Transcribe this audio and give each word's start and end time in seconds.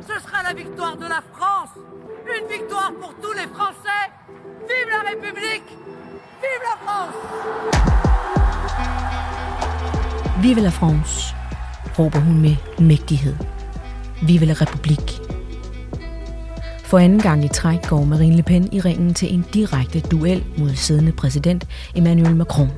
Ce 0.00 0.14
sera 0.22 0.42
la 0.42 0.54
victoire 0.54 0.96
de 0.96 1.06
la 1.06 1.22
France. 1.32 1.74
Une 2.24 2.46
victoire 2.48 2.92
pour 3.00 3.14
tous 3.22 3.32
les 3.32 3.46
Français. 3.54 4.04
Vive 4.68 4.88
la 4.90 5.02
République. 5.10 5.68
Vive 6.42 6.62
la 6.70 6.76
France. 6.84 7.14
Vive 10.42 10.60
la 10.60 10.70
France, 10.70 11.34
råber 11.98 12.20
hun 12.20 12.40
med 12.40 12.56
mægtighed. 12.78 13.34
Vive 14.22 14.46
la 14.46 14.54
République. 14.54 15.20
For 16.84 16.98
anden 16.98 17.20
gang 17.20 17.44
i 17.44 17.48
træk 17.48 17.88
går 17.88 18.04
Marine 18.04 18.36
Le 18.36 18.42
Pen 18.42 18.68
i 18.72 18.80
ringen 18.80 19.14
til 19.14 19.34
en 19.34 19.44
direkte 19.54 20.00
duel 20.00 20.44
mod 20.58 20.74
siddende 20.74 21.12
præsident 21.12 21.66
Emmanuel 21.94 22.36
Macron. 22.36 22.70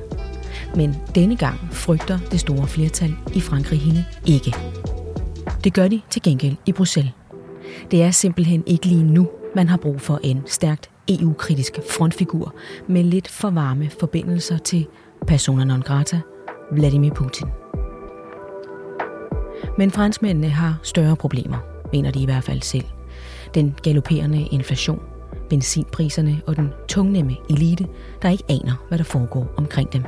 Men 0.75 0.95
denne 1.15 1.37
gang 1.37 1.59
frygter 1.71 2.19
det 2.31 2.39
store 2.39 2.67
flertal 2.67 3.15
i 3.33 3.41
Frankrig 3.41 3.81
hende 3.81 4.05
ikke. 4.25 4.70
Det 5.63 5.73
gør 5.73 5.87
de 5.87 6.01
til 6.09 6.21
gengæld 6.21 6.55
i 6.65 6.71
Bruxelles. 6.71 7.13
Det 7.91 8.03
er 8.03 8.11
simpelthen 8.11 8.63
ikke 8.65 8.85
lige 8.85 9.03
nu, 9.03 9.29
man 9.55 9.69
har 9.69 9.77
brug 9.77 10.01
for 10.01 10.19
en 10.23 10.43
stærkt 10.45 10.89
EU-kritisk 11.09 11.79
frontfigur 11.89 12.55
med 12.87 13.03
lidt 13.03 13.27
for 13.27 13.49
varme 13.49 13.89
forbindelser 13.99 14.57
til 14.57 14.87
persona 15.27 15.63
non 15.63 15.81
grata, 15.81 16.21
Vladimir 16.71 17.13
Putin. 17.13 17.47
Men 19.77 19.91
franskmændene 19.91 20.49
har 20.49 20.79
større 20.83 21.15
problemer, 21.15 21.57
mener 21.93 22.11
de 22.11 22.21
i 22.21 22.25
hvert 22.25 22.43
fald 22.43 22.61
selv. 22.61 22.85
Den 23.53 23.75
galopperende 23.83 24.47
inflation, 24.51 25.01
benzinpriserne 25.49 26.41
og 26.47 26.55
den 26.55 26.69
tungnemme 26.87 27.35
elite, 27.49 27.87
der 28.21 28.29
ikke 28.29 28.43
aner, 28.49 28.85
hvad 28.87 28.97
der 28.97 29.03
foregår 29.03 29.53
omkring 29.57 29.93
dem. 29.93 30.03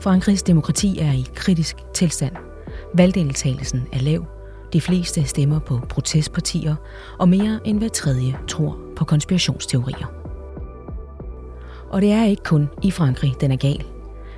Frankrigs 0.00 0.42
demokrati 0.42 0.98
er 0.98 1.12
i 1.12 1.26
kritisk 1.34 1.76
tilstand. 1.94 2.49
Valgdeltagelsen 2.94 3.86
er 3.92 3.98
lav. 3.98 4.24
De 4.72 4.80
fleste 4.80 5.24
stemmer 5.24 5.58
på 5.58 5.80
protestpartier, 5.88 6.74
og 7.18 7.28
mere 7.28 7.60
end 7.64 7.78
hver 7.78 7.88
tredje 7.88 8.38
tror 8.48 8.78
på 8.96 9.04
konspirationsteorier. 9.04 10.12
Og 11.90 12.00
det 12.00 12.12
er 12.12 12.24
ikke 12.24 12.42
kun 12.42 12.68
i 12.82 12.90
Frankrig, 12.90 13.34
den 13.40 13.52
er 13.52 13.56
gal. 13.56 13.84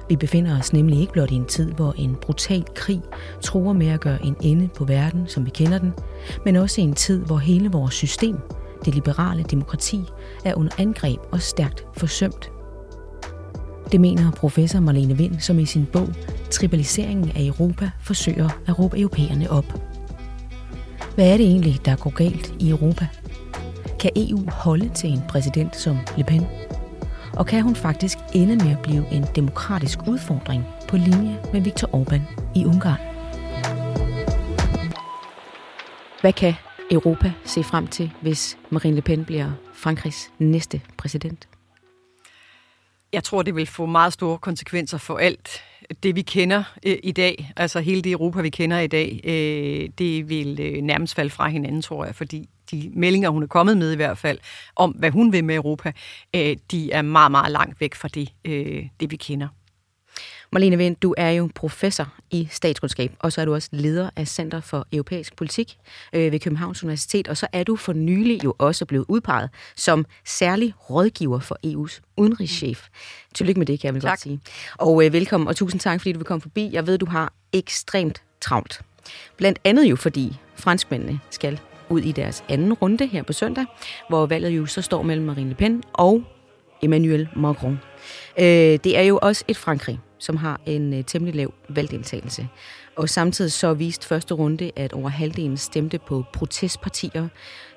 Vi 0.09 0.17
befinder 0.17 0.59
os 0.59 0.73
nemlig 0.73 1.01
ikke 1.01 1.13
blot 1.13 1.31
i 1.31 1.35
en 1.35 1.45
tid, 1.45 1.73
hvor 1.73 1.95
en 1.99 2.17
brutal 2.23 2.65
krig 2.75 3.01
tror 3.41 3.73
med 3.73 3.89
at 3.89 4.01
gøre 4.01 4.25
en 4.25 4.37
ende 4.43 4.69
på 4.77 4.85
verden, 4.85 5.29
som 5.29 5.45
vi 5.47 5.51
kender 5.51 5.79
den, 5.79 5.93
men 6.45 6.57
også 6.57 6.81
i 6.81 6.85
en 6.85 6.95
tid, 6.95 7.25
hvor 7.25 7.39
hele 7.39 7.71
vores 7.71 7.95
system, 7.95 8.37
det 8.85 8.95
liberale 8.95 9.43
demokrati, 9.43 10.01
er 10.45 10.55
under 10.55 10.73
angreb 10.79 11.21
og 11.31 11.43
stærkt 11.43 11.87
forsømt. 11.97 12.53
Det 13.93 14.01
mener 14.01 14.31
professor 14.31 14.81
Marlene 14.81 15.17
Vind, 15.17 15.41
som 15.41 15.59
i 15.59 15.65
sin 15.65 15.87
bog 15.93 16.09
Tribaliseringen 16.53 17.29
af 17.37 17.43
Europa 17.47 17.91
forsøger 18.01 18.49
at 18.67 18.79
råbe 18.79 19.01
europæerne 19.01 19.51
op. 19.51 19.65
Hvad 21.15 21.33
er 21.33 21.37
det 21.37 21.47
egentlig, 21.47 21.85
der 21.85 21.97
går 21.97 22.11
galt 22.11 22.55
i 22.61 22.71
Europa? 22.71 23.09
Kan 24.01 24.11
EU 24.17 24.51
holde 24.51 24.89
til 24.89 25.11
en 25.11 25.23
præsident 25.29 25.77
som 25.77 25.99
Le 26.17 26.25
Pen? 26.25 26.47
Og 27.33 27.47
kan 27.47 27.63
hun 27.63 27.77
faktisk 27.77 28.19
ende 28.35 28.57
med 28.57 28.71
at 28.71 28.83
blive 28.83 29.13
en 29.13 29.25
demokratisk 29.37 29.99
udfordring 30.09 30.65
på 30.89 30.97
linje 30.97 31.39
med 31.53 31.61
Viktor 31.61 31.89
Orbán 31.89 32.23
i 32.55 32.65
Ungarn? 32.65 33.01
Hvad 36.21 36.33
kan 36.33 36.55
Europa 36.91 37.33
se 37.45 37.65
frem 37.65 37.87
til, 37.87 38.13
hvis 38.23 38.59
Marine 38.71 38.95
Le 38.95 39.03
Pen 39.03 39.25
bliver 39.25 39.51
Frankrigs 39.75 40.31
næste 40.39 40.81
præsident? 40.99 41.49
Jeg 43.13 43.25
tror, 43.25 43.43
det 43.43 43.55
vil 43.55 43.67
få 43.67 43.87
meget 43.87 44.13
store 44.13 44.39
konsekvenser 44.39 44.99
for 44.99 45.19
alt 45.19 45.63
det, 46.03 46.17
vi 46.17 46.23
kender 46.23 46.63
øh, 46.87 46.97
i 47.03 47.13
dag. 47.13 47.53
Altså 47.57 47.81
hele 47.81 48.03
det 48.03 48.13
Europa, 48.13 48.41
vi 48.41 48.51
kender 48.51 48.79
i 48.79 48.87
dag, 48.87 49.21
øh, 49.25 49.89
det 49.99 50.29
vil 50.29 50.61
øh, 50.61 50.83
nærmest 50.83 51.15
falde 51.15 51.31
fra 51.31 51.49
hinanden, 51.49 51.83
tror 51.83 52.05
jeg, 52.05 52.15
fordi 52.15 52.49
de 52.71 52.91
meldinger, 52.95 53.31
hun 53.31 53.43
er 53.43 53.47
kommet 53.47 53.77
med 53.77 53.93
i 53.93 53.97
hvert 53.97 54.19
fald, 54.19 54.39
om 54.77 54.91
hvad 54.91 55.11
hun 55.11 55.33
vil 55.33 55.45
med 55.45 55.55
Europa, 55.55 55.93
øh, 56.37 56.57
de 56.71 56.93
er 56.93 57.03
meget, 57.03 57.31
meget 57.31 57.53
langt 57.53 57.81
væk 57.81 57.95
fra 57.95 58.09
det, 58.09 58.33
øh, 58.45 58.87
det 59.01 59.11
vi 59.11 59.17
kender. 59.17 59.49
Marlene 60.55 60.79
Vind, 60.79 60.97
du 60.97 61.15
er 61.17 61.31
jo 61.31 61.51
professor 61.55 62.09
i 62.31 62.49
statskundskab, 62.51 63.13
og 63.19 63.33
så 63.33 63.41
er 63.41 63.45
du 63.45 63.55
også 63.55 63.69
leder 63.73 64.11
af 64.17 64.29
Center 64.29 64.61
for 64.61 64.87
Europæisk 64.93 65.37
Politik 65.37 65.77
øh, 66.13 66.33
ved 66.33 66.41
Københavns 66.41 66.83
Universitet, 66.83 67.29
og 67.29 67.37
så 67.37 67.47
er 67.53 67.65
du 67.65 67.77
for 67.77 67.93
nylig 67.93 68.45
jo 68.45 68.55
også 68.59 68.85
blevet 68.87 69.05
udpeget 69.09 69.51
som 69.77 70.07
særlig 70.25 70.75
rådgiver 70.91 71.39
for 71.41 71.59
EU's 71.67 72.01
udenrigschef. 72.17 72.89
Tillykke 73.35 73.59
med 73.59 73.67
det, 73.67 73.81
kan 73.81 73.87
jeg 73.87 73.95
vel 73.95 74.03
tak. 74.03 74.11
godt 74.11 74.21
sige. 74.21 74.41
Og 74.79 75.05
øh, 75.05 75.13
velkommen, 75.13 75.49
og 75.49 75.57
tusind 75.57 75.81
tak, 75.81 76.01
fordi 76.01 76.13
du 76.13 76.19
vil 76.19 76.27
komme 76.27 76.43
forbi. 76.43 76.71
Jeg 76.73 76.87
ved, 76.87 76.99
du 76.99 77.07
har 77.07 77.33
ekstremt 77.53 78.23
travlt. 78.41 78.81
Blandt 79.37 79.59
andet 79.65 79.85
jo, 79.85 79.97
fordi 79.97 80.37
franskmændene 80.57 81.21
skal 81.31 81.61
ud 81.89 82.01
i 82.01 82.13
deres 82.13 82.45
anden 82.49 82.73
runde 82.73 83.07
her 83.07 83.23
på 83.23 83.33
søndag, 83.33 83.65
hvor 84.09 84.27
valget 84.27 84.51
jo 84.51 84.67
så 84.67 84.83
står 84.83 85.03
mellem 85.03 85.27
Marine 85.27 85.49
Le 85.49 85.55
Pen 85.55 85.83
og 85.93 86.23
Emmanuel 86.83 87.29
Macron. 87.37 87.81
Øh, 88.39 88.45
det 88.85 88.99
er 88.99 89.03
jo 89.03 89.19
også 89.23 89.45
et 89.49 89.57
Frankrig, 89.57 90.01
som 90.23 90.37
har 90.37 90.61
en 90.67 90.95
øh, 90.95 91.05
temmelig 91.05 91.35
lav 91.35 91.55
valgdeltagelse. 91.69 92.49
Og 92.97 93.09
samtidig 93.09 93.53
så 93.53 93.75
viste 93.75 94.07
første 94.07 94.35
runde, 94.35 94.71
at 94.77 94.93
over 94.93 95.09
halvdelen 95.09 95.57
stemte 95.57 95.99
på 95.99 96.25
protestpartier. 96.33 97.29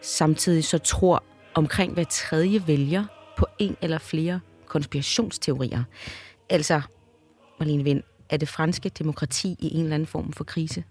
Samtidig 0.02 0.64
så 0.64 0.78
tror 0.78 1.24
omkring 1.54 1.94
hver 1.94 2.04
tredje 2.04 2.68
vælger 2.68 3.06
på 3.38 3.46
en 3.60 3.78
eller 3.82 3.98
flere 3.98 4.40
konspirationsteorier. 4.68 5.84
Altså, 6.50 6.82
Marlene 7.60 7.84
Vind, 7.84 8.04
er 8.30 8.38
det 8.38 8.48
franske 8.48 8.90
demokrati 8.90 9.56
i 9.60 9.76
en 9.76 9.84
eller 9.84 9.96
anden 9.96 10.08
form 10.08 10.34
for 10.34 10.44
krise? 10.44 10.84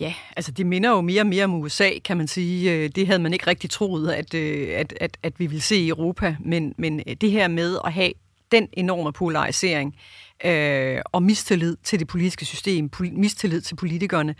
Ja, 0.00 0.14
altså 0.36 0.52
det 0.52 0.66
minder 0.66 0.90
jo 0.90 1.00
mere 1.00 1.22
og 1.22 1.26
mere 1.26 1.44
om 1.44 1.54
USA, 1.54 1.90
kan 2.04 2.16
man 2.16 2.28
sige. 2.28 2.72
Øh, 2.72 2.90
det 2.94 3.06
havde 3.06 3.18
man 3.18 3.32
ikke 3.32 3.46
rigtig 3.46 3.70
troet, 3.70 4.10
at, 4.10 4.34
øh, 4.34 4.68
at, 4.74 4.94
at, 5.00 5.18
at 5.22 5.40
vi 5.40 5.46
ville 5.46 5.62
se 5.62 5.76
i 5.76 5.88
Europa, 5.88 6.36
men, 6.40 6.74
men 6.78 7.00
øh, 7.06 7.16
det 7.20 7.30
her 7.30 7.48
med 7.48 7.78
at 7.84 7.92
have 7.92 8.12
den 8.52 8.68
enorme 8.72 9.12
polarisering 9.12 9.94
øh, 10.44 11.00
og 11.04 11.22
mistillid 11.22 11.76
til 11.84 11.98
det 11.98 12.08
politiske 12.08 12.44
system, 12.44 12.90
mistillid 13.00 13.60
til 13.60 13.76
politikerne 13.76 14.34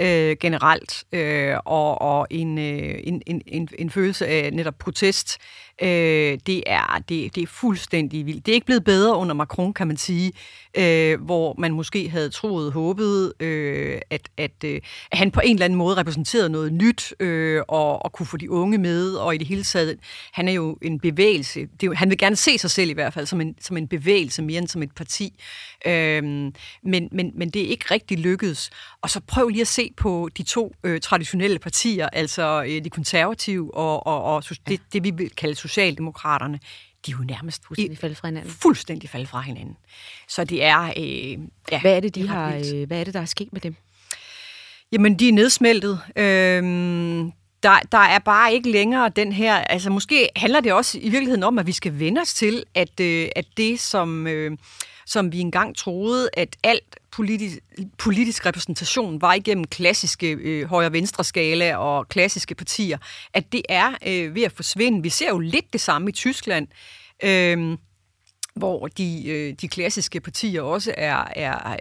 øh, 0.00 0.36
generelt, 0.40 1.04
øh, 1.12 1.56
og, 1.64 2.00
og 2.02 2.26
en, 2.30 2.58
øh, 2.58 2.94
en, 3.04 3.22
en, 3.26 3.68
en 3.78 3.90
følelse 3.90 4.26
af 4.26 4.52
netop 4.52 4.74
protest, 4.78 5.38
øh, 5.82 6.38
det, 6.46 6.62
er, 6.66 7.02
det, 7.08 7.34
det 7.34 7.42
er 7.42 7.46
fuldstændig 7.46 8.26
vildt. 8.26 8.46
Det 8.46 8.52
er 8.52 8.54
ikke 8.54 8.66
blevet 8.66 8.84
bedre 8.84 9.16
under 9.16 9.34
Macron, 9.34 9.74
kan 9.74 9.86
man 9.86 9.96
sige, 9.96 10.32
øh, 10.78 11.20
hvor 11.20 11.54
man 11.58 11.72
måske 11.72 12.08
havde 12.08 12.30
troet, 12.30 12.72
håbet, 12.72 13.32
øh, 13.40 14.00
at, 14.10 14.28
at, 14.36 14.64
øh, 14.64 14.80
at 15.12 15.18
han 15.18 15.30
på 15.30 15.40
en 15.44 15.56
eller 15.56 15.64
anden 15.64 15.76
måde 15.78 15.96
repræsenterede 15.96 16.50
noget 16.50 16.72
nyt, 16.72 17.14
øh, 17.20 17.62
og, 17.68 18.04
og 18.04 18.12
kunne 18.12 18.26
få 18.26 18.36
de 18.36 18.50
unge 18.50 18.78
med, 18.78 19.14
og 19.14 19.34
i 19.34 19.38
det 19.38 19.46
hele 19.46 19.62
taget, 19.62 19.98
han 20.32 20.48
er 20.48 20.52
jo 20.52 20.78
en 20.82 21.00
bevægelse. 21.00 21.60
Det 21.60 21.82
er 21.82 21.86
jo, 21.86 21.94
han 21.94 22.10
vil 22.10 22.18
gerne 22.18 22.36
se 22.36 22.58
sig 22.58 22.70
selv 22.70 22.90
i 22.90 22.92
hvert 22.92 23.14
fald 23.14 23.26
som 23.26 23.40
en, 23.40 23.54
som 23.60 23.76
en 23.76 23.88
bevægelse, 23.88 24.42
mere 24.42 24.58
end 24.58 24.68
som 24.68 24.82
et 24.82 24.94
parti. 24.94 25.32
Øhm, 25.86 26.54
men, 26.82 27.08
men, 27.12 27.32
men 27.34 27.50
det 27.50 27.62
er 27.62 27.68
ikke 27.68 27.84
rigtig 27.90 28.18
lykkedes. 28.18 28.70
Og 29.02 29.10
så 29.10 29.20
prøv 29.20 29.48
lige 29.48 29.60
at 29.60 29.68
se 29.68 29.90
på 29.96 30.28
de 30.36 30.42
to 30.42 30.74
øh, 30.84 31.00
traditionelle 31.00 31.58
partier, 31.58 32.08
altså 32.12 32.64
øh, 32.68 32.84
de 32.84 32.90
konservative 32.90 33.74
og, 33.74 34.06
og, 34.06 34.22
og 34.22 34.44
det, 34.68 34.80
det, 34.92 35.04
vi 35.04 35.10
vil 35.10 35.30
kalde 35.30 35.54
Socialdemokraterne. 35.68 36.60
De 37.06 37.12
er 37.12 37.16
jo 37.18 37.24
nærmest 37.24 37.66
fuldstændig 37.66 37.98
faldet 37.98 38.18
fra 38.18 38.28
hinanden. 38.28 38.50
Fuldstændig 38.50 39.10
faldet 39.10 39.28
fra 39.28 39.40
hinanden. 39.40 39.76
Så 40.28 40.44
det 40.44 40.64
er... 40.64 40.92
Øh, 40.96 41.38
ja, 41.72 41.80
hvad, 41.80 41.96
er 41.96 42.00
det, 42.00 42.14
de 42.14 42.28
har, 42.28 42.54
øh, 42.74 42.86
hvad 42.86 43.00
er 43.00 43.04
det, 43.04 43.14
der 43.14 43.20
er 43.20 43.24
sket 43.24 43.52
med 43.52 43.60
dem? 43.60 43.76
Jamen, 44.92 45.18
de 45.18 45.28
er 45.28 45.32
nedsmeltet. 45.32 46.00
Øhm, 46.16 47.32
der, 47.62 47.78
der 47.92 47.98
er 47.98 48.18
bare 48.18 48.54
ikke 48.54 48.70
længere 48.70 49.08
den 49.08 49.32
her... 49.32 49.56
Altså, 49.56 49.90
måske 49.90 50.28
handler 50.36 50.60
det 50.60 50.72
også 50.72 50.98
i 50.98 51.08
virkeligheden 51.08 51.42
om, 51.42 51.58
at 51.58 51.66
vi 51.66 51.72
skal 51.72 51.98
vende 51.98 52.20
os 52.20 52.34
til, 52.34 52.64
at, 52.74 53.00
øh, 53.00 53.28
at 53.36 53.46
det, 53.56 53.80
som... 53.80 54.26
Øh, 54.26 54.58
som 55.06 55.32
vi 55.32 55.40
engang 55.40 55.76
troede, 55.76 56.28
at 56.32 56.56
alt 56.62 56.96
politisk, 57.10 57.58
politisk 57.98 58.46
repræsentation 58.46 59.20
var 59.20 59.34
igennem 59.34 59.64
klassiske 59.64 60.30
øh, 60.30 60.66
højre-venstre 60.66 61.24
skala 61.24 61.76
og 61.76 62.08
klassiske 62.08 62.54
partier, 62.54 62.98
at 63.34 63.52
det 63.52 63.62
er 63.68 63.94
øh, 64.06 64.34
ved 64.34 64.42
at 64.42 64.52
forsvinde. 64.52 65.02
Vi 65.02 65.08
ser 65.08 65.28
jo 65.28 65.38
lidt 65.38 65.72
det 65.72 65.80
samme 65.80 66.08
i 66.08 66.12
Tyskland. 66.12 66.68
Øh, 67.24 67.78
hvor 68.56 68.86
de, 68.86 69.28
øh, 69.28 69.54
de 69.60 69.68
klassiske 69.68 70.20
partier 70.20 70.62
også 70.62 70.94
er, 70.96 71.24
er, 71.36 71.76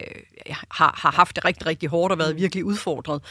har, 0.72 1.00
har 1.02 1.12
haft 1.12 1.36
det 1.36 1.46
rigtig, 1.46 1.66
rigtig 1.66 1.90
hårdt 1.90 2.12
og 2.12 2.20
været 2.20 2.36
virkelig 2.36 2.66
udfordret. 2.66 3.22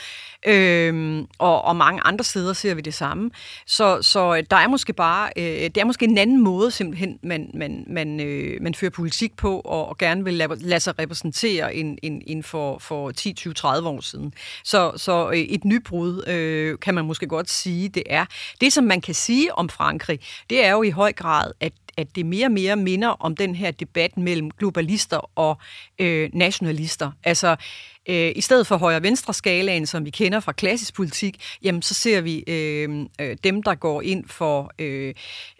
Øhm, 0.46 1.26
og, 1.38 1.64
og 1.64 1.76
mange 1.76 2.00
andre 2.04 2.24
steder 2.24 2.52
ser 2.52 2.74
vi 2.74 2.80
det 2.80 2.94
samme. 2.94 3.30
Så, 3.66 4.02
så 4.02 4.42
der 4.50 4.56
er 4.56 4.68
måske 4.68 4.92
bare, 4.92 5.30
øh, 5.36 5.44
det 5.44 5.76
er 5.76 5.84
måske 5.84 6.04
en 6.04 6.18
anden 6.18 6.42
måde 6.42 6.70
simpelthen, 6.70 7.18
man, 7.22 7.50
man, 7.54 7.84
man, 7.86 8.20
øh, 8.20 8.62
man 8.62 8.74
fører 8.74 8.90
politik 8.90 9.36
på, 9.36 9.60
og, 9.60 9.88
og 9.88 9.98
gerne 9.98 10.24
vil 10.24 10.34
lade, 10.34 10.56
lade 10.60 10.80
sig 10.80 10.98
repræsentere 10.98 11.74
end, 11.74 11.98
end, 12.02 12.22
end 12.26 12.42
for, 12.42 12.78
for 12.78 13.10
10, 13.10 13.32
20, 13.32 13.54
30 13.54 13.88
år 13.88 14.00
siden. 14.00 14.32
Så, 14.64 14.92
så 14.96 15.30
øh, 15.30 15.38
et 15.38 15.64
nybrud 15.64 16.28
øh, 16.28 16.78
kan 16.78 16.94
man 16.94 17.04
måske 17.04 17.26
godt 17.26 17.50
sige, 17.50 17.88
det 17.88 18.02
er. 18.06 18.24
Det, 18.60 18.72
som 18.72 18.84
man 18.84 19.00
kan 19.00 19.14
sige 19.14 19.54
om 19.54 19.68
Frankrig, 19.68 20.20
det 20.50 20.64
er 20.64 20.70
jo 20.70 20.82
i 20.82 20.90
høj 20.90 21.12
grad, 21.12 21.52
at 21.60 21.72
at 21.96 22.16
det 22.16 22.26
mere 22.26 22.46
og 22.46 22.52
mere 22.52 22.76
minder 22.76 23.08
om 23.08 23.36
den 23.36 23.54
her 23.54 23.70
debat 23.70 24.16
mellem 24.16 24.50
globalister 24.50 25.30
og 25.38 25.58
øh, 25.98 26.30
nationalister. 26.32 27.10
Altså, 27.24 27.56
øh, 28.08 28.32
i 28.36 28.40
stedet 28.40 28.66
for 28.66 28.76
højre-venstre 28.76 29.34
skalaen, 29.34 29.86
som 29.86 30.04
vi 30.04 30.10
kender 30.10 30.40
fra 30.40 30.52
klassisk 30.52 30.94
politik, 30.94 31.42
jamen 31.62 31.82
så 31.82 31.94
ser 31.94 32.20
vi 32.20 32.44
øh, 32.46 33.06
øh, 33.20 33.36
dem, 33.44 33.62
der 33.62 33.74
går 33.74 34.02
ind 34.02 34.24
for 34.28 34.72
øh, 34.78 35.14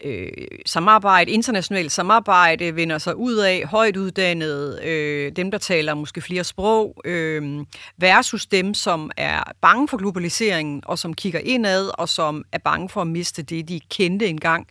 øh, 0.04 0.28
samarbejde, 0.66 1.30
internationalt 1.30 1.92
samarbejde, 1.92 2.76
vender 2.76 2.98
sig 2.98 3.16
ud 3.16 3.36
af, 3.36 3.64
højt 3.64 3.96
uddannede, 3.96 4.80
øh, 4.84 5.32
dem, 5.36 5.50
der 5.50 5.58
taler 5.58 5.94
måske 5.94 6.20
flere 6.20 6.44
sprog, 6.44 7.00
øh, 7.04 7.64
versus 7.98 8.46
dem, 8.46 8.74
som 8.74 9.10
er 9.16 9.42
bange 9.60 9.88
for 9.88 9.96
globaliseringen, 9.96 10.82
og 10.86 10.98
som 10.98 11.14
kigger 11.14 11.40
indad, 11.40 11.90
og 11.98 12.08
som 12.08 12.44
er 12.52 12.58
bange 12.58 12.88
for 12.88 13.00
at 13.00 13.06
miste 13.06 13.42
det, 13.42 13.68
de 13.68 13.80
kendte 13.80 14.26
engang. 14.26 14.66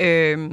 Øh, 0.00 0.50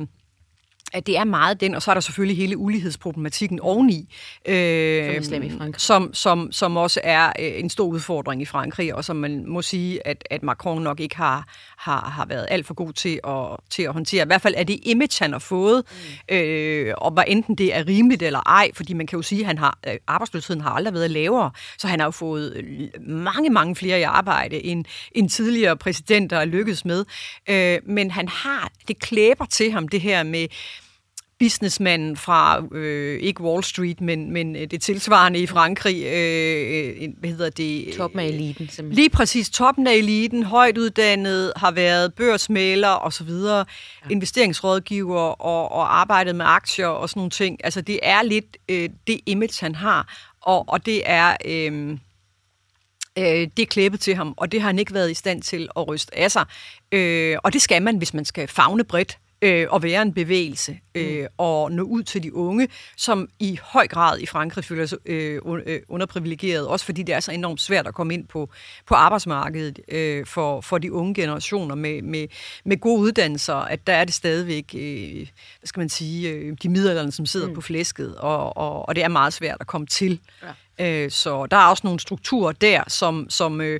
at 0.93 1.07
det 1.07 1.17
er 1.17 1.23
meget 1.23 1.61
den, 1.61 1.75
og 1.75 1.81
så 1.81 1.91
er 1.91 1.95
der 1.95 2.01
selvfølgelig 2.01 2.37
hele 2.37 2.57
ulighedsproblematikken 2.57 3.59
oveni, 3.59 4.13
øh, 4.47 5.23
som, 5.23 5.43
i 5.43 5.49
Frankrig. 5.49 5.81
som, 5.81 6.13
som, 6.13 6.51
som 6.51 6.77
også 6.77 6.99
er 7.03 7.27
øh, 7.27 7.33
en 7.59 7.69
stor 7.69 7.85
udfordring 7.85 8.41
i 8.41 8.45
Frankrig, 8.45 8.95
og 8.95 9.05
som 9.05 9.15
man 9.15 9.45
må 9.47 9.61
sige, 9.61 10.07
at, 10.07 10.23
at 10.29 10.43
Macron 10.43 10.81
nok 10.81 10.99
ikke 10.99 11.17
har, 11.17 11.47
har, 11.77 12.09
har 12.15 12.25
været 12.25 12.47
alt 12.49 12.67
for 12.67 12.73
god 12.73 12.93
til 12.93 13.19
at, 13.27 13.57
til 13.69 13.83
at 13.83 13.93
håndtere. 13.93 14.23
I 14.23 14.25
hvert 14.25 14.41
fald 14.41 14.53
er 14.57 14.63
det 14.63 14.79
image, 14.83 15.17
han 15.19 15.31
har 15.31 15.39
fået, 15.39 15.83
mm. 16.29 16.35
øh, 16.35 16.93
og 16.97 17.11
hvad 17.11 17.23
enten 17.27 17.55
det 17.55 17.75
er 17.75 17.87
rimeligt 17.87 18.23
eller 18.23 18.39
ej, 18.39 18.71
fordi 18.73 18.93
man 18.93 19.07
kan 19.07 19.17
jo 19.17 19.23
sige, 19.23 19.41
at 19.41 19.47
han 19.47 19.57
har, 19.57 19.79
øh, 19.87 19.95
arbejdsløsheden 20.07 20.61
har 20.61 20.69
aldrig 20.69 20.93
været 20.93 21.11
lavere, 21.11 21.51
så 21.77 21.87
han 21.87 21.99
har 21.99 22.07
jo 22.07 22.11
fået 22.11 22.55
øh, 22.55 23.01
mange, 23.07 23.49
mange 23.49 23.75
flere 23.75 23.99
i 23.99 24.03
arbejde, 24.03 24.65
end, 24.65 24.85
end 25.11 25.29
tidligere 25.29 25.77
præsidenter 25.77 26.37
er 26.37 26.45
lykkedes 26.45 26.85
med. 26.85 27.05
Øh, 27.49 27.79
men 27.85 28.11
han 28.11 28.27
har, 28.27 28.71
det 28.87 28.99
klæber 28.99 29.45
til 29.45 29.71
ham, 29.71 29.87
det 29.87 30.01
her 30.01 30.23
med, 30.23 30.47
businessmanden 31.41 32.17
fra, 32.17 32.63
øh, 32.71 33.19
ikke 33.21 33.41
Wall 33.43 33.63
Street, 33.63 34.01
men, 34.01 34.33
men 34.33 34.55
øh, 34.55 34.67
det 34.71 34.81
tilsvarende 34.81 35.39
i 35.39 35.47
Frankrig, 35.47 36.03
øh, 36.03 37.09
hvad 37.19 37.29
hedder 37.29 37.49
det? 37.49 37.93
Toppen 37.97 38.19
af 38.19 38.25
eliten. 38.25 38.69
Simpelthen. 38.69 38.95
Lige 38.95 39.09
præcis, 39.09 39.49
toppen 39.49 39.87
af 39.87 39.93
eliten, 39.93 40.43
højt 40.43 40.77
uddannet, 40.77 41.53
har 41.55 41.71
været 41.71 42.13
børsmaler 42.13 42.87
og 42.87 43.13
så 43.13 43.23
videre, 43.23 43.57
ja. 43.57 44.09
investeringsrådgiver 44.09 45.41
og, 45.41 45.71
og 45.71 45.99
arbejdet 45.99 46.35
med 46.35 46.45
aktier 46.47 46.87
og 46.87 47.09
sådan 47.09 47.19
nogle 47.19 47.29
ting. 47.29 47.57
Altså 47.63 47.81
det 47.81 47.99
er 48.03 48.23
lidt 48.23 48.57
øh, 48.69 48.89
det 49.07 49.19
image, 49.25 49.57
han 49.61 49.75
har, 49.75 50.31
og, 50.41 50.69
og 50.69 50.85
det 50.85 51.01
er... 51.05 51.37
Øh, 51.45 51.97
øh, 53.17 53.47
det 53.57 53.69
klæbet 53.69 53.99
til 53.99 54.15
ham, 54.15 54.33
og 54.37 54.51
det 54.51 54.61
har 54.61 54.69
han 54.69 54.79
ikke 54.79 54.93
været 54.93 55.11
i 55.11 55.13
stand 55.13 55.41
til 55.41 55.69
at 55.75 55.87
ryste 55.87 56.17
af 56.17 56.31
sig. 56.31 56.45
Øh, 56.91 57.37
og 57.43 57.53
det 57.53 57.61
skal 57.61 57.81
man, 57.81 57.97
hvis 57.97 58.13
man 58.13 58.25
skal 58.25 58.47
fagne 58.47 58.83
bredt 58.83 59.17
øh, 59.41 59.67
at 59.75 59.83
være 59.83 60.01
en 60.01 60.13
bevægelse 60.13 60.79
øh, 60.95 61.21
mm. 61.21 61.27
og 61.37 61.71
nå 61.71 61.83
ud 61.83 62.03
til 62.03 62.23
de 62.23 62.35
unge, 62.35 62.67
som 62.97 63.29
i 63.39 63.59
høj 63.63 63.87
grad 63.87 64.19
i 64.19 64.25
Frankrig 64.25 64.65
føler 64.65 64.85
sig 64.85 64.97
øh, 65.05 65.41
øh, 65.65 65.79
underprivilegeret, 65.87 66.67
også 66.67 66.85
fordi 66.85 67.03
det 67.03 67.15
er 67.15 67.19
så 67.19 67.31
enormt 67.31 67.61
svært 67.61 67.87
at 67.87 67.93
komme 67.93 68.13
ind 68.13 68.27
på, 68.27 68.49
på 68.87 68.95
arbejdsmarkedet 68.95 69.79
øh, 69.87 70.25
for, 70.25 70.61
for 70.61 70.77
de 70.77 70.93
unge 70.93 71.13
generationer 71.13 71.75
med, 71.75 72.01
med, 72.01 72.27
med 72.65 72.79
gode 72.79 72.99
uddannelser, 72.99 73.55
at 73.55 73.87
der 73.87 73.93
er 73.93 74.05
det 74.05 74.13
stadigvæk, 74.13 74.75
øh, 74.77 75.27
hvad 75.59 75.67
skal 75.67 75.79
man 75.79 75.89
sige, 75.89 76.29
øh, 76.29 76.57
de 76.63 76.69
middelalderne, 76.69 77.11
som 77.11 77.25
sidder 77.25 77.47
mm. 77.47 77.53
på 77.53 77.61
flæsket, 77.61 78.15
og, 78.15 78.57
og, 78.57 78.87
og 78.87 78.95
det 78.95 79.03
er 79.03 79.07
meget 79.07 79.33
svært 79.33 79.57
at 79.59 79.67
komme 79.67 79.87
til. 79.87 80.19
Ja. 80.79 81.03
Øh, 81.05 81.11
så 81.11 81.45
der 81.45 81.57
er 81.57 81.65
også 81.65 81.81
nogle 81.83 81.99
strukturer 81.99 82.51
der, 82.51 82.83
som, 82.87 83.29
som 83.29 83.61
øh, 83.61 83.79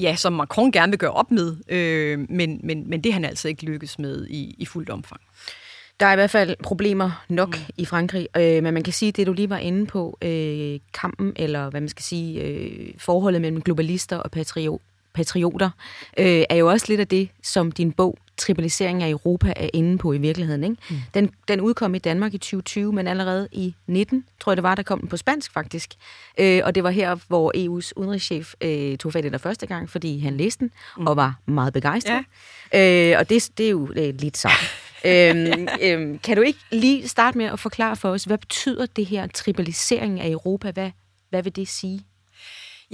ja, 0.00 0.16
som 0.16 0.32
Macron 0.32 0.72
gerne 0.72 0.92
vil 0.92 0.98
gøre 0.98 1.12
op 1.12 1.30
med, 1.30 1.56
øh, 1.68 2.26
men, 2.28 2.60
men, 2.62 2.90
men 2.90 3.04
det 3.04 3.12
han 3.12 3.24
altså 3.24 3.48
ikke 3.48 3.64
lykkes 3.64 3.98
med 3.98 4.26
i, 4.26 4.54
i 4.58 4.66
fuldt 4.66 4.90
omfang. 4.90 5.20
Der 6.00 6.06
er 6.06 6.12
i 6.12 6.16
hvert 6.16 6.30
fald 6.30 6.56
problemer 6.62 7.24
nok 7.28 7.48
mm. 7.48 7.74
i 7.76 7.84
Frankrig, 7.84 8.28
øh, 8.36 8.62
men 8.62 8.74
man 8.74 8.82
kan 8.82 8.92
sige, 8.92 9.12
det 9.12 9.26
du 9.26 9.32
lige 9.32 9.50
var 9.50 9.58
inde 9.58 9.86
på, 9.86 10.18
øh, 10.22 10.78
kampen, 10.94 11.32
eller 11.36 11.70
hvad 11.70 11.80
man 11.80 11.88
skal 11.88 12.02
sige, 12.02 12.42
øh, 12.42 12.94
forholdet 12.98 13.40
mellem 13.40 13.62
globalister 13.62 14.16
og 14.16 14.30
patriot, 14.30 14.80
patrioter, 15.14 15.70
øh, 16.18 16.44
er 16.50 16.56
jo 16.56 16.70
også 16.70 16.86
lidt 16.88 17.00
af 17.00 17.08
det, 17.08 17.28
som 17.42 17.72
din 17.72 17.92
bog 17.92 18.18
tribalisering 18.36 19.02
af 19.02 19.10
Europa 19.10 19.52
er 19.56 19.68
inde 19.72 19.98
på 19.98 20.12
i 20.12 20.18
virkeligheden. 20.18 20.64
Ikke? 20.64 20.76
Mm. 20.90 20.96
Den, 21.14 21.30
den 21.48 21.60
udkom 21.60 21.94
i 21.94 21.98
Danmark 21.98 22.34
i 22.34 22.38
2020, 22.38 22.92
men 22.92 23.06
allerede 23.06 23.48
i 23.52 23.74
19, 23.86 24.24
tror 24.40 24.52
jeg 24.52 24.56
det 24.56 24.62
var, 24.62 24.74
der 24.74 24.82
kom 24.82 25.00
den 25.00 25.08
på 25.08 25.16
spansk 25.16 25.52
faktisk. 25.52 25.94
Øh, 26.38 26.60
og 26.64 26.74
det 26.74 26.84
var 26.84 26.90
her, 26.90 27.16
hvor 27.28 27.52
EU's 27.56 27.90
udenrigschef 27.96 28.54
øh, 28.60 28.96
tog 28.98 29.12
fat 29.12 29.24
i 29.24 29.28
den 29.28 29.38
første 29.38 29.66
gang, 29.66 29.90
fordi 29.90 30.18
han 30.18 30.36
læste 30.36 30.60
den 30.60 30.70
mm. 30.98 31.06
og 31.06 31.16
var 31.16 31.40
meget 31.46 31.72
begejstret. 31.72 32.24
Ja. 32.72 33.12
Øh, 33.12 33.18
og 33.18 33.28
det, 33.28 33.50
det 33.58 33.66
er 33.66 33.70
jo 33.70 33.88
øh, 33.96 34.14
lidt 34.18 34.36
sagt. 34.36 34.64
øhm, 35.06 35.68
øhm, 35.82 36.18
kan 36.18 36.36
du 36.36 36.42
ikke 36.42 36.58
lige 36.72 37.08
starte 37.08 37.38
med 37.38 37.46
at 37.46 37.60
forklare 37.60 37.96
for 37.96 38.08
os, 38.08 38.24
hvad 38.24 38.38
betyder 38.38 38.86
det 38.86 39.06
her 39.06 39.26
tribalisering 39.26 40.20
af 40.20 40.30
Europa? 40.30 40.70
Hvad, 40.70 40.90
hvad 41.30 41.42
vil 41.42 41.56
det 41.56 41.68
sige? 41.68 42.04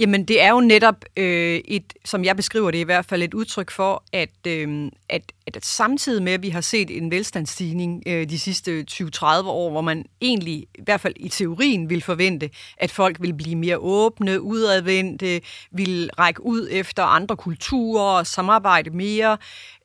Jamen, 0.01 0.25
det 0.25 0.41
er 0.41 0.49
jo 0.49 0.59
netop 0.59 1.05
øh, 1.17 1.61
et, 1.65 1.93
som 2.05 2.23
jeg 2.25 2.35
beskriver 2.35 2.71
det 2.71 2.77
i 2.77 2.83
hvert 2.83 3.05
fald, 3.05 3.23
et 3.23 3.33
udtryk 3.33 3.71
for, 3.71 4.03
at, 4.13 4.47
øh, 4.47 4.91
at, 5.09 5.31
at 5.47 5.65
samtidig 5.65 6.23
med, 6.23 6.33
at 6.33 6.41
vi 6.41 6.49
har 6.49 6.61
set 6.61 6.97
en 6.97 7.11
velstandsstigning 7.11 8.03
øh, 8.07 8.29
de 8.29 8.39
sidste 8.39 8.85
20-30 8.91 9.25
år, 9.45 9.69
hvor 9.69 9.81
man 9.81 10.05
egentlig, 10.21 10.53
i 10.53 10.81
hvert 10.83 11.01
fald 11.01 11.13
i 11.17 11.29
teorien, 11.29 11.89
vil 11.89 12.01
forvente, 12.01 12.49
at 12.77 12.91
folk 12.91 13.17
vil 13.21 13.33
blive 13.33 13.55
mere 13.55 13.77
åbne, 13.77 14.41
udadvendte, 14.41 15.41
vil 15.71 16.09
række 16.19 16.45
ud 16.45 16.67
efter 16.71 17.03
andre 17.03 17.37
kulturer, 17.37 18.17
og 18.17 18.27
samarbejde 18.27 18.89
mere, 18.89 19.37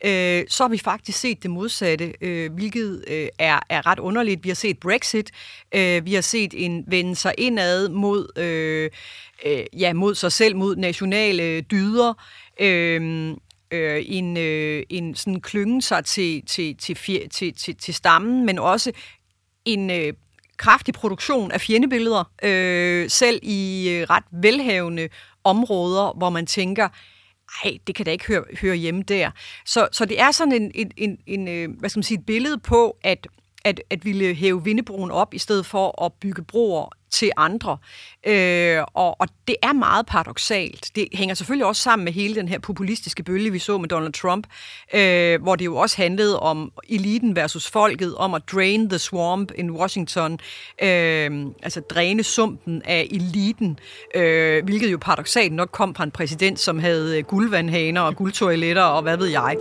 øh, 0.04 0.44
så 0.48 0.64
har 0.64 0.68
vi 0.68 0.78
faktisk 0.78 1.18
set 1.18 1.42
det 1.42 1.50
modsatte, 1.50 2.12
øh, 2.20 2.52
hvilket 2.52 3.04
øh, 3.08 3.28
er, 3.38 3.60
er 3.68 3.86
ret 3.86 3.98
underligt. 3.98 4.44
Vi 4.44 4.48
har 4.48 4.54
set 4.54 4.78
Brexit, 4.78 5.30
øh, 5.74 6.04
vi 6.06 6.14
har 6.14 6.20
set 6.20 6.54
en 6.56 6.84
vende 6.86 7.16
sig 7.16 7.34
indad 7.38 7.88
mod... 7.88 8.38
Øh, 8.38 8.90
øh, 9.46 9.64
ja, 9.78 9.92
mod 9.92 10.14
sig 10.14 10.32
selv, 10.32 10.56
mod 10.56 10.76
nationale 10.76 11.60
dyder. 11.60 12.14
Øh, 12.60 13.36
øh, 13.70 14.02
en, 14.06 14.36
øh, 14.36 14.82
en 14.90 15.14
sådan 15.14 15.40
klyngen 15.40 15.82
sig 15.82 16.04
til, 16.04 16.46
til, 16.46 16.76
til, 16.76 16.96
til, 16.96 17.28
til, 17.30 17.54
til, 17.54 17.76
til 17.76 17.94
stammen, 17.94 18.46
men 18.46 18.58
også 18.58 18.92
en 19.64 19.90
øh, 19.90 20.12
kraftig 20.56 20.94
produktion 20.94 21.52
af 21.52 21.60
fjendebilleder, 21.60 22.24
øh, 22.42 23.10
selv 23.10 23.40
i 23.42 23.90
øh, 23.90 24.06
ret 24.10 24.24
velhavende 24.32 25.08
områder, 25.44 26.18
hvor 26.18 26.30
man 26.30 26.46
tænker, 26.46 26.88
ej, 27.64 27.78
det 27.86 27.94
kan 27.94 28.04
da 28.04 28.10
ikke 28.10 28.26
høre, 28.26 28.44
høre 28.60 28.76
hjemme 28.76 29.02
der. 29.02 29.30
Så, 29.66 29.88
så 29.92 30.04
det 30.04 30.20
er 30.20 30.30
sådan 30.30 30.52
en, 30.52 30.70
en, 30.74 30.90
en, 30.96 31.18
en 31.26 31.48
øh, 31.48 31.78
hvad 31.78 31.90
skal 31.90 31.98
man 31.98 32.04
sige, 32.04 32.18
et 32.18 32.26
billede 32.26 32.58
på, 32.58 32.96
at 33.02 33.26
at, 33.66 33.80
at 33.90 34.04
ville 34.04 34.34
hæve 34.34 34.64
vindebroen 34.64 35.10
op, 35.10 35.34
i 35.34 35.38
stedet 35.38 35.66
for 35.66 36.04
at 36.04 36.12
bygge 36.12 36.42
broer 36.42 36.88
til 37.10 37.30
andre. 37.36 37.78
Øh, 38.26 38.78
og, 38.94 39.20
og 39.20 39.28
det 39.48 39.56
er 39.62 39.72
meget 39.72 40.06
paradoxalt. 40.06 40.90
Det 40.94 41.08
hænger 41.12 41.34
selvfølgelig 41.34 41.66
også 41.66 41.82
sammen 41.82 42.04
med 42.04 42.12
hele 42.12 42.34
den 42.34 42.48
her 42.48 42.58
populistiske 42.58 43.22
bølge, 43.22 43.52
vi 43.52 43.58
så 43.58 43.78
med 43.78 43.88
Donald 43.88 44.12
Trump, 44.12 44.46
øh, 44.94 45.42
hvor 45.42 45.56
det 45.56 45.64
jo 45.64 45.76
også 45.76 45.96
handlede 45.96 46.40
om 46.40 46.72
eliten 46.88 47.36
versus 47.36 47.70
folket, 47.70 48.14
om 48.14 48.34
at 48.34 48.42
drain 48.52 48.88
the 48.88 48.98
swamp 48.98 49.52
in 49.54 49.70
Washington, 49.70 50.32
øh, 50.82 51.46
altså 51.62 51.80
dræne 51.80 52.22
sumpen 52.22 52.82
af 52.84 53.08
eliten, 53.10 53.78
øh, 54.14 54.64
hvilket 54.64 54.92
jo 54.92 54.98
paradoxalt 55.00 55.52
nok 55.52 55.68
kom 55.72 55.94
fra 55.94 56.04
en 56.04 56.10
præsident, 56.10 56.60
som 56.60 56.78
havde 56.78 57.22
guldvandhaner 57.22 58.00
og 58.00 58.16
guldtoiletter 58.16 58.82
og 58.82 59.02
hvad 59.02 59.16
ved 59.16 59.26
jeg. 59.26 59.56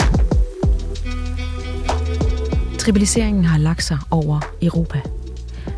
Tribaliseringen 2.85 3.45
har 3.45 3.57
lagt 3.57 3.83
sig 3.83 3.97
over 4.11 4.39
Europa. 4.61 5.01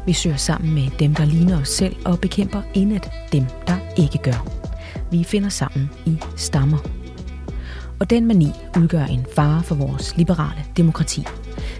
Vi 0.05 0.13
søger 0.13 0.35
sammen 0.35 0.73
med 0.73 0.89
dem, 0.99 1.15
der 1.15 1.25
ligner 1.25 1.61
os 1.61 1.69
selv, 1.69 1.95
og 2.05 2.19
bekæmper 2.19 2.61
indet 2.73 3.09
dem, 3.31 3.45
der 3.67 3.77
ikke 3.97 4.17
gør. 4.17 4.47
Vi 5.11 5.23
finder 5.23 5.49
sammen 5.49 5.89
i 6.05 6.17
stammer. 6.35 6.77
Og 7.99 8.09
den 8.09 8.27
mani 8.27 8.51
udgør 8.77 9.03
en 9.03 9.25
fare 9.35 9.63
for 9.63 9.75
vores 9.75 10.17
liberale 10.17 10.65
demokrati. 10.77 11.25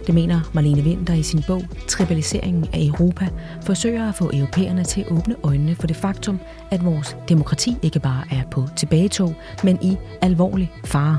Det 0.06 0.14
mener 0.14 0.40
Marlene 0.52 0.82
Winter 0.82 1.14
i 1.14 1.22
sin 1.22 1.42
bog 1.46 1.62
Tribaliseringen 1.88 2.66
af 2.72 2.80
Europa 2.80 3.28
forsøger 3.62 4.08
at 4.08 4.14
få 4.14 4.30
europæerne 4.32 4.84
til 4.84 5.00
at 5.00 5.10
åbne 5.10 5.36
øjnene 5.42 5.74
for 5.74 5.86
det 5.86 5.96
faktum, 5.96 6.38
at 6.70 6.84
vores 6.84 7.16
demokrati 7.28 7.76
ikke 7.82 8.00
bare 8.00 8.24
er 8.30 8.42
på 8.50 8.64
tilbagetog, 8.76 9.34
men 9.64 9.78
i 9.82 9.96
alvorlig 10.20 10.72
fare. 10.84 11.18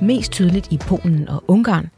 Mest 0.00 0.32
tydeligt 0.32 0.72
i 0.72 0.78
Polen 0.78 1.28
og 1.28 1.44
Ungarn, 1.48 1.88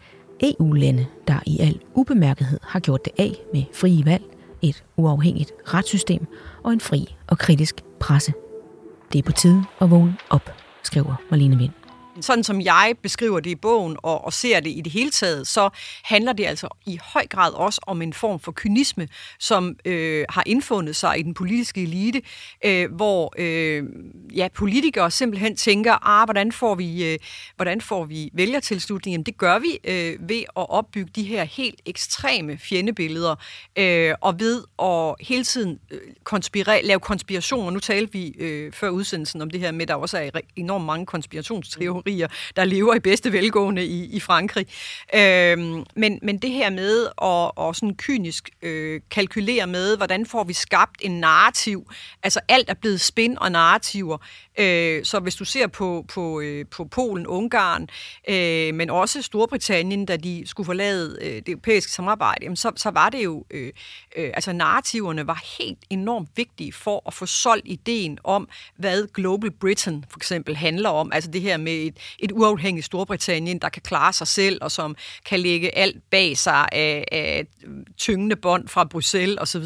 EU-lande, 0.42 1.06
der 1.28 1.40
i 1.46 1.58
al 1.58 1.80
ubemærkethed 1.94 2.60
har 2.62 2.80
gjort 2.80 3.04
det 3.04 3.12
af 3.18 3.32
med 3.52 3.62
frie 3.74 4.04
valg, 4.04 4.22
et 4.62 4.84
uafhængigt 4.96 5.52
retssystem 5.64 6.26
og 6.62 6.72
en 6.72 6.80
fri 6.80 7.16
og 7.26 7.38
kritisk 7.38 7.74
presse. 8.00 8.32
Det 9.12 9.18
er 9.18 9.22
på 9.22 9.32
tide 9.32 9.64
at 9.80 9.90
vågne 9.90 10.16
op, 10.30 10.50
skriver 10.82 11.14
Marlene 11.30 11.58
Vind 11.58 11.85
sådan 12.20 12.44
som 12.44 12.60
jeg 12.60 12.94
beskriver 13.02 13.40
det 13.40 13.50
i 13.50 13.54
bogen 13.54 13.96
og, 14.02 14.24
og 14.24 14.32
ser 14.32 14.60
det 14.60 14.70
i 14.70 14.80
det 14.80 14.92
hele 14.92 15.10
taget, 15.10 15.46
så 15.46 15.70
handler 16.04 16.32
det 16.32 16.46
altså 16.46 16.68
i 16.86 16.98
høj 17.02 17.26
grad 17.26 17.52
også 17.52 17.80
om 17.86 18.02
en 18.02 18.12
form 18.12 18.40
for 18.40 18.52
kynisme, 18.56 19.08
som 19.38 19.76
øh, 19.84 20.24
har 20.28 20.42
indfundet 20.46 20.96
sig 20.96 21.18
i 21.18 21.22
den 21.22 21.34
politiske 21.34 21.82
elite, 21.82 22.22
øh, 22.64 22.92
hvor 22.94 23.34
øh, 23.38 23.84
ja, 24.34 24.48
politikere 24.54 25.10
simpelthen 25.10 25.56
tænker, 25.56 26.08
ah, 26.08 26.26
hvordan 26.26 26.52
får 26.52 26.74
vi, 26.74 27.12
øh, 27.12 27.18
hvordan 27.56 27.80
får 27.80 28.04
vi 28.04 28.30
vælgertilslutning? 28.32 29.14
Jamen, 29.14 29.24
det 29.24 29.38
gør 29.38 29.58
vi 29.58 29.78
øh, 29.84 30.28
ved 30.28 30.42
at 30.56 30.70
opbygge 30.70 31.10
de 31.16 31.22
her 31.22 31.44
helt 31.44 31.80
ekstreme 31.86 32.58
fjendebilleder, 32.58 33.34
øh, 33.78 34.14
og 34.20 34.40
ved 34.40 34.62
at 34.82 35.26
hele 35.26 35.44
tiden 35.44 35.78
øh, 35.90 36.00
konspirere, 36.24 36.82
lave 36.82 37.00
konspirationer. 37.00 37.70
Nu 37.70 37.78
talte 37.78 38.12
vi 38.12 38.34
øh, 38.38 38.72
før 38.72 38.88
udsendelsen 38.88 39.42
om 39.42 39.50
det 39.50 39.60
her 39.60 39.72
med, 39.72 39.82
at 39.82 39.88
der 39.88 39.94
også 39.94 40.18
er 40.18 40.40
enormt 40.56 40.84
mange 40.84 41.06
konspirationsteorier, 41.06 42.02
der 42.56 42.64
lever 42.64 42.94
i 42.94 42.98
bedste 42.98 43.32
velgående 43.32 43.86
i, 43.86 44.04
i 44.04 44.20
Frankrig. 44.20 44.66
Øhm, 45.14 45.84
men, 45.96 46.18
men 46.22 46.38
det 46.38 46.50
her 46.50 46.70
med 46.70 47.06
at, 47.22 47.68
at 47.68 47.76
sådan 47.76 47.96
kynisk 47.96 48.50
øh, 48.62 49.00
kalkulere 49.10 49.66
med, 49.66 49.96
hvordan 49.96 50.26
får 50.26 50.44
vi 50.44 50.52
skabt 50.52 50.96
en 51.00 51.20
narrativ, 51.20 51.90
altså 52.22 52.40
alt 52.48 52.70
er 52.70 52.74
blevet 52.74 53.00
spin 53.00 53.38
og 53.38 53.52
narrativer, 53.52 54.18
Øh, 54.58 55.04
så 55.04 55.20
hvis 55.20 55.34
du 55.34 55.44
ser 55.44 55.66
på, 55.66 56.04
på, 56.08 56.40
øh, 56.40 56.66
på 56.66 56.84
Polen, 56.84 57.26
Ungarn, 57.26 57.88
øh, 58.28 58.74
men 58.74 58.90
også 58.90 59.22
Storbritannien, 59.22 60.06
da 60.06 60.16
de 60.16 60.42
skulle 60.46 60.64
forlade 60.64 61.18
øh, 61.22 61.36
det 61.36 61.48
europæiske 61.48 61.92
samarbejde, 61.92 62.38
jamen 62.42 62.56
så, 62.56 62.72
så 62.76 62.90
var 62.90 63.10
det 63.10 63.24
jo, 63.24 63.44
øh, 63.50 63.72
øh, 64.16 64.30
altså 64.34 64.52
narrativerne 64.52 65.26
var 65.26 65.44
helt 65.58 65.78
enormt 65.90 66.28
vigtige 66.36 66.72
for 66.72 67.02
at 67.06 67.14
få 67.14 67.26
solgt 67.26 67.66
ideen 67.68 68.18
om, 68.24 68.48
hvad 68.76 69.06
Global 69.14 69.50
Britain 69.50 70.04
for 70.10 70.18
eksempel 70.18 70.56
handler 70.56 70.88
om. 70.88 71.12
Altså 71.12 71.30
det 71.30 71.40
her 71.40 71.56
med 71.56 71.72
et, 71.72 71.95
et 72.18 72.32
uafhængigt 72.32 72.86
Storbritannien, 72.86 73.58
der 73.58 73.68
kan 73.68 73.82
klare 73.82 74.12
sig 74.12 74.26
selv, 74.26 74.58
og 74.60 74.70
som 74.70 74.96
kan 75.26 75.40
lægge 75.40 75.78
alt 75.78 75.96
bag 76.10 76.38
sig 76.38 76.68
af, 76.72 77.04
af 77.12 77.46
tyngende 77.96 78.36
bånd 78.36 78.68
fra 78.68 78.84
Bruxelles 78.84 79.38
osv. 79.40 79.64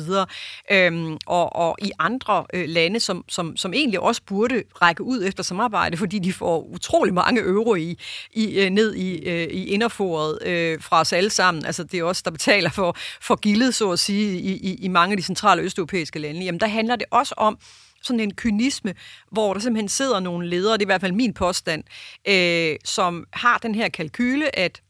Øhm, 0.70 1.16
og, 1.26 1.56
og 1.56 1.76
i 1.82 1.90
andre 1.98 2.44
øh, 2.54 2.68
lande, 2.68 3.00
som, 3.00 3.24
som, 3.28 3.56
som 3.56 3.74
egentlig 3.74 4.00
også 4.00 4.22
burde 4.26 4.62
række 4.82 5.02
ud 5.02 5.24
efter 5.24 5.42
samarbejde, 5.42 5.96
fordi 5.96 6.18
de 6.18 6.32
får 6.32 6.62
utrolig 6.62 7.14
mange 7.14 7.40
euro 7.40 7.74
i, 7.74 7.98
i 8.32 8.58
øh, 8.58 8.70
ned 8.70 8.94
i, 8.94 9.28
øh, 9.28 9.48
i 9.50 9.64
inderforet 9.64 10.38
øh, 10.46 10.82
fra 10.82 11.00
os 11.00 11.12
alle 11.12 11.30
sammen. 11.30 11.66
Altså 11.66 11.84
det 11.84 12.00
er 12.00 12.04
også 12.04 12.22
der 12.24 12.30
betaler 12.30 12.70
for, 12.70 12.96
for 13.20 13.36
gildet, 13.36 13.74
så 13.74 13.90
at 13.90 13.98
sige, 13.98 14.40
i, 14.40 14.52
i, 14.52 14.74
i 14.74 14.88
mange 14.88 15.12
af 15.12 15.16
de 15.16 15.22
centrale 15.22 15.62
østeuropæiske 15.62 16.18
lande. 16.18 16.44
Jamen 16.44 16.60
der 16.60 16.66
handler 16.66 16.96
det 16.96 17.06
også 17.10 17.34
om, 17.36 17.58
sådan 18.02 18.20
en 18.20 18.34
kynisme, 18.34 18.94
hvor 19.30 19.52
der 19.52 19.60
simpelthen 19.60 19.88
sidder 19.88 20.20
nogle 20.20 20.48
ledere, 20.48 20.72
det 20.72 20.82
er 20.82 20.86
i 20.86 20.92
hvert 20.92 21.00
fald 21.00 21.12
min 21.12 21.34
påstand, 21.34 21.84
øh, 22.28 22.76
som 22.84 23.26
har 23.32 23.58
den 23.58 23.74
her 23.74 23.88
kalkyle, 23.88 24.58
at 24.58 24.82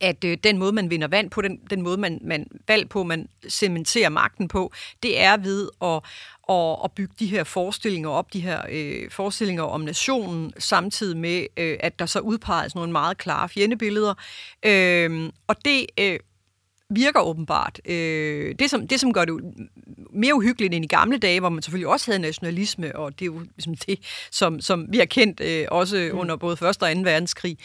at 0.00 0.24
øh, 0.24 0.38
den 0.44 0.58
måde, 0.58 0.72
man 0.72 0.90
vinder 0.90 1.08
vand 1.08 1.30
på, 1.30 1.40
den, 1.42 1.60
den 1.70 1.82
måde, 1.82 1.96
man, 1.96 2.18
man 2.22 2.46
valg 2.68 2.88
på, 2.88 3.02
man 3.02 3.28
cementerer 3.48 4.08
magten 4.08 4.48
på, 4.48 4.72
det 5.02 5.20
er 5.20 5.36
ved 5.36 5.68
at, 5.82 6.00
at, 6.48 6.76
at 6.84 6.92
bygge 6.92 7.14
de 7.18 7.26
her 7.26 7.44
forestillinger 7.44 8.08
op, 8.10 8.32
de 8.32 8.40
her 8.40 8.62
øh, 8.70 9.10
forestillinger 9.10 9.62
om 9.62 9.80
nationen, 9.80 10.52
samtidig 10.58 11.16
med, 11.16 11.46
øh, 11.56 11.76
at 11.80 11.98
der 11.98 12.06
så 12.06 12.20
udpeges 12.20 12.74
nogle 12.74 12.92
meget 12.92 13.18
klare 13.18 13.48
fjendebilleder. 13.48 14.14
Øh, 14.62 15.30
og 15.46 15.64
det 15.64 15.86
øh, 15.98 16.18
virker 16.90 17.20
åbenbart. 17.20 17.80
Øh, 17.84 18.54
det, 18.58 18.70
som, 18.70 18.88
det, 18.88 19.00
som 19.00 19.12
gør 19.12 19.24
det 19.24 19.34
mere 20.12 20.34
uhyggeligt 20.34 20.74
end 20.74 20.84
i 20.84 20.88
gamle 20.88 21.18
dage, 21.18 21.40
hvor 21.40 21.48
man 21.48 21.62
selvfølgelig 21.62 21.88
også 21.88 22.10
havde 22.10 22.22
nationalisme, 22.22 22.96
og 22.96 23.12
det 23.18 23.22
er 23.22 23.26
jo 23.26 23.38
ligesom 23.38 23.76
det, 23.76 23.98
som, 24.30 24.60
som 24.60 24.86
vi 24.88 24.98
har 24.98 25.04
kendt 25.04 25.40
øh, 25.40 25.66
også 25.70 26.10
mm. 26.12 26.18
under 26.18 26.36
både 26.36 26.52
1. 26.52 26.62
og 26.62 26.74
2. 26.74 26.80
verdenskrig. 26.82 27.58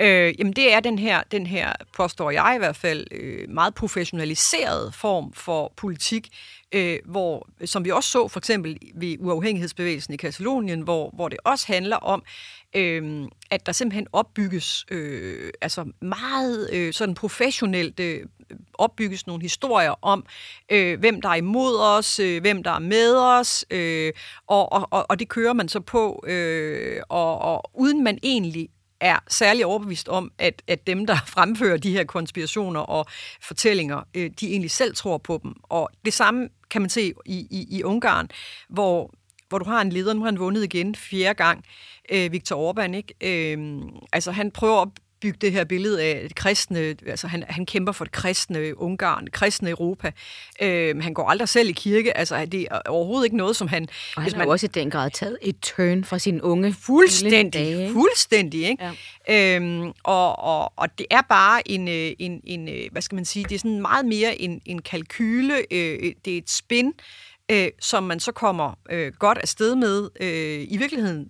Øh, 0.00 0.34
jamen 0.38 0.52
det 0.52 0.72
er 0.72 0.80
den 0.80 0.98
her, 0.98 1.22
den 1.30 1.46
her, 1.46 1.72
påstår 1.96 2.30
jeg 2.30 2.52
i 2.56 2.58
hvert 2.58 2.76
fald, 2.76 3.06
øh, 3.10 3.50
meget 3.50 3.74
professionaliseret 3.74 4.94
form 4.94 5.32
for 5.32 5.72
politik, 5.76 6.28
øh, 6.74 6.98
hvor, 7.04 7.48
som 7.64 7.84
vi 7.84 7.90
også 7.90 8.10
så 8.10 8.28
for 8.28 8.40
eksempel 8.40 8.78
ved 8.94 9.16
uafhængighedsbevægelsen 9.20 10.14
i 10.14 10.16
Katalonien, 10.16 10.80
hvor, 10.80 11.10
hvor 11.14 11.28
det 11.28 11.38
også 11.44 11.66
handler 11.66 11.96
om, 11.96 12.22
øh, 12.76 13.28
at 13.50 13.66
der 13.66 13.72
simpelthen 13.72 14.06
opbygges 14.12 14.86
øh, 14.90 15.50
altså 15.60 15.84
meget 16.00 16.70
øh, 16.72 16.92
sådan 16.92 17.14
professionelt 17.14 18.00
øh, 18.00 18.20
opbygges 18.74 19.26
nogle 19.26 19.42
historier 19.42 19.94
om, 20.02 20.26
øh, 20.68 20.98
hvem 21.00 21.20
der 21.20 21.28
er 21.28 21.34
imod 21.34 21.78
os, 21.80 22.18
øh, 22.18 22.40
hvem 22.40 22.62
der 22.62 22.70
er 22.70 22.78
med 22.78 23.16
os, 23.16 23.64
øh, 23.70 24.12
og, 24.46 24.72
og, 24.72 25.06
og 25.10 25.18
det 25.18 25.28
kører 25.28 25.52
man 25.52 25.68
så 25.68 25.80
på, 25.80 26.24
øh, 26.26 27.02
og, 27.08 27.38
og 27.38 27.70
uden 27.74 28.04
man 28.04 28.18
egentlig 28.22 28.68
er 29.00 29.18
særlig 29.28 29.66
overbevist 29.66 30.08
om, 30.08 30.32
at, 30.38 30.62
at 30.68 30.86
dem, 30.86 31.06
der 31.06 31.16
fremfører 31.34 31.76
de 31.76 31.92
her 31.92 32.04
konspirationer 32.04 32.80
og 32.80 33.06
fortællinger, 33.42 34.02
øh, 34.14 34.30
de 34.40 34.50
egentlig 34.50 34.70
selv 34.70 34.94
tror 34.94 35.18
på 35.18 35.40
dem. 35.42 35.54
Og 35.62 35.90
det 36.04 36.12
samme 36.12 36.48
kan 36.70 36.82
man 36.82 36.90
se 36.90 37.12
i, 37.26 37.46
i, 37.50 37.66
i 37.70 37.82
Ungarn, 37.82 38.28
hvor, 38.68 39.14
hvor 39.48 39.58
du 39.58 39.64
har 39.64 39.80
en 39.80 39.90
leder, 39.90 40.12
nu 40.12 40.20
har 40.20 40.26
han 40.26 40.38
vundet 40.38 40.64
igen 40.64 40.94
fjerde 40.94 41.34
gang, 41.34 41.64
øh, 42.12 42.32
Viktor 42.32 42.72
Orbán, 42.72 42.96
ikke? 42.96 43.14
Øh, 43.52 43.82
altså 44.12 44.32
han 44.32 44.50
prøver 44.50 44.82
at 44.82 44.88
bygge 45.24 45.38
det 45.40 45.52
her 45.52 45.64
billede 45.64 46.02
af 46.02 46.24
det 46.28 46.36
kristne, 46.36 46.96
altså 47.06 47.26
han, 47.26 47.44
han 47.48 47.66
kæmper 47.66 47.92
for 47.92 48.04
det 48.04 48.12
kristne 48.12 48.80
Ungarn, 48.80 49.24
det 49.24 49.32
kristne 49.32 49.70
Europa. 49.70 50.12
Øh, 50.62 51.02
han 51.02 51.14
går 51.14 51.28
aldrig 51.28 51.48
selv 51.48 51.68
i 51.68 51.72
kirke, 51.72 52.16
altså 52.16 52.46
det 52.46 52.66
er 52.70 52.80
overhovedet 52.86 53.24
ikke 53.24 53.36
noget, 53.36 53.56
som 53.56 53.68
han... 53.68 53.88
Og 54.16 54.22
han 54.22 54.32
har 54.32 54.38
man, 54.38 54.48
også 54.48 54.66
i 54.66 54.68
den 54.74 54.90
grad 54.90 55.10
taget 55.10 55.38
et 55.42 55.56
turn 55.62 56.04
fra 56.04 56.18
sin 56.18 56.40
unge 56.40 56.72
Fuldstændig, 56.72 57.52
dage, 57.52 57.82
ikke? 57.82 57.92
fuldstændig, 57.92 58.64
ikke? 58.64 58.92
Ja. 59.28 59.56
Øhm, 59.56 59.92
og, 60.02 60.38
og, 60.38 60.72
og 60.76 60.98
det 60.98 61.06
er 61.10 61.22
bare 61.28 61.68
en, 61.68 61.88
øh, 61.88 62.12
en, 62.18 62.40
en, 62.44 62.68
øh, 62.68 62.84
hvad 62.92 63.02
skal 63.02 63.16
man 63.16 63.24
sige, 63.24 63.44
det 63.48 63.54
er 63.54 63.58
sådan 63.58 63.82
meget 63.82 64.06
mere 64.06 64.40
en, 64.40 64.60
en 64.66 64.82
kalkyle, 64.82 65.54
øh, 65.70 66.12
det 66.24 66.34
er 66.34 66.38
et 66.38 66.50
spin, 66.50 66.92
øh, 67.50 67.68
som 67.80 68.02
man 68.02 68.20
så 68.20 68.32
kommer 68.32 68.78
øh, 68.90 69.12
godt 69.18 69.38
afsted 69.38 69.74
med. 69.74 70.08
Øh, 70.20 70.66
I 70.68 70.76
virkeligheden 70.76 71.28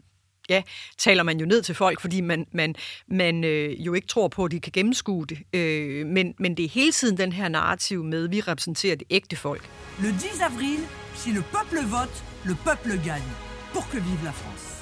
ja, 0.49 0.63
taler 0.99 1.23
man 1.23 1.41
jo 1.41 1.47
ned 1.47 1.63
til 1.63 1.75
folk, 1.75 2.01
fordi 2.01 2.21
man, 2.21 2.47
man, 2.53 2.75
man 3.07 3.45
øh, 3.45 3.87
jo 3.87 3.95
ikke 3.95 4.07
tror 4.07 4.29
på, 4.29 4.45
at 4.45 4.51
de 4.51 4.61
kan 4.61 4.73
gennemskue 4.73 5.27
det. 5.27 5.39
Øh, 5.53 6.07
men, 6.07 6.35
men 6.39 6.57
det 6.57 6.65
er 6.65 6.69
hele 6.69 6.93
tiden 6.93 7.19
den 7.19 7.33
her 7.33 7.49
narrativ 7.49 8.05
med, 8.05 8.25
at 8.25 8.33
vi 8.33 8.41
repræsenterer 8.41 8.97
det 8.97 9.07
ægte 9.11 9.37
folk. 9.37 9.71
Le 10.01 10.09
10 10.09 10.27
avril, 10.43 10.79
si 11.15 11.31
le 11.31 11.43
peuple 11.43 11.89
vote, 11.91 12.23
le 12.45 12.57
peuple 12.65 13.03
gagne. 13.05 13.33
Pour 13.73 13.83
que 13.91 13.97
vive 13.97 14.25
la 14.25 14.31
France. 14.31 14.75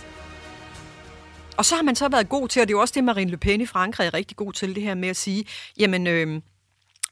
Og 1.56 1.64
så 1.64 1.74
har 1.76 1.82
man 1.82 1.96
så 1.96 2.08
været 2.08 2.28
god 2.28 2.48
til, 2.48 2.62
og 2.62 2.68
det 2.68 2.74
er 2.74 2.76
jo 2.76 2.80
også 2.80 2.94
det, 2.94 3.04
Marine 3.04 3.30
Le 3.30 3.36
Pen 3.36 3.60
i 3.60 3.66
Frankrig 3.66 4.06
er 4.06 4.14
rigtig 4.14 4.36
god 4.36 4.52
til, 4.52 4.74
det 4.74 4.82
her 4.82 4.94
med 4.94 5.08
at 5.08 5.16
sige, 5.16 5.44
jamen, 5.78 6.06
øh, 6.06 6.40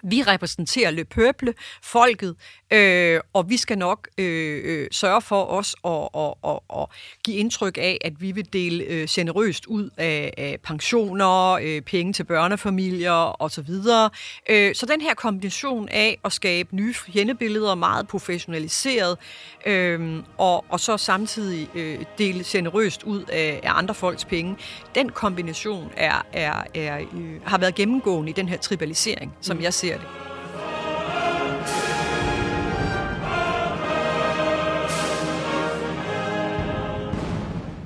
vi 0.03 0.23
repræsenterer 0.23 0.91
Le 0.91 1.05
Peuple, 1.05 1.55
folket, 1.83 2.37
øh, 2.73 3.21
og 3.33 3.51
vi 3.51 3.57
skal 3.57 3.79
nok 3.79 4.09
øh, 4.19 4.61
øh, 4.65 4.89
sørge 4.93 5.23
for 5.23 5.45
os 5.45 5.77
at, 5.85 6.09
at, 6.15 6.35
at, 6.45 6.81
at 6.81 6.87
give 7.25 7.37
indtryk 7.37 7.79
af, 7.79 7.99
at 8.05 8.21
vi 8.21 8.33
vil 8.33 8.53
dele 8.53 8.85
øh, 8.85 9.07
generøst 9.11 9.67
ud 9.67 9.91
af, 9.97 10.35
af 10.39 10.59
pensioner, 10.65 11.53
øh, 11.53 11.83
penge 11.83 12.13
til 12.13 12.25
børnefamilier 12.25 13.43
osv. 13.43 13.71
Øh, 14.51 14.75
så 14.75 14.87
den 14.87 15.01
her 15.01 15.15
kombination 15.15 15.89
af 15.89 16.19
at 16.25 16.33
skabe 16.33 16.77
nye 16.77 16.95
fjendebilleder, 16.95 17.75
meget 17.75 18.09
professionaliseret, 18.09 19.19
øh, 19.67 20.23
og, 20.39 20.65
og 20.69 20.81
så 20.81 20.97
samtidig 20.97 21.69
øh, 21.75 21.99
dele 22.19 22.45
generøst 22.47 23.03
ud 23.03 23.25
af, 23.33 23.61
af 23.63 23.71
andre 23.79 23.95
folks 23.95 24.25
penge, 24.25 24.57
den 24.95 25.09
kombination 25.09 25.93
er, 25.97 26.27
er, 26.33 26.65
er, 26.75 26.99
øh, 26.99 27.41
har 27.45 27.59
været 27.59 27.75
gennemgående 27.75 28.31
i 28.31 28.33
den 28.33 28.49
her 28.49 28.59
tribalisering, 28.59 29.35
som 29.41 29.57
mm. 29.57 29.63
jeg 29.63 29.75
ser 29.75 29.90
det. 29.99 30.30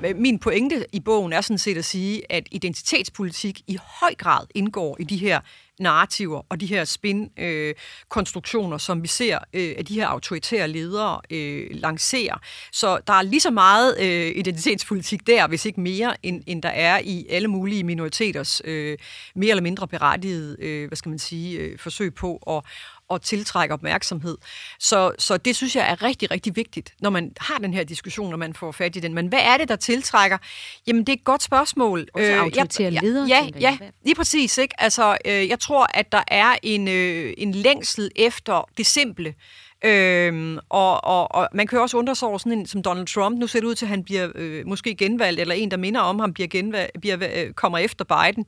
Øh, 0.05 0.15
min 0.15 0.39
pointe 0.39 0.85
i 0.91 0.99
bogen 0.99 1.33
er 1.33 1.41
sådan 1.41 1.57
set 1.57 1.77
at 1.77 1.85
sige, 1.85 2.31
at 2.31 2.47
identitetspolitik 2.51 3.61
i 3.67 3.77
høj 3.99 4.15
grad 4.15 4.45
indgår 4.55 4.97
i 4.99 5.03
de 5.03 5.17
her 5.17 5.39
narrativer 5.79 6.41
og 6.49 6.61
de 6.61 6.65
her 6.65 6.85
spin-konstruktioner, 6.85 8.73
øh, 8.73 8.79
som 8.79 9.03
vi 9.03 9.07
ser 9.07 9.39
øh, 9.53 9.75
at 9.77 9.87
de 9.87 9.93
her 9.93 10.07
autoritære 10.07 10.67
ledere 10.67 11.21
øh, 11.29 11.67
lancerer. 11.71 12.37
Så 12.71 12.99
der 13.07 13.13
er 13.13 13.21
lige 13.21 13.39
så 13.39 13.51
meget 13.51 13.95
øh, 13.99 14.31
identitetspolitik 14.35 15.27
der, 15.27 15.47
hvis 15.47 15.65
ikke 15.65 15.81
mere, 15.81 16.15
end, 16.23 16.43
end 16.47 16.61
der 16.61 16.69
er 16.69 16.99
i 17.03 17.25
alle 17.29 17.47
mulige 17.47 17.83
minoriteters 17.83 18.61
øh, 18.65 18.97
mere 19.35 19.49
eller 19.49 19.63
mindre 19.63 19.87
berettigede 19.87 20.57
øh, 20.59 20.87
hvad 20.87 20.95
skal 20.95 21.09
man 21.09 21.19
sige, 21.19 21.59
øh, 21.59 21.79
forsøg 21.79 22.13
på 22.13 22.35
at, 22.35 22.63
og 23.09 23.21
tiltrække 23.21 23.73
opmærksomhed. 23.73 24.37
Så, 24.79 25.11
så 25.17 25.37
det 25.37 25.55
synes 25.55 25.75
jeg 25.75 25.91
er 25.91 26.03
rigtig, 26.03 26.31
rigtig 26.31 26.55
vigtigt, 26.55 26.93
når 27.01 27.09
man 27.09 27.31
har 27.37 27.57
den 27.57 27.73
her 27.73 27.83
diskussion, 27.83 28.29
når 28.29 28.37
man 28.37 28.53
får 28.53 28.71
fat 28.71 28.95
i 28.95 28.99
den. 28.99 29.13
Men 29.13 29.27
hvad 29.27 29.39
er 29.41 29.57
det, 29.57 29.69
der 29.69 29.75
tiltrækker? 29.75 30.37
Jamen, 30.87 31.03
det 31.03 31.09
er 31.09 31.17
et 31.17 31.23
godt 31.23 31.43
spørgsmål. 31.43 32.07
Også 32.13 32.31
øh, 32.31 32.41
autoritære 32.41 32.91
ja, 32.91 32.99
ledere? 32.99 33.27
Ja, 33.27 33.49
ja, 33.59 33.77
lige 34.05 34.15
præcis. 34.15 34.57
Ikke? 34.57 34.81
Altså, 34.81 35.17
øh, 35.25 35.49
jeg 35.49 35.59
tror, 35.59 35.87
at 35.93 36.11
der 36.11 36.23
er 36.27 36.55
en, 36.63 36.87
øh, 36.87 37.33
en 37.37 37.51
længsel 37.51 38.11
efter 38.15 38.69
det 38.77 38.85
simple, 38.85 39.33
Øhm, 39.85 40.59
og, 40.69 41.03
og, 41.03 41.35
og 41.35 41.49
man 41.53 41.67
kan 41.67 41.77
jo 41.77 41.81
også 41.81 41.97
undre 41.97 42.15
sig 42.15 42.27
over 42.27 42.37
sådan 42.37 42.51
en 42.51 42.65
som 42.65 42.83
Donald 42.83 43.07
Trump. 43.07 43.39
Nu 43.39 43.47
ser 43.47 43.59
det 43.59 43.67
ud 43.67 43.75
til, 43.75 43.85
at 43.85 43.89
han 43.89 44.03
bliver 44.03 44.29
øh, 44.35 44.67
måske 44.67 44.95
genvalgt, 44.95 45.39
eller 45.41 45.55
en, 45.55 45.71
der 45.71 45.77
minder 45.77 46.01
om 46.01 46.19
ham, 46.19 46.33
bliver 46.33 46.47
genvalgt, 46.47 47.01
bliver, 47.01 47.17
øh, 47.35 47.53
kommer 47.53 47.77
efter 47.77 48.05
Biden. 48.05 48.45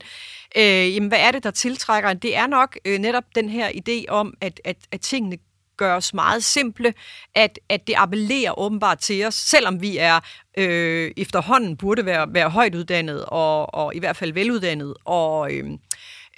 Øh, 0.58 0.96
jamen, 0.96 1.10
hvad 1.10 1.20
er 1.20 1.32
det, 1.32 1.44
der 1.44 1.52
tiltrækker? 1.52 2.14
Det 2.14 2.36
er 2.36 2.48
nok 2.48 2.78
øh, 2.86 3.00
netop 3.00 3.24
den 3.36 3.50
her 3.50 3.70
idé 3.70 4.06
om, 4.10 4.34
at, 4.42 4.62
at, 4.66 4.78
at 4.92 5.02
tingene 5.02 5.38
gøres 5.78 6.14
meget 6.14 6.44
simple, 6.44 6.94
at, 7.36 7.60
at 7.70 7.88
det 7.88 7.94
appellerer 7.98 8.60
åbenbart 8.60 9.00
til 9.00 9.26
os, 9.26 9.36
selvom 9.36 9.82
vi 9.82 9.98
er 9.98 10.20
øh, 10.58 11.12
efterhånden 11.18 11.78
burde 11.78 12.06
være, 12.06 12.28
være 12.30 12.50
højt 12.50 12.76
uddannet 12.76 13.26
og, 13.26 13.74
og 13.74 13.96
i 13.96 14.00
hvert 14.00 14.16
fald 14.16 14.34
veluddannet 14.34 14.94
og, 15.06 15.54
øh, 15.54 15.70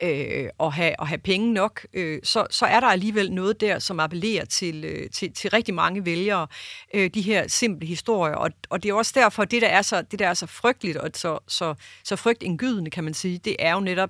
øh, 0.02 0.50
og, 0.58 0.74
have, 0.74 1.00
og 1.00 1.08
have 1.08 1.18
penge 1.18 1.54
nok, 1.54 1.86
øh, 1.94 2.20
så, 2.24 2.48
så 2.50 2.66
er 2.66 2.80
der 2.80 2.88
alligevel 2.88 3.32
noget 3.32 3.62
der, 3.62 3.80
som 3.80 4.00
appellerer 4.00 4.46
til, 4.46 4.86
øh, 4.86 5.10
til, 5.10 5.34
til 5.34 5.50
rigtig 5.50 5.74
mange 5.74 6.06
vælgere, 6.06 6.48
øh, 6.94 7.10
de 7.14 7.22
her 7.22 7.48
simple 7.48 7.88
historier. 7.88 8.36
Og, 8.36 8.50
og 8.70 8.84
det 8.84 8.90
er 8.90 8.94
også 8.94 9.12
derfor, 9.16 9.46
det 9.46 9.62
der 9.62 9.68
er 9.68 9.82
så, 9.82 10.02
det 10.02 10.20
der 10.20 10.28
er 10.28 10.34
så 10.34 10.46
frygteligt 10.46 10.98
og 10.98 11.10
så, 11.14 11.40
så, 11.48 11.74
så 12.04 12.16
frygtindgydende, 12.16 12.92
kan 12.92 13.04
man 13.04 13.14
sige, 13.14 13.38
det 13.38 13.56
er 13.60 13.74
jo 13.74 13.80
netop 13.80 14.10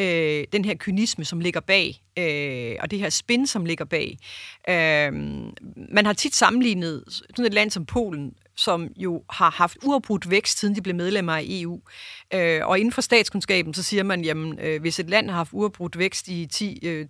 øh, 0.00 0.44
den 0.52 0.64
her 0.64 0.74
kynisme, 0.78 1.24
som 1.24 1.40
ligger 1.40 1.60
bag, 1.60 2.02
øh, 2.18 2.76
og 2.80 2.90
det 2.90 2.98
her 2.98 3.10
spin, 3.10 3.46
som 3.46 3.64
ligger 3.64 3.84
bag. 3.84 4.18
Øh, 4.68 5.12
man 5.92 6.06
har 6.06 6.12
tit 6.12 6.34
sammenlignet 6.34 7.04
sådan 7.08 7.44
et 7.44 7.54
land 7.54 7.70
som 7.70 7.86
Polen 7.86 8.34
som 8.56 8.88
jo 8.96 9.22
har 9.30 9.50
haft 9.50 9.78
uafbrudt 9.82 10.30
vækst, 10.30 10.58
siden 10.58 10.74
de 10.74 10.82
blev 10.82 10.94
medlemmer 10.94 11.32
af 11.32 11.44
EU. 11.48 11.80
Øh, 12.34 12.66
og 12.66 12.78
inden 12.78 12.92
for 12.92 13.00
statskundskaben, 13.00 13.74
så 13.74 13.82
siger 13.82 14.02
man, 14.02 14.24
jamen, 14.24 14.58
øh, 14.60 14.80
hvis 14.80 15.00
et 15.00 15.10
land 15.10 15.30
har 15.30 15.36
haft 15.36 15.50
uafbrudt 15.52 15.98
vækst 15.98 16.28
i 16.28 16.48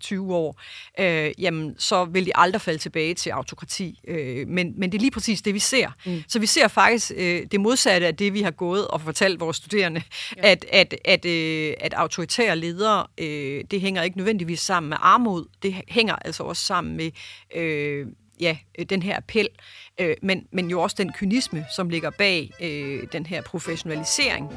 10-20 0.05 0.15
øh, 0.15 0.23
år, 0.23 0.61
øh, 1.01 1.33
jamen, 1.39 1.75
så 1.79 2.05
vil 2.05 2.27
de 2.27 2.33
aldrig 2.35 2.61
falde 2.61 2.79
tilbage 2.79 3.15
til 3.15 3.31
autokrati. 3.31 4.01
Øh, 4.09 4.49
men, 4.49 4.73
men 4.77 4.93
det 4.93 4.99
er 4.99 5.01
lige 5.01 5.11
præcis 5.11 5.43
det, 5.43 5.55
vi 5.55 5.59
ser. 5.59 5.89
Mm. 6.07 6.23
Så 6.29 6.39
vi 6.39 6.47
ser 6.47 6.69
faktisk 6.69 7.13
øh, 7.17 7.43
det 7.51 7.61
modsatte 7.61 8.07
af 8.07 8.17
det, 8.17 8.35
vi 8.35 8.43
har 8.43 8.51
gået 8.51 8.89
og 8.89 9.01
fortalt 9.01 9.41
vores 9.41 9.57
studerende, 9.57 10.03
ja. 10.37 10.51
at, 10.51 10.65
at, 10.73 10.95
at, 11.05 11.25
øh, 11.25 11.75
at 11.81 11.95
autoritære 11.95 12.57
ledere, 12.57 13.07
øh, 13.19 13.65
det 13.71 13.81
hænger 13.81 14.03
ikke 14.03 14.17
nødvendigvis 14.17 14.61
sammen 14.61 14.89
med 14.89 14.97
armod, 15.01 15.45
det 15.63 15.75
hænger 15.89 16.17
altså 16.17 16.43
også 16.43 16.63
sammen 16.63 16.97
med 16.97 17.11
øh, 17.55 18.07
ja, 18.41 18.57
øh, 18.79 18.87
den 18.87 19.03
her 19.03 19.17
appel 19.17 19.49
øh, 20.01 20.17
men, 20.23 20.47
men 20.53 20.71
jo 20.71 20.81
også 20.81 20.97
den 20.99 21.13
kynisme, 21.13 21.65
som 21.77 21.89
ligger 21.89 22.11
bag 22.11 22.51
øh, 22.61 23.07
den 23.13 23.27
her 23.27 23.43
professionalisering. 23.43 24.51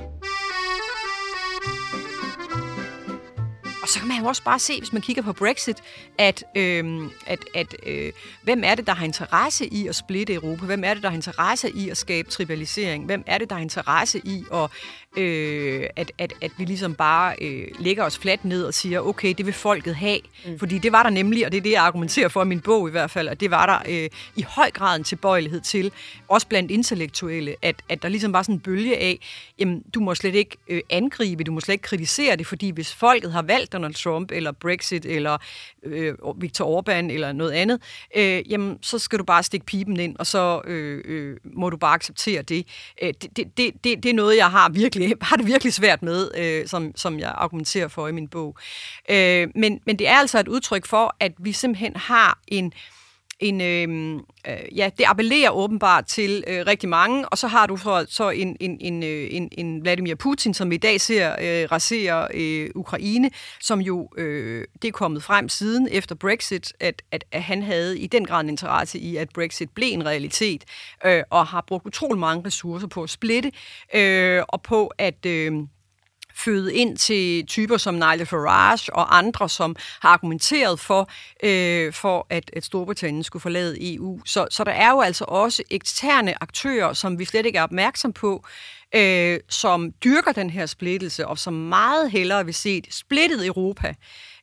Og 3.82 3.88
så 3.94 4.00
kan 4.00 4.08
man 4.08 4.18
jo 4.18 4.26
også 4.26 4.44
bare 4.44 4.60
se, 4.60 4.80
hvis 4.80 4.94
man 4.94 5.02
kigger 5.02 5.22
på 5.22 5.34
Brexit, 5.34 5.78
at, 6.18 6.44
øh, 6.58 7.10
at, 7.28 7.40
at 7.56 7.76
øh, 7.86 8.12
hvem 8.44 8.62
er 8.66 8.76
det, 8.76 8.88
der 8.88 8.94
har 8.94 9.06
interesse 9.06 9.68
i 9.68 9.88
at 9.88 9.96
splitte 9.96 10.34
Europa? 10.34 10.66
Hvem 10.66 10.84
er 10.84 10.94
det, 10.94 11.04
der 11.04 11.10
har 11.10 11.16
interesse 11.16 11.72
i 11.72 11.90
at 11.90 11.98
skabe 11.98 12.30
tribalisering? 12.30 13.06
Hvem 13.06 13.24
er 13.28 13.38
det, 13.38 13.50
der 13.50 13.56
har 13.56 13.62
interesse 13.62 14.22
i 14.26 14.44
at 14.54 14.72
øh, 15.18 15.84
at, 15.96 16.12
at, 16.18 16.34
at 16.42 16.52
vi 16.58 16.66
ligesom 16.66 16.96
bare 16.96 17.36
øh, 17.42 17.68
lægger 17.80 18.04
os 18.04 18.18
fladt 18.18 18.46
ned 18.46 18.64
og 18.64 18.74
siger, 18.74 19.00
okay, 19.00 19.34
det 19.38 19.46
vil 19.46 19.54
folket 19.54 19.96
have. 19.96 20.20
Mm. 20.46 20.60
Fordi 20.60 20.78
det 20.78 20.92
var 20.92 21.04
der 21.04 21.10
nemlig, 21.10 21.46
og 21.46 21.52
det 21.52 21.58
er 21.58 21.62
det, 21.62 21.72
jeg 21.72 21.84
argumenterer 21.84 22.28
for 22.28 22.42
i 22.42 22.46
min 22.46 22.62
bog 22.62 22.88
i 22.88 22.92
hvert 22.92 23.12
fald, 23.12 23.28
og 23.28 23.40
det 23.40 23.52
var 23.52 23.66
der 23.66 24.04
øh, 24.04 24.10
i 24.36 24.42
høj 24.42 24.72
grad 24.72 24.98
en 24.98 25.04
tilbøjelighed 25.04 25.62
til, 25.62 25.92
også 26.28 26.48
blandt 26.48 26.72
intellektuelle, 26.72 27.56
at, 27.62 27.76
at 27.90 28.02
der 28.02 28.10
ligesom 28.10 28.34
var 28.34 28.42
sådan 28.42 28.56
en 28.56 28.60
bølge 28.60 28.98
af, 28.98 29.20
jamen, 29.60 29.84
du 29.94 30.00
må 30.00 30.16
slet 30.16 30.36
ikke 30.36 30.58
øh, 30.68 30.82
angribe, 30.90 31.44
du 31.44 31.52
må 31.52 31.60
slet 31.60 31.74
ikke 31.74 31.82
kritisere 31.82 32.36
det, 32.36 32.48
fordi 32.48 32.70
hvis 32.70 32.96
folket 32.96 33.32
har 33.32 33.42
valgt 33.42 33.74
Donald 33.74 33.94
Trump, 33.94 34.32
eller 34.32 34.52
Brexit, 34.52 35.06
eller 35.06 35.38
øh, 35.84 36.14
Viktor 36.38 36.82
Orbán, 36.82 37.12
eller 37.12 37.32
noget 37.32 37.52
andet, 37.52 37.82
øh, 38.16 38.52
jamen, 38.52 38.78
så 38.82 39.00
skal 39.00 39.20
du 39.20 39.24
bare 39.24 39.44
stikke 39.44 39.66
pipen 39.66 40.00
ind, 40.00 40.16
og 40.20 40.28
så 40.28 40.62
øh, 40.66 41.02
øh, 41.06 41.38
må 41.44 41.70
du 41.70 41.78
bare 41.78 41.94
acceptere 41.94 42.42
det. 42.42 42.68
Øh, 43.02 43.14
det, 43.22 43.58
det, 43.58 43.74
det. 43.84 44.04
Det 44.04 44.06
er 44.06 44.14
noget, 44.14 44.38
jeg 44.38 44.52
har 44.52 44.70
virkelig 44.70 45.14
har 45.22 45.36
det 45.36 45.48
virkelig 45.48 45.74
svært 45.74 46.04
med, 46.04 46.32
øh, 46.38 46.68
som, 46.68 46.92
som 46.96 47.20
jeg 47.20 47.34
argumenterer 47.38 47.88
for 47.88 48.08
i 48.08 48.12
min 48.12 48.28
bog. 48.28 48.58
Øh, 49.10 49.48
men, 49.56 49.80
men 49.86 50.00
det 50.00 50.08
er 50.08 50.16
altså 50.16 50.40
et 50.40 50.48
udtryk 50.48 50.86
for, 50.86 51.16
at 51.20 51.32
vi 51.40 51.52
simpelthen 51.52 51.96
har 51.96 52.40
en... 52.48 52.66
Øh, 52.66 52.72
en, 53.40 53.62
øh, 53.62 54.22
øh, 54.48 54.78
ja, 54.78 54.90
det 54.98 55.06
appellerer 55.08 55.50
åbenbart 55.50 56.06
til 56.06 56.44
øh, 56.48 56.66
rigtig 56.68 56.90
mange, 56.90 57.30
og 57.30 57.38
så 57.38 57.48
har 57.48 57.66
du 57.66 57.78
så, 57.78 58.06
så 58.10 58.30
en, 58.30 58.58
en, 58.60 58.78
en, 58.80 59.04
øh, 59.04 59.28
en, 59.32 59.50
en 59.52 59.82
Vladimir 59.82 60.16
Putin, 60.16 60.54
som 60.54 60.72
i 60.72 60.78
dag 60.78 61.02
ser 61.02 61.32
øh, 61.32 61.72
rasere 61.72 62.28
øh, 62.34 62.70
Ukraine, 62.76 63.30
som 63.60 63.80
jo 63.80 64.10
øh, 64.18 64.66
det 64.82 64.88
er 64.88 64.92
kommet 64.92 65.24
frem 65.24 65.50
siden 65.50 65.88
efter 65.92 66.16
Brexit, 66.16 66.74
at, 66.80 67.02
at, 67.12 67.24
at 67.32 67.44
han 67.44 67.64
havde 67.64 68.00
i 68.00 68.08
den 68.08 68.26
grad 68.26 68.42
en 68.44 68.50
interesse 68.50 69.00
i, 69.00 69.16
at 69.16 69.30
Brexit 69.34 69.70
blev 69.70 69.94
en 69.94 70.06
realitet, 70.06 70.64
øh, 71.06 71.24
og 71.30 71.48
har 71.48 71.64
brugt 71.68 71.86
utrolig 71.86 72.20
mange 72.20 72.46
ressourcer 72.46 72.88
på 72.88 73.04
at 73.04 73.10
splitte, 73.10 73.52
øh, 73.96 74.44
og 74.48 74.62
på 74.62 74.92
at... 74.98 75.26
Øh, 75.26 75.54
føde 76.46 76.76
ind 76.76 76.98
til 76.98 77.46
typer 77.46 77.78
som 77.78 77.94
Nigel 77.94 78.26
Farage 78.26 78.96
og 78.96 79.18
andre, 79.18 79.50
som 79.50 79.76
har 80.02 80.10
argumenteret 80.10 80.80
for, 80.80 81.10
øh, 81.44 81.94
for 81.94 82.28
at, 82.30 82.52
at 82.54 82.64
Storbritannien 82.64 83.24
skulle 83.24 83.42
forlade 83.42 83.94
EU. 83.94 84.22
Så, 84.26 84.48
så 84.52 84.64
der 84.64 84.72
er 84.72 84.92
jo 84.92 85.02
altså 85.02 85.26
også 85.28 85.64
eksterne 85.70 86.44
aktører, 86.44 86.94
som 86.94 87.20
vi 87.20 87.26
slet 87.26 87.46
ikke 87.46 87.58
er 87.58 87.64
opmærksom 87.64 88.14
på, 88.14 88.46
øh, 88.96 89.40
som 89.50 89.92
dyrker 90.04 90.32
den 90.32 90.50
her 90.50 90.66
splittelse, 90.66 91.28
og 91.28 91.38
som 91.38 91.54
meget 91.54 92.12
hellere 92.12 92.46
vil 92.46 92.54
se 92.54 92.78
et 92.78 92.88
splittet 92.90 93.46
Europa, 93.46 93.94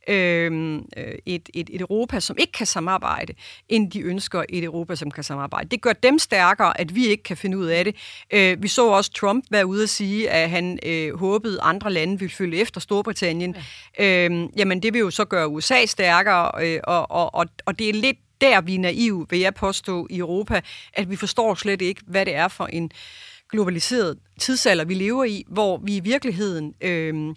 øh, 0.08 0.80
et, 1.26 1.48
et, 1.54 1.70
et 1.72 1.80
Europa, 1.80 2.20
som 2.20 2.36
ikke 2.38 2.52
kan 2.52 2.66
samarbejde, 2.66 3.34
end 3.68 3.90
de 3.90 4.00
ønsker 4.00 4.44
et 4.48 4.64
Europa, 4.64 4.94
som 4.94 5.10
kan 5.10 5.24
samarbejde. 5.24 5.68
Det 5.68 5.80
gør 5.80 5.92
dem 5.92 6.18
stærkere, 6.18 6.80
at 6.80 6.94
vi 6.94 7.06
ikke 7.06 7.22
kan 7.22 7.36
finde 7.36 7.58
ud 7.58 7.66
af 7.66 7.84
det. 7.84 7.96
Øh, 8.30 8.62
vi 8.62 8.68
så 8.68 8.88
også 8.88 9.12
Trump 9.12 9.44
være 9.50 9.66
ude 9.66 9.82
at 9.82 9.88
sige, 9.88 10.30
at 10.30 10.50
han 10.50 10.78
øh, 10.86 11.18
håbede, 11.18 11.54
at 11.54 11.68
andre 11.68 11.92
lande 11.92 12.18
ville 12.18 12.34
følge 12.34 12.60
efter 12.60 12.80
Storbritannien. 12.80 13.56
Ja. 13.98 14.24
Øhm, 14.24 14.50
jamen, 14.56 14.82
det 14.82 14.92
vil 14.92 15.00
jo 15.00 15.10
så 15.10 15.24
gøre 15.24 15.48
USA 15.48 15.86
stærkere, 15.86 16.50
øh, 16.64 16.80
og, 16.84 17.10
og, 17.10 17.34
og, 17.34 17.46
og 17.66 17.78
det 17.78 17.88
er 17.88 17.92
lidt 17.92 18.16
der, 18.40 18.60
vi 18.60 18.74
er 18.74 18.78
naive, 18.78 19.26
vil 19.30 19.38
jeg 19.38 19.54
påstå, 19.54 20.06
i 20.10 20.18
Europa, 20.18 20.60
at 20.92 21.10
vi 21.10 21.16
forstår 21.16 21.54
slet 21.54 21.82
ikke, 21.82 22.02
hvad 22.06 22.26
det 22.26 22.34
er 22.34 22.48
for 22.48 22.66
en 22.66 22.90
globaliseret 23.50 24.18
tidsalder, 24.40 24.84
vi 24.84 24.94
lever 24.94 25.24
i, 25.24 25.44
hvor 25.48 25.76
vi 25.76 25.96
i 25.96 26.00
virkeligheden... 26.00 26.74
Øh, 26.80 27.34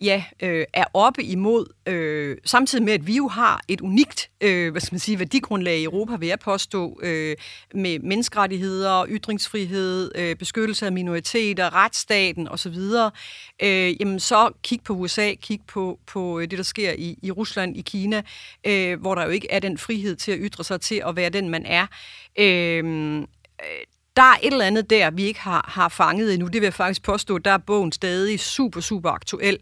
ja, 0.00 0.24
øh, 0.42 0.64
er 0.72 0.84
oppe 0.94 1.22
imod, 1.22 1.66
øh, 1.86 2.36
samtidig 2.44 2.84
med, 2.84 2.92
at 2.92 3.06
vi 3.06 3.16
jo 3.16 3.28
har 3.28 3.60
et 3.68 3.80
unikt 3.80 4.30
øh, 4.40 4.70
hvad 4.70 4.80
skal 4.80 4.94
man 4.94 5.00
sige, 5.00 5.18
værdigrundlag 5.18 5.78
i 5.78 5.84
Europa, 5.84 6.16
vil 6.16 6.28
jeg 6.28 6.38
påstå, 6.38 7.00
øh, 7.02 7.36
med 7.74 7.98
menneskerettigheder, 7.98 9.06
ytringsfrihed, 9.08 10.12
øh, 10.14 10.36
beskyttelse 10.36 10.86
af 10.86 10.92
minoriteter, 10.92 11.74
retsstaten 11.74 12.48
osv., 12.48 12.76
øh, 13.62 14.00
jamen 14.00 14.20
så 14.20 14.50
kig 14.62 14.80
på 14.84 14.92
USA, 14.92 15.34
kig 15.34 15.60
på, 15.66 15.98
på 16.06 16.38
øh, 16.38 16.50
det, 16.50 16.58
der 16.58 16.64
sker 16.64 16.92
i, 16.92 17.18
i 17.22 17.30
Rusland, 17.30 17.76
i 17.76 17.80
Kina, 17.80 18.22
øh, 18.66 19.00
hvor 19.00 19.14
der 19.14 19.24
jo 19.24 19.30
ikke 19.30 19.50
er 19.50 19.58
den 19.58 19.78
frihed 19.78 20.16
til 20.16 20.32
at 20.32 20.38
ytre 20.40 20.64
sig, 20.64 20.80
til 20.80 21.02
at 21.06 21.16
være 21.16 21.30
den, 21.30 21.48
man 21.48 21.66
er. 21.66 21.86
Øh, 22.38 23.18
øh 23.18 23.24
der 24.18 24.24
er 24.24 24.36
et 24.42 24.52
eller 24.52 24.64
andet 24.64 24.90
der, 24.90 25.10
vi 25.10 25.24
ikke 25.24 25.40
har, 25.40 25.64
har 25.68 25.88
fanget 25.88 26.34
endnu. 26.34 26.46
Det 26.46 26.60
vil 26.60 26.66
jeg 26.66 26.74
faktisk 26.74 27.02
påstå, 27.02 27.38
der 27.38 27.50
er 27.50 27.58
bogen 27.58 27.92
stadig 27.92 28.40
super, 28.40 28.80
super 28.80 29.10
aktuel. 29.10 29.58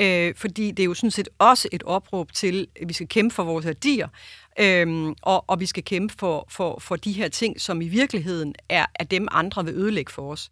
Øh, 0.00 0.34
fordi 0.36 0.70
det 0.70 0.82
er 0.82 0.84
jo 0.84 0.94
sådan 0.94 1.10
set 1.10 1.28
også 1.38 1.68
et 1.72 1.82
opråb 1.82 2.32
til, 2.32 2.66
at 2.80 2.88
vi 2.88 2.92
skal 2.92 3.08
kæmpe 3.08 3.34
for 3.34 3.44
vores 3.44 3.66
værdier. 3.66 4.08
Øhm, 4.60 5.14
og, 5.22 5.44
og 5.46 5.60
vi 5.60 5.66
skal 5.66 5.84
kæmpe 5.84 6.14
for, 6.18 6.46
for, 6.50 6.78
for 6.80 6.96
de 6.96 7.12
her 7.12 7.28
ting, 7.28 7.60
som 7.60 7.80
i 7.80 7.88
virkeligheden 7.88 8.54
er, 8.68 8.86
er 8.94 9.04
dem, 9.04 9.28
andre 9.30 9.64
vil 9.64 9.74
ødelægge 9.74 10.12
for 10.12 10.32
os. 10.32 10.50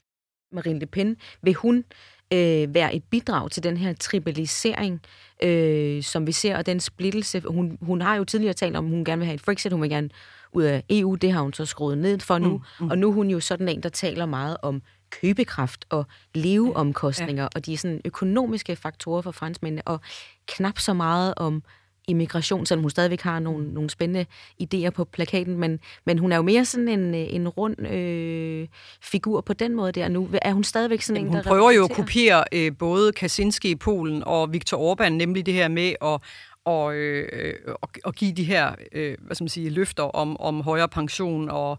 Marine 0.52 0.78
Le 0.78 0.86
Pen, 0.86 1.16
vil 1.42 1.54
hun 1.54 1.84
øh, 2.32 2.74
være 2.74 2.94
et 2.94 3.04
bidrag 3.04 3.50
til 3.50 3.62
den 3.62 3.76
her 3.76 3.92
tribalisering, 3.92 5.00
øh, 5.42 6.02
som 6.02 6.26
vi 6.26 6.32
ser, 6.32 6.56
og 6.56 6.66
den 6.66 6.80
splittelse? 6.80 7.40
Hun, 7.40 7.78
hun 7.82 8.00
har 8.00 8.16
jo 8.16 8.24
tidligere 8.24 8.54
talt 8.54 8.76
om, 8.76 8.84
at 8.84 8.90
hun 8.90 9.04
gerne 9.04 9.18
vil 9.18 9.26
have 9.26 9.34
et 9.34 9.40
Frexit, 9.40 9.72
hun 9.72 9.82
vil 9.82 9.90
gerne 9.90 10.10
ud 10.52 10.62
af 10.62 10.84
EU. 10.90 11.14
Det 11.14 11.32
har 11.32 11.40
hun 11.42 11.52
så 11.52 11.64
skruet 11.64 11.98
ned 11.98 12.20
for 12.20 12.38
nu. 12.38 12.50
Mm, 12.50 12.84
mm. 12.84 12.90
Og 12.90 12.98
nu 12.98 13.08
er 13.08 13.12
hun 13.12 13.30
jo 13.30 13.40
sådan 13.40 13.68
en, 13.68 13.82
der 13.82 13.88
taler 13.88 14.26
meget 14.26 14.56
om 14.62 14.82
købekraft 15.10 15.84
og 15.90 16.06
leveomkostninger, 16.34 17.42
ja. 17.42 17.48
og 17.54 17.66
de 17.66 17.76
sådan 17.76 18.00
økonomiske 18.04 18.76
faktorer 18.76 19.22
for 19.22 19.30
franskmændene, 19.30 19.82
og 19.86 20.00
knap 20.46 20.78
så 20.78 20.92
meget 20.92 21.34
om 21.36 21.62
immigration, 22.08 22.66
selvom 22.66 22.82
hun 22.82 22.90
stadigvæk 22.90 23.20
har 23.20 23.38
nogle, 23.38 23.74
nogle 23.74 23.90
spændende 23.90 24.26
idéer 24.62 24.90
på 24.90 25.04
plakaten, 25.04 25.58
men, 25.58 25.80
men 26.06 26.18
hun 26.18 26.32
er 26.32 26.36
jo 26.36 26.42
mere 26.42 26.64
sådan 26.64 26.88
en, 26.88 27.14
en 27.14 27.48
rund 27.48 27.86
øh, 27.86 28.68
figur 29.02 29.40
på 29.40 29.52
den 29.52 29.74
måde 29.74 29.92
der 29.92 30.08
nu. 30.08 30.28
Er 30.42 30.52
hun 30.52 30.64
stadigvæk 30.64 31.02
sådan 31.02 31.16
Jamen, 31.16 31.28
en, 31.28 31.36
der 31.36 31.42
Hun 31.42 31.48
prøver 31.48 31.70
jo 31.70 31.84
at 31.84 31.90
kopiere 31.90 32.44
øh, 32.52 32.72
både 32.78 33.12
Kaczynski 33.12 33.70
i 33.70 33.74
Polen 33.74 34.22
og 34.26 34.52
Viktor 34.52 34.94
Orbán, 34.94 35.08
nemlig 35.08 35.46
det 35.46 35.54
her 35.54 35.68
med 35.68 35.92
at 36.02 36.20
og, 36.64 36.94
øh, 36.94 37.54
og, 37.82 37.88
og 38.04 38.14
give 38.14 38.32
de 38.32 38.44
her 38.44 38.74
øh, 38.92 39.16
hvad 39.20 39.34
skal 39.34 39.44
man 39.44 39.48
sige, 39.48 39.70
løfter 39.70 40.02
om, 40.02 40.40
om 40.40 40.60
højere 40.60 40.88
pension 40.88 41.48
og 41.50 41.78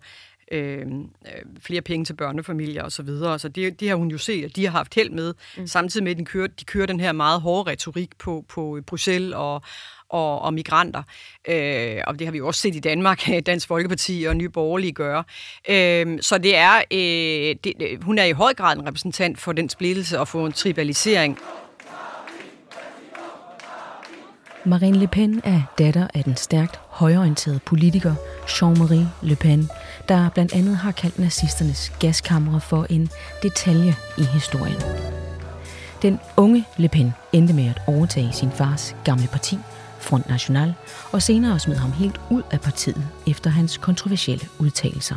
øh, 0.52 0.86
flere 1.62 1.82
penge 1.82 2.06
til 2.06 2.14
børnefamilier 2.14 2.84
osv. 2.84 2.90
Så, 2.90 3.04
videre. 3.04 3.40
så 3.40 3.50
det, 3.50 3.80
det 3.80 3.90
har 3.90 3.96
hun 3.96 4.12
jo 4.12 4.18
set, 4.18 4.46
at 4.46 4.56
de 4.56 4.66
har 4.66 4.72
haft 4.72 4.96
held 4.96 5.10
med, 5.10 5.34
mm. 5.58 5.68
samtidig 5.68 6.04
med, 6.04 6.12
at 6.12 6.18
de 6.18 6.26
kører, 6.26 6.48
de 6.48 6.66
kører 6.66 6.86
den 6.86 7.00
her 7.00 7.12
meget 7.12 7.42
hårde 7.42 7.72
retorik 7.72 8.10
på, 8.20 8.46
på 8.50 8.80
Bruxelles 8.88 9.34
og, 9.36 9.62
og, 10.10 10.42
og 10.42 10.54
migranter. 10.54 11.04
Øh, 11.48 12.02
og 12.08 12.20
det 12.20 12.28
har 12.28 12.32
vi 12.32 12.38
jo 12.38 12.48
også 12.48 12.62
set 12.62 12.76
i 12.76 12.80
Danmark, 12.80 13.30
Dansk 13.46 13.68
Folkeparti 13.68 14.26
og 14.28 14.36
Nye 14.36 14.50
Borgerlige 14.50 14.92
gøre. 14.92 15.24
Øh, 15.70 16.18
så 16.22 16.38
det 16.38 16.58
er, 16.58 16.76
øh, 16.92 17.56
det, 17.64 18.04
hun 18.04 18.18
er 18.18 18.24
i 18.24 18.32
høj 18.32 18.54
grad 18.54 18.78
en 18.78 18.88
repræsentant 18.88 19.40
for 19.40 19.52
den 19.52 19.70
splittelse 19.70 20.20
og 20.20 20.28
for 20.28 20.46
en 20.46 20.54
tribalisering. 20.54 21.40
Marine 24.66 24.98
Le 24.98 25.08
Pen 25.08 25.42
er 25.44 25.62
datter 25.78 26.08
af 26.14 26.24
den 26.24 26.36
stærkt 26.36 26.80
højorienterede 26.90 27.60
politiker 27.66 28.16
Jean-Marie 28.48 29.06
Le 29.22 29.36
Pen, 29.36 29.70
der 30.10 30.30
blandt 30.30 30.54
andet 30.54 30.78
har 30.78 30.92
kaldt 30.92 31.20
nazisternes 31.20 31.92
gaskamre 32.00 32.62
for 32.62 32.86
en 32.90 33.10
detalje 33.42 33.96
i 34.18 34.24
historien. 34.24 34.82
Den 36.02 36.20
unge 36.38 36.66
Le 36.78 36.88
Pen 36.88 37.14
endte 37.34 37.54
med 37.54 37.66
at 37.66 37.82
overtage 37.88 38.34
sin 38.34 38.52
fars 38.52 38.96
gamle 39.04 39.28
parti, 39.28 39.58
Front 40.00 40.30
National, 40.30 40.74
og 41.12 41.22
senere 41.22 41.60
smed 41.60 41.76
ham 41.76 41.92
helt 41.92 42.22
ud 42.30 42.42
af 42.52 42.62
partiet 42.62 43.08
efter 43.28 43.50
hans 43.50 43.78
kontroversielle 43.78 44.48
udtalelser. 44.60 45.16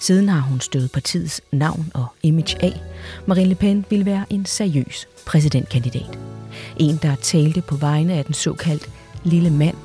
Siden 0.00 0.28
har 0.28 0.40
hun 0.40 0.60
stødt 0.60 0.92
partiets 0.92 1.40
navn 1.52 1.90
og 1.94 2.06
image 2.22 2.56
af. 2.64 2.80
Marine 3.26 3.48
Le 3.48 3.54
Pen 3.54 3.84
ville 3.90 4.06
være 4.06 4.24
en 4.30 4.46
seriøs 4.46 5.08
præsidentkandidat. 5.26 6.31
En, 6.76 6.98
der 7.02 7.14
talte 7.14 7.60
på 7.60 7.76
vegne 7.76 8.14
af 8.14 8.24
den 8.24 8.34
såkaldt 8.34 8.90
lille 9.24 9.50
mand. 9.50 9.76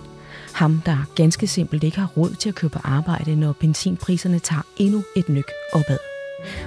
Ham, 0.53 0.81
der 0.85 0.97
ganske 1.15 1.47
simpelt 1.47 1.83
ikke 1.83 1.97
har 1.97 2.11
råd 2.17 2.29
til 2.29 2.49
at 2.49 2.55
købe 2.55 2.79
arbejde, 2.83 3.35
når 3.35 3.51
benzinpriserne 3.51 4.39
tager 4.39 4.61
endnu 4.77 5.03
et 5.15 5.29
nyk 5.29 5.51
opad. 5.73 5.97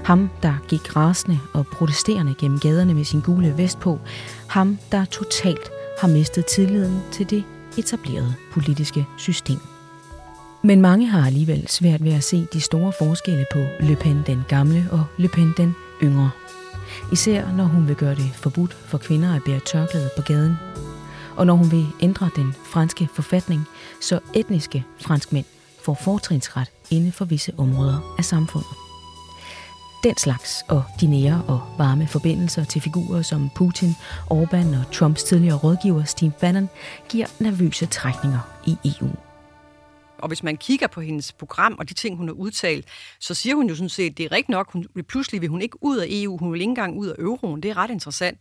Ham, 0.04 0.30
der 0.42 0.54
gik 0.68 0.96
rasende 0.96 1.38
og 1.52 1.66
protesterende 1.66 2.34
gennem 2.40 2.58
gaderne 2.58 2.94
med 2.94 3.04
sin 3.04 3.20
gule 3.20 3.54
vest 3.56 3.80
på. 3.80 3.98
Ham, 4.48 4.78
der 4.92 5.04
totalt 5.04 5.70
har 6.00 6.08
mistet 6.08 6.46
tilliden 6.46 7.00
til 7.12 7.30
det 7.30 7.44
etablerede 7.78 8.34
politiske 8.52 9.06
system. 9.18 9.58
Men 10.62 10.80
mange 10.80 11.06
har 11.06 11.26
alligevel 11.26 11.68
svært 11.68 12.04
ved 12.04 12.12
at 12.12 12.24
se 12.24 12.46
de 12.52 12.60
store 12.60 12.92
forskelle 12.98 13.46
på 13.52 13.58
Le 13.80 13.96
Pen 13.96 14.22
den 14.26 14.44
gamle 14.48 14.88
og 14.90 15.04
Le 15.16 15.28
Pen 15.28 15.54
den 15.56 15.74
yngre. 16.02 16.30
Især 17.12 17.52
når 17.52 17.64
hun 17.64 17.88
vil 17.88 17.96
gøre 17.96 18.14
det 18.14 18.30
forbudt 18.34 18.72
for 18.72 18.98
kvinder 18.98 19.34
at 19.34 19.42
bære 19.46 19.60
tørklæde 19.60 20.10
på 20.16 20.22
gaden. 20.22 20.56
Og 21.36 21.46
når 21.46 21.54
hun 21.54 21.70
vil 21.70 21.86
ændre 22.00 22.30
den 22.36 22.54
franske 22.64 23.08
forfatning, 23.14 23.64
så 24.00 24.20
etniske 24.34 24.84
franskmænd 25.00 25.46
får 25.84 25.94
fortrinsret 25.94 26.70
inden 26.90 27.12
for 27.12 27.24
visse 27.24 27.52
områder 27.58 28.14
af 28.18 28.24
samfundet. 28.24 28.76
Den 30.04 30.16
slags 30.16 30.64
og 30.68 30.82
de 31.00 31.06
nære 31.06 31.42
og 31.48 31.60
varme 31.78 32.06
forbindelser 32.06 32.64
til 32.64 32.80
figurer 32.80 33.22
som 33.22 33.50
Putin, 33.54 33.96
Orbán 34.30 34.78
og 34.78 34.92
Trumps 34.92 35.22
tidligere 35.22 35.56
rådgiver 35.56 36.04
Steve 36.04 36.32
Bannon 36.40 36.68
giver 37.08 37.26
nervøse 37.38 37.86
trækninger 37.86 38.40
i 38.66 38.76
EU. 38.84 39.29
Og 40.22 40.28
hvis 40.28 40.42
man 40.42 40.56
kigger 40.56 40.86
på 40.86 41.00
hendes 41.00 41.32
program 41.32 41.76
og 41.78 41.88
de 41.88 41.94
ting, 41.94 42.16
hun 42.16 42.28
har 42.28 42.34
udtalt, 42.34 42.84
så 43.20 43.34
siger 43.34 43.54
hun 43.54 43.68
jo 43.68 43.74
sådan 43.74 43.88
set, 43.88 44.18
det 44.18 44.24
er 44.24 44.32
rigtigt 44.32 44.48
nok, 44.48 44.72
hun, 44.72 44.86
pludselig 45.08 45.40
vil 45.40 45.48
hun 45.48 45.62
ikke 45.62 45.84
ud 45.84 45.98
af 45.98 46.06
EU, 46.10 46.36
hun 46.36 46.52
vil 46.52 46.60
ikke 46.60 46.70
engang 46.70 46.98
ud 46.98 47.06
af 47.06 47.14
euroen. 47.18 47.62
Det 47.62 47.70
er 47.70 47.76
ret 47.76 47.90
interessant. 47.90 48.40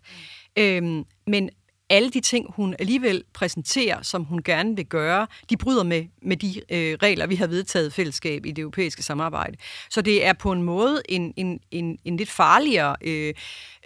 Øhm, 0.58 1.06
men 1.28 1.50
alle 1.89 2.10
de 2.10 2.20
ting, 2.20 2.46
hun 2.56 2.76
alligevel 2.80 3.24
præsenterer, 3.34 4.02
som 4.02 4.24
hun 4.24 4.44
gerne 4.44 4.76
vil 4.76 4.86
gøre, 4.86 5.28
de 5.50 5.58
bryder 5.58 5.84
med, 5.84 6.06
med 6.22 6.38
de 6.38 6.62
øh, 6.70 6.98
regler, 7.04 7.28
vi 7.28 7.36
har 7.36 7.48
vedtaget 7.48 7.94
fællesskab 7.94 8.46
i 8.46 8.52
det 8.52 8.62
europæiske 8.62 9.04
samarbejde. 9.04 9.58
Så 9.89 10.02
det 10.02 10.26
er 10.26 10.34
på 10.34 10.52
en 10.52 10.63
måde 10.63 11.02
en, 11.10 11.34
en, 11.36 11.60
en, 11.72 11.98
en 12.06 12.18
lidt 12.18 12.30
farligere, 12.30 12.96
øh, 13.02 13.34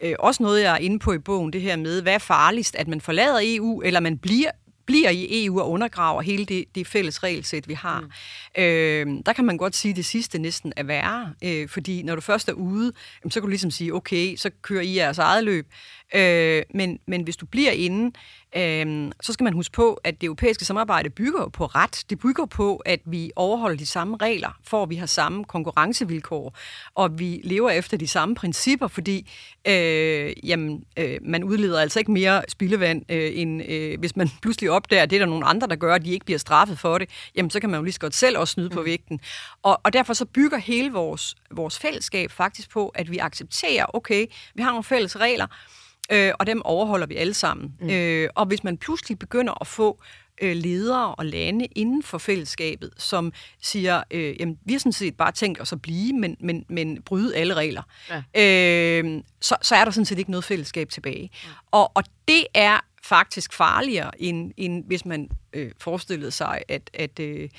øh, 0.03 0.15
også 0.19 0.43
noget, 0.43 0.61
jeg 0.61 0.73
er 0.73 0.77
inde 0.77 0.99
på 0.99 1.13
i 1.13 1.19
bogen, 1.19 1.53
det 1.53 1.61
her 1.61 1.75
med, 1.75 2.01
hvad 2.01 2.13
er 2.13 2.17
farligst, 2.17 2.75
at 2.75 2.87
man 2.87 3.01
forlader 3.01 3.39
EU, 3.43 3.81
eller 3.81 3.99
man 3.99 4.17
bliver 4.17 4.51
bliver 4.85 5.09
i 5.09 5.45
EU 5.45 5.59
og 5.59 5.69
undergraver 5.69 6.21
hele 6.21 6.45
det, 6.45 6.65
det 6.75 6.87
fælles 6.87 7.23
regelsæt, 7.23 7.67
vi 7.67 7.73
har. 7.73 7.99
Mm. 7.99 8.63
Øh, 8.63 9.07
der 9.25 9.33
kan 9.33 9.45
man 9.45 9.57
godt 9.57 9.75
sige, 9.75 9.89
at 9.89 9.95
det 9.95 10.05
sidste 10.05 10.39
næsten 10.39 10.73
er 10.75 10.83
værre, 10.83 11.33
øh, 11.43 11.69
fordi 11.69 12.03
når 12.03 12.15
du 12.15 12.21
først 12.21 12.49
er 12.49 12.53
ude, 12.53 12.91
så 13.23 13.33
kan 13.33 13.41
du 13.41 13.47
ligesom 13.47 13.71
sige, 13.71 13.93
okay, 13.93 14.35
så 14.35 14.49
kører 14.61 14.81
I 14.81 14.95
jeres 14.95 15.17
eget 15.17 15.43
løb. 15.43 15.67
Øh, 16.13 16.63
men, 16.73 16.99
men 17.05 17.21
hvis 17.21 17.37
du 17.37 17.45
bliver 17.45 17.71
inde, 17.71 18.11
øh, 18.55 19.11
så 19.21 19.33
skal 19.33 19.43
man 19.43 19.53
huske 19.53 19.73
på, 19.73 19.93
at 20.03 20.21
det 20.21 20.27
europæiske 20.27 20.65
samarbejde 20.65 21.09
bygger 21.09 21.47
på 21.47 21.65
ret. 21.65 22.03
Det 22.09 22.19
bygger 22.19 22.45
på, 22.45 22.75
at 22.75 22.99
vi 23.05 23.31
overholder 23.35 23.77
de 23.77 23.85
samme 23.85 24.17
regler, 24.21 24.59
for 24.63 24.83
at 24.83 24.89
vi 24.89 24.95
har 24.95 25.05
samme 25.05 25.45
konkurrencevilkår, 25.45 26.57
og 26.95 27.19
vi 27.19 27.41
lever 27.43 27.69
efter 27.69 27.97
de 27.97 28.07
samme 28.07 28.35
principper, 28.35 28.87
fordi 28.87 29.31
øh, 29.67 30.33
jamen, 30.43 30.83
øh, 30.99 31.19
man 31.21 31.43
udleder 31.43 31.81
altså 31.81 31.99
ikke 31.99 32.11
mere 32.11 32.41
spildevand, 32.47 33.11
øh, 33.11 33.31
end 33.35 33.63
øh, 33.69 33.99
hvis 33.99 34.15
man 34.15 34.29
pludselig 34.41 34.71
opdager, 34.71 35.03
at 35.03 35.09
det 35.09 35.15
er 35.15 35.19
der 35.19 35.25
nogle 35.25 35.45
andre, 35.45 35.67
der 35.67 35.75
gør, 35.75 35.95
at 35.95 36.05
de 36.05 36.11
ikke 36.11 36.25
bliver 36.25 36.39
straffet 36.39 36.79
for 36.79 36.97
det, 36.97 37.09
jamen 37.35 37.49
så 37.49 37.59
kan 37.59 37.69
man 37.69 37.77
jo 37.77 37.83
lige 37.83 37.93
så 37.93 37.99
godt 37.99 38.15
selv 38.15 38.37
også 38.37 38.51
snyde 38.51 38.69
mm. 38.69 38.75
på 38.75 38.81
vægten. 38.81 39.19
Og, 39.63 39.81
og 39.83 39.93
derfor 39.93 40.13
så 40.13 40.25
bygger 40.25 40.57
hele 40.57 40.91
vores, 40.91 41.35
vores 41.51 41.79
fællesskab 41.79 42.31
faktisk 42.31 42.69
på, 42.69 42.87
at 42.87 43.11
vi 43.11 43.17
accepterer, 43.17 43.85
okay, 43.93 44.25
vi 44.55 44.61
har 44.61 44.69
nogle 44.69 44.83
fælles 44.83 45.19
regler, 45.19 45.47
øh, 46.11 46.31
og 46.39 46.47
dem 46.47 46.61
overholder 46.65 47.07
vi 47.07 47.15
alle 47.15 47.33
sammen. 47.33 47.73
Mm. 47.79 47.89
Øh, 47.89 48.29
og 48.35 48.45
hvis 48.45 48.63
man 48.63 48.77
pludselig 48.77 49.19
begynder 49.19 49.61
at 49.61 49.67
få 49.67 50.01
øh, 50.41 50.55
ledere 50.55 51.15
og 51.15 51.25
lande 51.25 51.65
inden 51.65 52.03
for 52.03 52.17
fællesskabet, 52.17 52.91
som 52.97 53.33
siger, 53.61 54.03
øh, 54.11 54.41
jamen, 54.41 54.59
vi 54.65 54.73
har 54.73 54.79
sådan 54.79 54.91
set 54.91 55.17
bare 55.17 55.31
tænkt 55.31 55.61
os 55.61 55.73
at 55.73 55.81
blive, 55.81 56.13
men, 56.13 56.37
men, 56.39 56.65
men 56.69 57.01
bryde 57.01 57.35
alle 57.35 57.53
regler, 57.53 57.83
ja. 58.09 59.01
øh, 59.01 59.21
så, 59.41 59.55
så 59.61 59.75
er 59.75 59.85
der 59.85 59.91
sådan 59.91 60.05
set 60.05 60.19
ikke 60.19 60.31
noget 60.31 60.43
fællesskab 60.43 60.89
tilbage. 60.89 61.29
Ja. 61.43 61.49
Og, 61.71 61.91
og 61.95 62.03
det 62.27 62.45
er 62.53 62.79
faktisk 63.03 63.53
farligere, 63.53 64.21
end, 64.21 64.51
end 64.57 64.83
hvis 64.85 65.05
man 65.05 65.29
øh, 65.53 65.71
forestillede 65.79 66.31
sig, 66.31 66.61
at, 66.67 66.89
at 66.93 67.19
øh, 67.19 67.49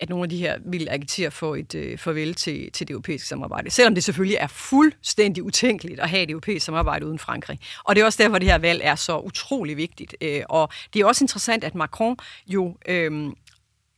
at 0.00 0.08
nogle 0.08 0.22
af 0.22 0.28
de 0.28 0.36
her 0.36 0.58
vil 0.64 0.88
agitere 0.90 1.30
for 1.30 1.56
et 1.56 1.74
øh, 1.74 1.98
farvel 1.98 2.34
til, 2.34 2.72
til 2.72 2.88
det 2.88 2.92
europæiske 2.92 3.28
samarbejde. 3.28 3.70
Selvom 3.70 3.94
det 3.94 4.04
selvfølgelig 4.04 4.36
er 4.40 4.46
fuldstændig 4.46 5.42
utænkeligt 5.42 6.00
at 6.00 6.08
have 6.08 6.22
et 6.22 6.30
europæisk 6.30 6.66
samarbejde 6.66 7.06
uden 7.06 7.18
Frankrig. 7.18 7.58
Og 7.84 7.96
det 7.96 8.02
er 8.02 8.04
også 8.04 8.22
derfor, 8.22 8.38
det 8.38 8.48
her 8.48 8.58
valg 8.58 8.80
er 8.84 8.94
så 8.94 9.18
utrolig 9.18 9.76
vigtigt. 9.76 10.16
Øh, 10.20 10.42
og 10.48 10.68
det 10.94 11.00
er 11.00 11.06
også 11.06 11.24
interessant, 11.24 11.64
at 11.64 11.74
Macron 11.74 12.16
jo 12.46 12.76
øh, 12.88 13.32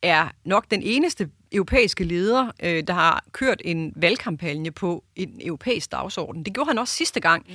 er 0.03 0.29
nok 0.45 0.71
den 0.71 0.83
eneste 0.83 1.29
europæiske 1.53 2.05
leder, 2.05 2.51
øh, 2.63 2.83
der 2.87 2.93
har 2.93 3.25
kørt 3.33 3.63
en 3.65 3.93
valgkampagne 3.97 4.71
på 4.71 5.05
en 5.17 5.41
europæisk 5.45 5.93
dagsorden. 5.93 6.43
Det 6.43 6.55
gjorde 6.55 6.71
han 6.71 6.79
også 6.79 6.95
sidste 6.95 7.21
gang, 7.21 7.47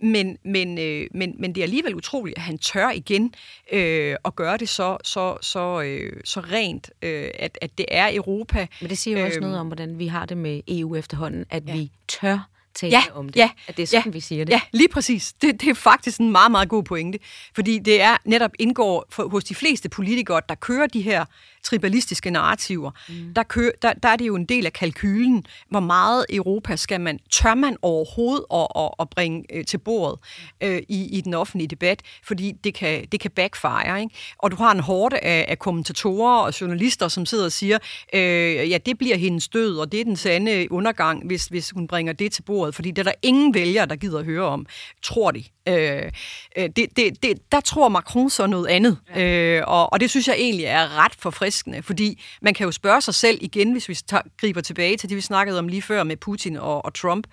mm. 0.00 0.08
men, 0.08 0.38
men, 0.44 0.78
øh, 0.78 1.06
men, 1.14 1.34
men 1.38 1.54
det 1.54 1.60
er 1.60 1.64
alligevel 1.64 1.94
utroligt, 1.94 2.36
at 2.36 2.42
han 2.42 2.58
tør 2.58 2.90
igen 2.90 3.34
øh, 3.72 4.16
at 4.24 4.36
gøre 4.36 4.56
det 4.56 4.68
så, 4.68 4.96
så, 5.04 5.36
så, 5.40 5.82
øh, 5.82 6.20
så 6.24 6.40
rent, 6.40 6.90
øh, 7.02 7.30
at, 7.34 7.58
at 7.60 7.78
det 7.78 7.86
er 7.88 8.10
Europa. 8.14 8.66
Men 8.80 8.90
det 8.90 8.98
siger 8.98 9.18
jo 9.18 9.26
også 9.26 9.38
øh, 9.38 9.42
noget 9.42 9.58
om, 9.58 9.66
hvordan 9.66 9.98
vi 9.98 10.06
har 10.06 10.26
det 10.26 10.36
med 10.36 10.60
EU 10.68 10.96
efterhånden, 10.96 11.44
at 11.50 11.62
ja. 11.66 11.72
vi 11.72 11.90
tør 12.08 12.48
tale 12.74 12.96
ja, 12.96 13.02
om 13.14 13.28
det. 13.28 13.36
Ja, 13.36 13.50
at 13.68 13.76
det 13.76 13.82
er 13.82 13.86
sådan, 13.86 14.02
ja, 14.06 14.10
vi 14.10 14.20
siger 14.20 14.44
det. 14.44 14.52
Ja, 14.52 14.60
lige 14.72 14.88
præcis. 14.88 15.32
Det, 15.32 15.60
det 15.60 15.68
er 15.68 15.74
faktisk 15.74 16.20
en 16.20 16.32
meget, 16.32 16.50
meget 16.50 16.68
god 16.68 16.82
pointe. 16.82 17.18
Fordi 17.54 17.78
det 17.78 18.00
er 18.00 18.16
netop 18.24 18.50
indgår 18.58 19.06
for, 19.10 19.28
hos 19.28 19.44
de 19.44 19.54
fleste 19.54 19.88
politikere, 19.88 20.40
der 20.48 20.54
kører 20.54 20.86
de 20.86 21.00
her 21.00 21.24
tribalistiske 21.62 22.30
narrativer, 22.30 22.90
mm. 23.08 23.34
der, 23.34 23.42
kører, 23.42 23.72
der, 23.82 23.92
der 23.92 24.08
er 24.08 24.16
det 24.16 24.26
jo 24.26 24.36
en 24.36 24.44
del 24.44 24.66
af 24.66 24.72
kalkylen, 24.72 25.46
hvor 25.70 25.80
meget 25.80 26.26
Europa 26.30 26.76
skal 26.76 27.00
man, 27.00 27.18
tør 27.30 27.54
man 27.54 27.76
overhovedet 27.82 28.44
at, 28.54 28.66
at, 28.76 28.90
at 29.00 29.10
bringe 29.10 29.44
øh, 29.52 29.64
til 29.64 29.78
bordet 29.78 30.18
øh, 30.62 30.82
i, 30.88 31.18
i 31.18 31.20
den 31.20 31.34
offentlige 31.34 31.68
debat, 31.68 32.02
fordi 32.24 32.52
det 32.64 32.74
kan, 32.74 33.06
det 33.12 33.20
kan 33.20 33.30
backfire. 33.30 34.00
Ikke? 34.00 34.14
Og 34.38 34.50
du 34.50 34.56
har 34.56 34.72
en 34.72 34.80
hårde 34.80 35.18
af, 35.18 35.44
af 35.48 35.58
kommentatorer 35.58 36.42
og 36.42 36.60
journalister, 36.60 37.08
som 37.08 37.26
sidder 37.26 37.44
og 37.44 37.52
siger, 37.52 37.78
øh, 38.14 38.70
ja, 38.70 38.78
det 38.86 38.98
bliver 38.98 39.16
hendes 39.16 39.48
død, 39.48 39.78
og 39.78 39.92
det 39.92 40.00
er 40.00 40.04
den 40.04 40.16
sande 40.16 40.72
undergang, 40.72 41.26
hvis, 41.26 41.46
hvis 41.46 41.70
hun 41.70 41.86
bringer 41.86 42.12
det 42.12 42.32
til 42.32 42.42
bordet, 42.42 42.74
fordi 42.74 42.90
det 42.90 42.98
er 42.98 43.02
der 43.02 43.18
ingen 43.22 43.54
vælgere, 43.54 43.86
der 43.86 43.96
gider 43.96 44.18
at 44.18 44.24
høre 44.24 44.44
om, 44.44 44.66
tror 45.02 45.30
de. 45.30 45.44
Øh, 45.68 46.12
øh, 46.56 46.68
det, 46.76 46.96
det, 46.96 47.22
det, 47.22 47.52
der 47.52 47.60
tror 47.60 47.88
Macron 47.88 48.30
så 48.30 48.46
noget 48.46 48.66
andet, 48.66 48.98
ja. 49.14 49.22
øh, 49.22 49.64
og, 49.66 49.92
og 49.92 50.00
det 50.00 50.10
synes 50.10 50.28
jeg 50.28 50.36
egentlig 50.38 50.66
er 50.66 51.04
ret 51.04 51.14
forfriskende, 51.18 51.51
fordi 51.82 52.22
man 52.42 52.54
kan 52.54 52.64
jo 52.64 52.72
spørge 52.72 53.00
sig 53.00 53.14
selv 53.14 53.38
igen, 53.40 53.72
hvis 53.72 53.88
vi 53.88 53.94
tager, 53.94 54.22
griber 54.36 54.60
tilbage 54.60 54.96
til 54.96 55.08
det, 55.08 55.16
vi 55.16 55.20
snakkede 55.20 55.58
om 55.58 55.68
lige 55.68 55.82
før 55.82 56.02
med 56.02 56.16
Putin 56.16 56.56
og, 56.56 56.84
og 56.84 56.94
Trump. 56.94 57.26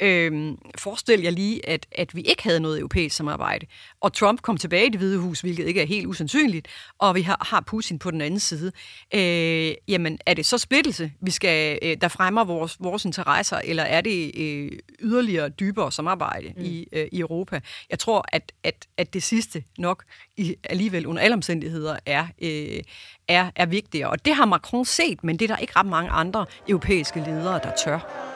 Øh, 0.00 0.56
forestil 0.78 1.20
jer 1.22 1.30
lige, 1.30 1.68
at, 1.68 1.86
at 1.92 2.16
vi 2.16 2.20
ikke 2.20 2.42
havde 2.42 2.60
noget 2.60 2.78
europæisk 2.78 3.16
samarbejde, 3.16 3.66
og 4.00 4.12
Trump 4.12 4.42
kom 4.42 4.56
tilbage 4.56 4.86
i 4.86 4.88
det 4.88 4.98
hvide 4.98 5.18
hus, 5.18 5.40
hvilket 5.40 5.66
ikke 5.66 5.82
er 5.82 5.86
helt 5.86 6.06
usandsynligt, 6.06 6.68
og 6.98 7.14
vi 7.14 7.22
har, 7.22 7.46
har 7.48 7.60
Putin 7.60 7.98
på 7.98 8.10
den 8.10 8.20
anden 8.20 8.40
side. 8.40 8.72
Øh, 9.14 9.74
jamen, 9.88 10.18
er 10.26 10.34
det 10.34 10.46
så 10.46 10.58
splittelse, 10.58 11.12
vi 11.20 11.30
skal, 11.30 11.78
øh, 11.82 11.96
der 12.00 12.08
fremmer 12.08 12.44
vores, 12.44 12.76
vores 12.80 13.04
interesser, 13.04 13.60
eller 13.64 13.82
er 13.82 14.00
det 14.00 14.38
øh, 14.38 14.72
yderligere 15.00 15.48
dybere 15.48 15.92
samarbejde 15.92 16.52
mm. 16.56 16.64
i, 16.64 16.86
øh, 16.92 17.08
i 17.12 17.20
Europa? 17.20 17.60
Jeg 17.90 17.98
tror, 17.98 18.24
at, 18.32 18.52
at, 18.62 18.86
at 18.96 19.14
det 19.14 19.22
sidste 19.22 19.64
nok 19.78 20.04
i, 20.36 20.54
alligevel 20.64 21.06
under 21.06 21.22
alle 21.22 21.34
omstændigheder 21.34 21.96
er, 22.06 22.26
øh, 22.42 22.82
er, 23.28 23.50
er 23.56 23.66
vigtigere. 23.66 24.10
Og 24.10 24.24
det 24.24 24.34
har 24.34 24.44
Macron 24.44 24.84
set, 24.84 25.24
men 25.24 25.38
det 25.38 25.50
er 25.50 25.54
der 25.54 25.60
ikke 25.60 25.72
ret 25.76 25.86
mange 25.86 26.10
andre 26.10 26.46
europæiske 26.68 27.20
ledere, 27.20 27.60
der 27.62 27.70
tør. 27.84 28.27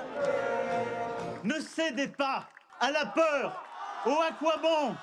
Ne 1.44 1.54
cédez 1.76 2.08
pas 2.18 2.48
à 2.80 2.90
la 2.90 3.04
peur, 3.06 3.64
au 4.06 4.10
à 4.10 4.32
quoi 4.38 4.56
bon, 4.62 4.94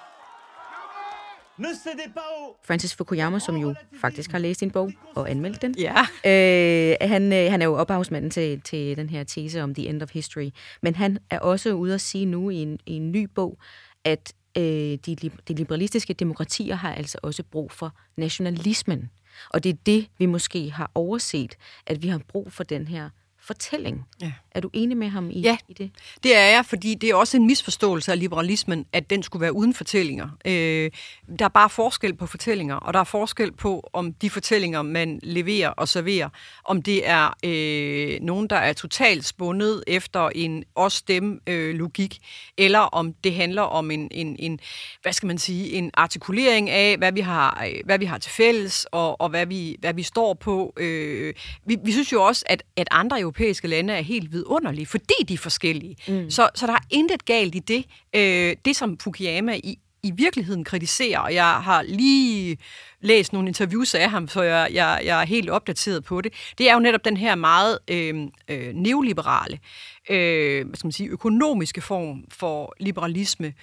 Francis 2.63 2.95
Fukuyama, 2.95 3.39
som 3.39 3.57
jo 3.57 3.75
faktisk 4.01 4.31
har 4.31 4.39
læst 4.39 4.63
en 4.63 4.71
bog 4.71 4.91
og 5.15 5.31
anmeldt 5.31 5.61
den. 5.61 5.75
Ja. 5.77 6.01
Øh, 6.01 7.09
han, 7.09 7.33
øh, 7.33 7.51
han 7.51 7.61
er 7.61 7.65
jo 7.65 7.75
ophavsmanden 7.75 8.31
til, 8.31 8.61
til 8.61 8.97
den 8.97 9.09
her 9.09 9.23
tese 9.23 9.61
om 9.61 9.75
The 9.75 9.87
End 9.87 10.03
of 10.03 10.09
History. 10.13 10.49
Men 10.81 10.95
han 10.95 11.17
er 11.29 11.39
også 11.39 11.73
ude 11.73 11.93
at 11.93 12.01
sige 12.01 12.25
nu 12.25 12.49
i 12.49 12.55
en, 12.55 12.79
i 12.85 12.93
en 12.93 13.11
ny 13.11 13.23
bog, 13.35 13.57
at 14.03 14.33
øh, 14.57 14.63
de, 14.63 15.15
de 15.47 15.53
liberalistiske 15.53 16.13
demokratier 16.13 16.75
har 16.75 16.93
altså 16.93 17.17
også 17.23 17.43
brug 17.43 17.71
for 17.71 17.95
nationalismen. 18.17 19.09
Og 19.49 19.63
det 19.63 19.69
er 19.69 19.77
det, 19.85 20.07
vi 20.17 20.25
måske 20.25 20.71
har 20.71 20.91
overset, 20.95 21.55
at 21.85 22.03
vi 22.03 22.07
har 22.07 22.21
brug 22.27 22.51
for 22.51 22.63
den 22.63 22.87
her 22.87 23.09
fortælling. 23.49 24.05
Ja. 24.21 24.31
Er 24.51 24.59
du 24.59 24.69
enig 24.73 24.97
med 24.97 25.09
ham 25.09 25.29
i, 25.29 25.41
ja, 25.41 25.57
i 25.67 25.73
det? 25.73 25.91
det 26.23 26.35
er 26.35 26.45
jeg, 26.45 26.65
fordi 26.65 26.95
det 26.95 27.09
er 27.09 27.15
også 27.15 27.37
en 27.37 27.47
misforståelse 27.47 28.11
af 28.11 28.19
liberalismen, 28.19 28.85
at 28.93 29.09
den 29.09 29.23
skulle 29.23 29.41
være 29.41 29.53
uden 29.53 29.73
fortællinger. 29.73 30.29
Øh, 30.45 30.91
der 31.39 31.45
er 31.45 31.49
bare 31.49 31.69
forskel 31.69 32.13
på 32.13 32.25
fortællinger, 32.25 32.75
og 32.75 32.93
der 32.93 32.99
er 32.99 33.03
forskel 33.03 33.51
på, 33.51 33.89
om 33.93 34.13
de 34.13 34.29
fortællinger, 34.29 34.81
man 34.81 35.19
leverer 35.23 35.69
og 35.69 35.87
serverer, 35.87 36.29
om 36.65 36.81
det 36.81 37.07
er 37.07 37.33
øh, 37.45 38.19
nogen, 38.21 38.47
der 38.47 38.55
er 38.55 38.73
totalt 38.73 39.25
spundet 39.25 39.83
efter 39.87 40.29
en 40.35 40.63
os-dem-logik, 40.75 42.17
øh, 42.21 42.65
eller 42.65 42.79
om 42.79 43.13
det 43.13 43.33
handler 43.33 43.61
om 43.61 43.91
en, 43.91 44.07
en, 44.11 44.35
en, 44.39 44.59
hvad 45.01 45.13
skal 45.13 45.27
man 45.27 45.37
sige, 45.37 45.71
en 45.71 45.91
artikulering 45.93 46.69
af, 46.69 46.97
hvad 46.97 47.11
vi 47.11 47.21
har, 47.21 47.63
øh, 47.67 47.81
hvad 47.85 47.99
vi 47.99 48.05
har 48.05 48.17
til 48.17 48.31
fælles, 48.31 48.85
og, 48.91 49.21
og 49.21 49.29
hvad, 49.29 49.45
vi, 49.45 49.75
hvad 49.79 49.93
vi 49.93 50.03
står 50.03 50.33
på. 50.33 50.73
Øh, 50.77 51.33
vi, 51.65 51.77
vi 51.85 51.91
synes 51.91 52.11
jo 52.11 52.23
også, 52.23 52.43
at, 52.47 52.63
at 52.75 52.87
andre 52.91 53.19
europæiske 53.19 53.38
lande 53.63 53.93
er 53.93 54.01
helt 54.01 54.31
vidunderlige, 54.31 54.85
fordi 54.85 55.23
de 55.27 55.33
er 55.33 55.37
forskellige. 55.37 55.95
Mm. 56.07 56.29
Så, 56.29 56.49
så 56.55 56.67
der 56.67 56.73
er 56.73 56.85
intet 56.89 57.25
galt 57.25 57.55
i 57.55 57.59
det. 57.59 57.85
Øh, 58.15 58.55
det, 58.65 58.75
som 58.75 58.97
Fukuyama 58.99 59.55
i, 59.55 59.79
i 60.03 60.11
virkeligheden 60.11 60.63
kritiserer, 60.63 61.19
og 61.19 61.33
jeg 61.33 61.53
har 61.53 61.81
lige 61.81 62.57
læst 63.01 63.33
nogle 63.33 63.47
interviews 63.47 63.95
af 63.95 64.09
ham, 64.09 64.27
så 64.27 64.41
jeg, 64.41 64.69
jeg, 64.73 65.01
jeg 65.05 65.21
er 65.21 65.25
helt 65.25 65.49
opdateret 65.49 66.03
på 66.03 66.21
det, 66.21 66.33
det 66.57 66.69
er 66.69 66.73
jo 66.73 66.79
netop 66.79 67.05
den 67.05 67.17
her 67.17 67.35
meget 67.35 67.79
øh, 67.87 68.27
øh, 68.49 68.73
neoliberale, 68.73 69.59
øh, 70.09 70.67
hvad 70.67 70.75
skal 70.75 70.87
man 70.87 70.91
sige, 70.91 71.09
økonomiske 71.09 71.81
form 71.81 72.23
for 72.31 72.73
liberalisme, 72.79 73.53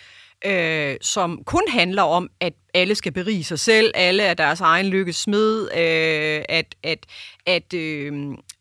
øh, 0.44 0.96
som 1.00 1.42
kun 1.44 1.62
handler 1.68 2.02
om, 2.02 2.30
at 2.40 2.52
alle 2.74 2.94
skal 2.94 3.12
berige 3.12 3.44
sig 3.44 3.58
selv, 3.58 3.90
alle 3.94 4.22
er 4.22 4.34
deres 4.34 4.60
egen 4.60 4.86
lykkes 4.86 5.16
smed, 5.16 5.62
øh, 5.62 6.44
at, 6.48 6.74
at, 6.82 7.06
at 7.46 7.74
øh, 7.74 8.12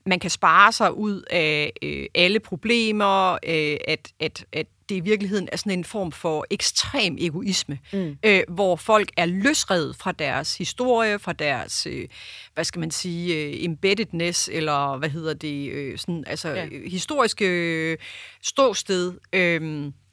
man 0.05 0.19
kan 0.19 0.29
spare 0.29 0.71
sig 0.71 0.93
ud 0.93 1.21
af 1.21 1.73
øh, 1.81 2.05
alle 2.15 2.39
problemer, 2.39 3.33
øh, 3.33 3.77
at, 3.87 4.11
at, 4.19 4.45
at 4.53 4.67
det 4.89 4.95
i 4.95 4.99
virkeligheden 4.99 5.49
er 5.51 5.57
sådan 5.57 5.71
en 5.71 5.83
form 5.83 6.11
for 6.11 6.45
ekstrem 6.49 7.17
egoisme, 7.19 7.79
mm. 7.93 8.17
øh, 8.25 8.41
hvor 8.47 8.75
folk 8.75 9.11
er 9.17 9.25
løsredet 9.25 9.95
fra 9.95 10.11
deres 10.11 10.57
historie, 10.57 11.19
fra 11.19 11.33
deres, 11.33 11.87
øh, 11.87 12.07
hvad 12.53 12.63
skal 12.63 12.79
man 12.79 12.91
sige, 12.91 13.35
øh, 13.35 13.63
embeddedness, 13.63 14.49
eller 14.53 14.97
hvad 14.97 15.09
hedder 15.09 15.33
det, 15.33 15.71
øh, 15.71 15.97
sådan, 15.97 16.23
altså 16.27 16.49
ja. 16.49 16.67
historiske 16.85 17.45
øh, 17.45 17.97
ståsted. 18.41 19.13
Øh, 19.33 19.61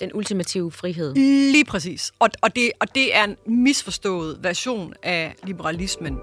Den 0.01 0.11
ultimative 0.15 0.73
frihed. 0.73 1.15
Lige 1.53 1.65
præcis. 1.65 2.13
Og, 2.19 2.29
og, 2.43 2.57
det, 2.57 2.71
og 2.81 2.95
det 2.95 3.17
er 3.17 3.25
en 3.25 3.37
misforstået 3.47 4.39
version 4.43 4.95
af 5.03 5.35
liberalismen. 5.45 6.19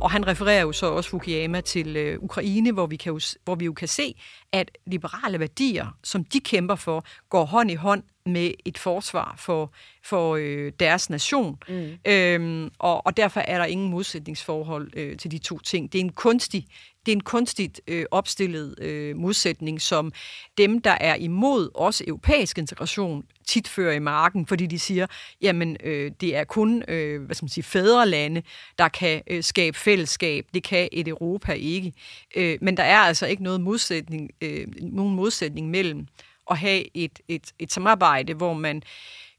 Og 0.00 0.10
han 0.10 0.26
refererer 0.26 0.60
jo 0.60 0.72
så 0.72 0.86
også 0.86 1.10
Fukuyama 1.10 1.60
til 1.60 1.96
øh, 1.96 2.18
Ukraine, 2.20 2.72
hvor 2.72 2.86
vi, 2.86 2.96
kan 2.96 3.12
jo, 3.12 3.20
hvor 3.44 3.54
vi 3.54 3.64
jo 3.64 3.72
kan 3.72 3.88
se, 3.88 4.14
at 4.52 4.70
liberale 4.86 5.40
værdier, 5.40 5.86
som 6.04 6.24
de 6.24 6.40
kæmper 6.40 6.74
for, 6.74 7.04
går 7.28 7.44
hånd 7.44 7.70
i 7.70 7.74
hånd 7.74 8.02
med 8.32 8.52
et 8.64 8.78
forsvar 8.78 9.34
for, 9.38 9.72
for 10.04 10.36
øh, 10.40 10.72
deres 10.80 11.10
nation. 11.10 11.58
Mm. 11.68 11.90
Øhm, 12.06 12.70
og, 12.78 13.06
og 13.06 13.16
derfor 13.16 13.40
er 13.40 13.58
der 13.58 13.64
ingen 13.64 13.90
modsætningsforhold 13.90 14.90
øh, 14.96 15.16
til 15.16 15.30
de 15.30 15.38
to 15.38 15.58
ting. 15.58 15.92
Det 15.92 15.98
er 15.98 16.04
en 16.04 16.12
kunstig 16.12 16.66
det 17.06 17.12
er 17.12 17.16
en 17.16 17.22
kunstigt 17.22 17.80
øh, 17.88 18.04
opstillet 18.10 18.74
øh, 18.78 19.16
modsætning, 19.16 19.80
som 19.80 20.12
dem, 20.58 20.80
der 20.80 20.90
er 21.00 21.14
imod 21.14 21.70
også 21.74 22.04
europæisk 22.06 22.58
integration, 22.58 23.24
tit 23.46 23.68
fører 23.68 23.92
i 23.92 23.98
marken, 23.98 24.46
fordi 24.46 24.66
de 24.66 24.78
siger, 24.78 25.06
jamen 25.42 25.76
øh, 25.84 26.12
det 26.20 26.36
er 26.36 26.44
kun 26.44 26.82
øh, 26.88 27.22
hvad 27.22 27.34
skal 27.34 27.44
man 27.44 27.50
sige, 27.50 27.64
fædrelande, 27.64 28.42
der 28.78 28.88
kan 28.88 29.22
øh, 29.26 29.42
skabe 29.42 29.78
fællesskab. 29.78 30.46
Det 30.54 30.62
kan 30.62 30.88
et 30.92 31.08
Europa 31.08 31.52
ikke. 31.52 31.92
Øh, 32.36 32.58
men 32.60 32.76
der 32.76 32.82
er 32.82 32.98
altså 32.98 33.26
ikke 33.26 33.42
noget 33.42 33.60
modsætning, 33.60 34.30
øh, 34.40 34.66
nogen 34.80 35.14
modsætning 35.14 35.70
mellem 35.70 36.06
at 36.50 36.58
have 36.58 36.96
et, 36.96 37.20
et, 37.28 37.52
et 37.58 37.72
samarbejde, 37.72 38.34
hvor 38.34 38.52
man 38.52 38.82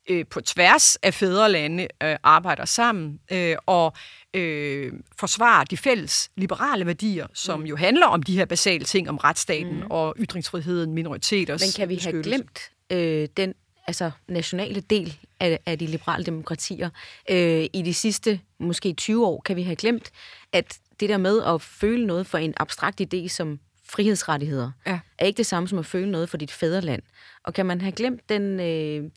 øh, 0.10 0.26
på 0.30 0.42
tværs 0.42 0.96
af 0.96 1.14
fædrelande 1.14 1.88
øh, 2.04 2.16
arbejder 2.24 2.66
sammen 2.66 3.20
øh, 3.32 3.56
og 3.66 3.94
øh, 4.34 4.94
forsvarer 5.20 5.64
de 5.64 5.78
fælles 5.78 6.32
liberale 6.36 6.86
værdier, 6.86 7.28
som 7.34 7.60
mm. 7.60 7.66
jo 7.66 7.76
handler 7.76 8.06
om 8.06 8.24
de 8.24 8.38
her 8.38 8.46
basale 8.46 8.86
ting, 8.86 9.10
om 9.10 9.18
retsstaten 9.18 9.76
mm. 9.76 9.88
og 9.90 10.16
ytringsfriheden, 10.20 10.94
minoriteters 10.94 11.62
Men 11.62 11.70
kan 11.76 11.90
vi 11.90 11.96
have 11.96 12.24
glemt 12.24 12.72
øh, 12.92 13.28
den 13.38 13.54
altså 13.88 14.12
nationale 14.28 14.82
del 14.82 15.18
af, 15.40 15.60
af 15.66 15.80
de 15.80 15.86
liberale 15.86 16.24
demokratier 16.24 16.90
øh, 17.30 17.66
i 17.74 17.82
de 17.86 17.94
sidste 17.94 18.40
måske 18.60 18.94
20 18.94 19.28
år? 19.28 19.42
Kan 19.42 19.56
vi 19.56 19.64
have 19.64 19.76
glemt, 19.76 20.12
at 20.54 20.80
det 21.00 21.10
der 21.10 21.18
med 21.18 21.42
at 21.44 21.62
føle 21.62 22.06
noget 22.08 22.28
for 22.28 22.38
en 22.38 22.54
abstrakt 22.58 23.02
idé 23.02 23.28
som 23.28 23.60
frihedsrettigheder, 23.92 24.72
ja. 24.88 25.00
er 25.18 25.26
ikke 25.26 25.38
det 25.38 25.46
samme 25.46 25.70
som 25.70 25.80
at 25.80 25.86
føle 25.86 26.12
noget 26.12 26.30
for 26.30 26.38
dit 26.38 26.52
fædreland. 26.52 27.02
Og 27.44 27.54
kan 27.54 27.66
man 27.66 27.82
have 27.82 27.92
glemt 27.92 28.30
den... 28.30 28.60
Øh, 28.60 29.10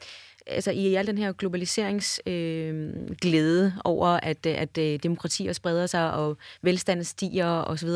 altså 0.46 0.70
i 0.70 0.94
al 0.94 1.06
den 1.06 1.18
her 1.18 1.32
globaliseringsglæde 1.32 3.66
øh, 3.66 3.72
over, 3.84 4.08
at, 4.08 4.46
at, 4.46 4.78
at 4.78 5.02
demokratier 5.02 5.52
spreder 5.52 5.86
sig, 5.86 6.12
og 6.12 6.36
velstanden 6.62 7.04
stiger 7.04 7.46
osv., 7.46 7.88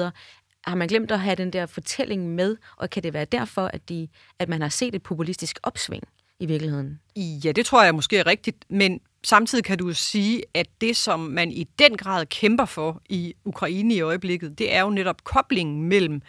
har 0.64 0.74
man 0.74 0.88
glemt 0.88 1.10
at 1.10 1.20
have 1.20 1.36
den 1.36 1.52
der 1.52 1.66
fortælling 1.66 2.34
med, 2.34 2.56
og 2.76 2.90
kan 2.90 3.02
det 3.02 3.12
være 3.12 3.24
derfor, 3.24 3.66
at, 3.66 3.88
de, 3.88 4.08
at 4.38 4.48
man 4.48 4.62
har 4.62 4.68
set 4.68 4.94
et 4.94 5.02
populistisk 5.02 5.58
opsving 5.62 6.02
i 6.40 6.46
virkeligheden? 6.46 7.00
Ja, 7.16 7.52
det 7.52 7.66
tror 7.66 7.84
jeg 7.84 7.94
måske 7.94 8.18
er 8.18 8.26
rigtigt, 8.26 8.64
men 8.68 9.00
samtidig 9.24 9.64
kan 9.64 9.78
du 9.78 9.94
sige, 9.94 10.42
at 10.54 10.66
det, 10.80 10.96
som 10.96 11.20
man 11.20 11.50
i 11.50 11.64
den 11.78 11.96
grad 11.96 12.26
kæmper 12.26 12.64
for 12.64 13.02
i 13.08 13.34
Ukraine 13.44 13.94
i 13.94 14.00
øjeblikket, 14.00 14.58
det 14.58 14.74
er 14.74 14.80
jo 14.80 14.90
netop 14.90 15.24
koblingen 15.24 15.82
mellem 15.82 16.22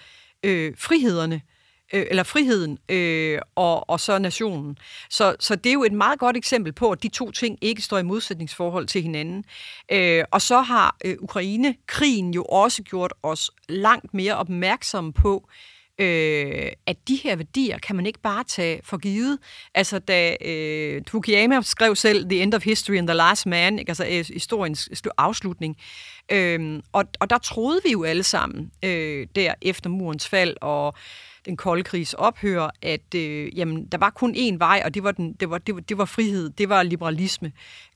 øh, 0.43 0.73
frihederne, 0.78 1.41
øh, 1.93 2.06
eller 2.10 2.23
friheden 2.23 2.78
øh, 2.89 3.39
og, 3.56 3.89
og 3.89 3.99
så 3.99 4.19
nationen. 4.19 4.78
Så, 5.10 5.36
så 5.39 5.56
det 5.56 5.69
er 5.69 5.73
jo 5.73 5.84
et 5.84 5.93
meget 5.93 6.19
godt 6.19 6.38
eksempel 6.38 6.73
på, 6.73 6.91
at 6.91 7.04
de 7.04 7.10
to 7.10 7.32
ting 7.32 7.58
ikke 7.62 7.82
står 7.82 7.97
i 7.97 8.04
modsætningsforhold 8.04 8.88
til 8.88 9.02
hinanden. 9.02 9.43
Øh, 9.91 10.23
og 10.32 10.41
så 10.41 10.62
har 10.62 10.95
øh, 11.06 11.15
Ukraine-krigen 11.19 12.34
jo 12.34 12.43
også 12.43 12.84
gjort 12.84 13.13
os 13.23 13.52
langt 13.69 14.13
mere 14.13 14.36
opmærksomme 14.36 15.13
på, 15.13 15.47
øh, 15.49 15.78
øh, 15.99 16.71
at 16.85 16.97
de 17.07 17.15
her 17.15 17.35
værdier 17.35 17.77
kan 17.77 17.95
man 17.95 18.05
ikke 18.05 18.19
bare 18.19 18.43
tage 18.43 18.81
for 18.83 18.97
givet. 18.97 19.39
Altså, 19.75 19.99
da 19.99 20.35
øh, 20.45 21.01
Fukuyama 21.07 21.62
skrev 21.62 21.95
selv 21.95 22.29
The 22.29 22.41
End 22.41 22.53
of 22.53 22.63
History 22.63 22.95
and 22.95 23.07
the 23.07 23.15
Last 23.17 23.45
Man, 23.45 23.79
ikke? 23.79 23.89
altså 23.89 24.05
øh, 24.05 24.25
historiens 24.33 24.89
afslutning, 25.17 25.77
øh, 26.31 26.79
og, 26.91 27.05
og 27.19 27.29
der 27.29 27.38
troede 27.38 27.81
vi 27.85 27.91
jo 27.91 28.03
alle 28.03 28.23
sammen, 28.23 28.71
øh, 28.83 29.27
der 29.35 29.53
efter 29.62 29.89
murens 29.89 30.27
fald, 30.27 30.55
og 30.62 30.95
den 31.49 31.57
kolde 31.57 31.83
krigs 31.83 32.13
ophør, 32.13 32.69
at 32.81 33.15
øh, 33.15 33.57
jamen, 33.57 33.85
der 33.85 33.97
var 33.97 34.09
kun 34.09 34.35
én 34.35 34.57
vej, 34.57 34.81
og 34.85 34.93
det 34.93 35.03
var, 35.03 35.12
den, 35.12 35.33
det, 35.33 35.49
var, 35.49 35.57
det, 35.57 35.75
var, 35.75 35.81
det 35.81 35.97
var 35.97 36.05
frihed, 36.05 36.49
det 36.49 36.69
var 36.69 36.83
liberalisme, 36.83 37.51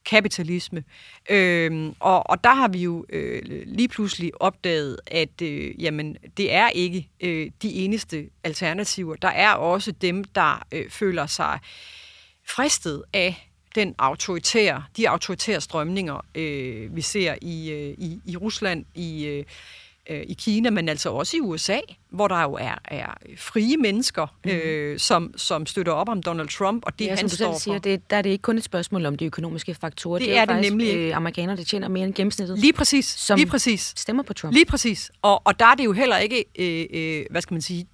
kapitalisme. 0.06 0.84
Øh, 1.30 1.92
og, 2.00 2.30
og 2.30 2.44
der 2.44 2.54
har 2.54 2.68
vi 2.68 2.80
jo 2.80 3.06
øh, 3.10 3.42
lige 3.66 3.88
pludselig 3.88 4.42
opdaget, 4.42 4.98
at 5.08 5.42
øh, 5.42 5.84
jamen, 5.84 6.18
det 6.38 6.54
er 6.54 6.70
ikke 6.70 7.10
øh, 7.22 7.52
de 7.62 7.74
eneste 7.74 8.30
alternativer. 8.44 9.16
Der 9.16 9.28
er 9.28 9.54
også 9.54 9.92
dem, 9.92 10.24
der 10.24 10.66
øh, 10.72 10.90
føler 10.90 11.26
sig 11.26 11.60
fristet 12.48 13.04
af 13.14 13.50
den 13.76 13.96
autoritære, 13.98 14.84
de 14.98 15.10
autoritære 15.10 15.62
strømninger, 15.62 16.26
øh, 16.36 16.96
vi 16.96 17.02
ser 17.02 17.36
i, 17.42 17.72
øh, 17.72 17.96
i, 17.98 18.20
i 18.26 18.38
Rusland, 18.38 18.86
i, 18.96 19.26
øh, 19.26 19.44
øh, 20.10 20.24
i 20.28 20.34
Kina, 20.34 20.70
men 20.70 20.90
altså 20.90 21.10
også 21.10 21.38
i 21.38 21.40
USA, 21.40 21.78
hvor 22.10 22.28
der 22.28 22.42
jo 22.42 22.54
er, 22.54 22.76
er 22.86 23.14
frie 23.38 23.78
mennesker, 23.78 24.28
mm. 24.46 24.52
øh, 24.52 25.00
som, 25.00 25.34
som 25.38 25.66
støtter 25.66 25.92
op 25.94 26.10
om 26.10 26.24
Donald 26.24 26.48
Trump, 26.48 26.84
og 26.86 27.00
det 27.00 27.06
ja, 27.06 27.10
han 27.10 27.18
som 27.18 27.30
står 27.30 27.54
selv 27.54 27.62
siger, 27.62 27.76
for. 27.76 27.80
det, 27.80 28.10
der 28.10 28.18
er 28.18 28.22
det 28.22 28.30
ikke 28.30 28.42
kun 28.42 28.58
et 28.58 28.64
spørgsmål 28.64 29.06
om 29.06 29.16
de 29.16 29.26
økonomiske 29.26 29.74
faktorer. 29.76 30.20
Det 30.20 30.28
det 30.28 30.36
er 30.36 30.42
jo 30.42 30.46
det 30.46 30.50
faktisk, 30.50 30.72
nemlig. 30.72 30.96
Øh, 30.96 31.18
amerikanere, 31.18 31.56
der 31.58 31.64
tjener 31.64 31.88
mere 31.88 32.06
end 32.06 32.14
gennemsnittet, 32.14 32.60
Lige 32.60 32.74
præcis, 32.74 33.06
Som- 33.06 33.38
lige 33.38 33.48
præcis. 33.50 33.94
stemmer 33.98 34.24
på 34.24 34.34
Trump. 34.34 34.54
Lige 34.54 34.66
præcis. 34.66 35.12
Og, 35.22 35.42
og 35.46 35.60
der 35.60 35.66
er 35.66 35.76
det 35.76 35.86
jo 35.86 35.92
heller 35.92 36.18
ikke, 36.18 36.46
øh, 36.60 36.86
øh, 36.94 37.26
hvad 37.32 37.42
skal 37.42 37.54
man 37.54 37.62
sige, 37.62 37.88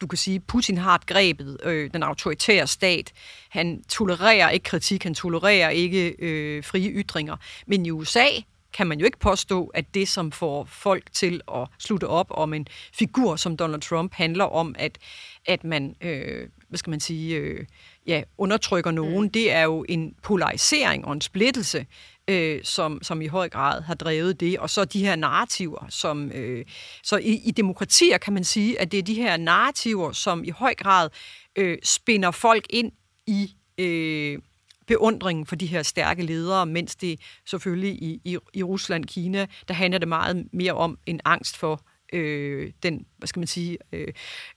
du 0.00 0.06
kan 0.06 0.16
sige, 0.16 0.40
Putin 0.40 0.78
har 0.78 0.94
et 0.94 1.06
grebet 1.06 1.58
øh, 1.64 1.90
den 1.94 2.02
autoritære 2.02 2.66
stat. 2.66 3.12
Han 3.50 3.82
tolererer 3.88 4.50
ikke 4.50 4.64
kritik, 4.64 5.02
han 5.02 5.14
tolererer 5.14 5.70
ikke 5.70 6.14
øh, 6.18 6.64
frie 6.64 6.90
ytringer. 6.90 7.36
Men 7.66 7.86
i 7.86 7.90
USA 7.90 8.26
kan 8.74 8.86
man 8.86 8.98
jo 8.98 9.04
ikke 9.04 9.18
påstå, 9.18 9.66
at 9.66 9.94
det, 9.94 10.08
som 10.08 10.32
får 10.32 10.64
folk 10.64 11.12
til 11.12 11.40
at 11.54 11.68
slutte 11.78 12.08
op 12.08 12.26
om 12.30 12.54
en 12.54 12.66
figur 12.92 13.36
som 13.36 13.56
Donald 13.56 13.80
Trump, 13.80 14.14
handler 14.14 14.44
om, 14.44 14.74
at, 14.78 14.98
at 15.46 15.64
man, 15.64 15.96
øh, 16.00 16.48
hvad 16.68 16.78
skal 16.78 16.90
man 16.90 17.00
sige, 17.00 17.36
øh, 17.36 17.66
ja, 18.06 18.22
undertrykker 18.38 18.90
nogen. 18.90 19.24
Mm. 19.24 19.30
Det 19.30 19.52
er 19.52 19.62
jo 19.62 19.84
en 19.88 20.14
polarisering 20.22 21.04
og 21.04 21.12
en 21.12 21.20
splittelse, 21.20 21.86
øh, 22.28 22.60
som, 22.64 23.02
som 23.02 23.22
i 23.22 23.26
høj 23.26 23.48
grad 23.48 23.82
har 23.82 23.94
drevet 23.94 24.40
det. 24.40 24.58
Og 24.58 24.70
så 24.70 24.84
de 24.84 25.04
her 25.04 25.16
narrativer, 25.16 25.86
som... 25.88 26.30
Øh, 26.32 26.64
så 27.02 27.16
i, 27.16 27.40
i 27.44 27.50
demokratier 27.50 28.18
kan 28.18 28.32
man 28.32 28.44
sige, 28.44 28.80
at 28.80 28.92
det 28.92 28.98
er 28.98 29.02
de 29.02 29.14
her 29.14 29.36
narrativer, 29.36 30.12
som 30.12 30.44
i 30.44 30.50
høj 30.50 30.74
grad 30.74 31.10
øh, 31.56 31.78
spinder 31.82 32.30
folk 32.30 32.66
ind 32.70 32.92
i... 33.26 33.54
Øh, 33.78 34.38
beundringen 34.86 35.46
for 35.46 35.56
de 35.56 35.66
her 35.66 35.82
stærke 35.82 36.22
ledere, 36.22 36.66
mens 36.66 36.96
det 36.96 37.20
selvfølgelig 37.46 38.02
i, 38.02 38.20
i, 38.24 38.38
i 38.54 38.62
Rusland, 38.62 39.04
Kina, 39.04 39.46
der 39.68 39.74
handler 39.74 39.98
det 39.98 40.08
meget 40.08 40.48
mere 40.52 40.72
om 40.72 40.98
en 41.06 41.20
angst 41.24 41.56
for 41.56 41.82
øh, 42.12 42.72
den, 42.82 43.06
hvad 43.18 43.28
skal 43.28 43.40
man 43.40 43.46
sige, 43.46 43.78
øh, 43.92 44.08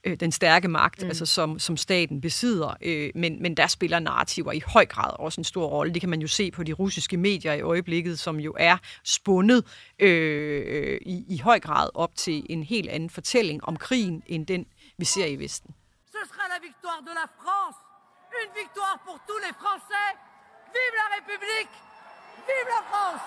øh, 0.04 0.16
den 0.20 0.32
stærke 0.32 0.68
magt, 0.68 1.02
mm. 1.02 1.08
altså 1.08 1.26
som, 1.26 1.58
som 1.58 1.76
staten 1.76 2.20
besidder. 2.20 2.76
Øh, 2.82 3.10
men, 3.14 3.42
men 3.42 3.56
der 3.56 3.66
spiller 3.66 3.98
narrativer 3.98 4.52
i 4.52 4.62
høj 4.66 4.86
grad 4.86 5.10
også 5.18 5.40
en 5.40 5.44
stor 5.44 5.66
rolle. 5.66 5.94
Det 5.94 6.00
kan 6.00 6.10
man 6.10 6.20
jo 6.20 6.28
se 6.28 6.50
på 6.50 6.62
de 6.62 6.72
russiske 6.72 7.16
medier 7.16 7.52
i 7.52 7.60
øjeblikket, 7.60 8.18
som 8.18 8.40
jo 8.40 8.54
er 8.58 8.76
spundet 9.04 9.64
øh, 9.98 10.98
i, 11.06 11.24
i 11.28 11.38
høj 11.38 11.60
grad 11.60 11.90
op 11.94 12.14
til 12.16 12.46
en 12.50 12.62
helt 12.62 12.88
anden 12.88 13.10
fortælling 13.10 13.64
om 13.64 13.76
krigen, 13.76 14.22
end 14.26 14.46
den, 14.46 14.66
vi 14.98 15.04
ser 15.04 15.26
i 15.26 15.36
Vesten. 15.36 15.74
Ce 16.12 16.18
sera 16.28 16.48
la 16.48 16.58
victoire 16.68 17.00
de 17.08 17.14
la 17.14 17.26
France. 17.40 17.87
Une 18.44 18.54
victoire 18.62 18.98
pour 19.04 19.18
tous 19.26 19.38
les 19.46 19.52
Français. 19.62 20.08
Vive 20.74 20.94
la 21.02 21.08
République. 21.16 21.74
Vive 22.48 22.68
la 22.76 22.82
France. 22.90 23.24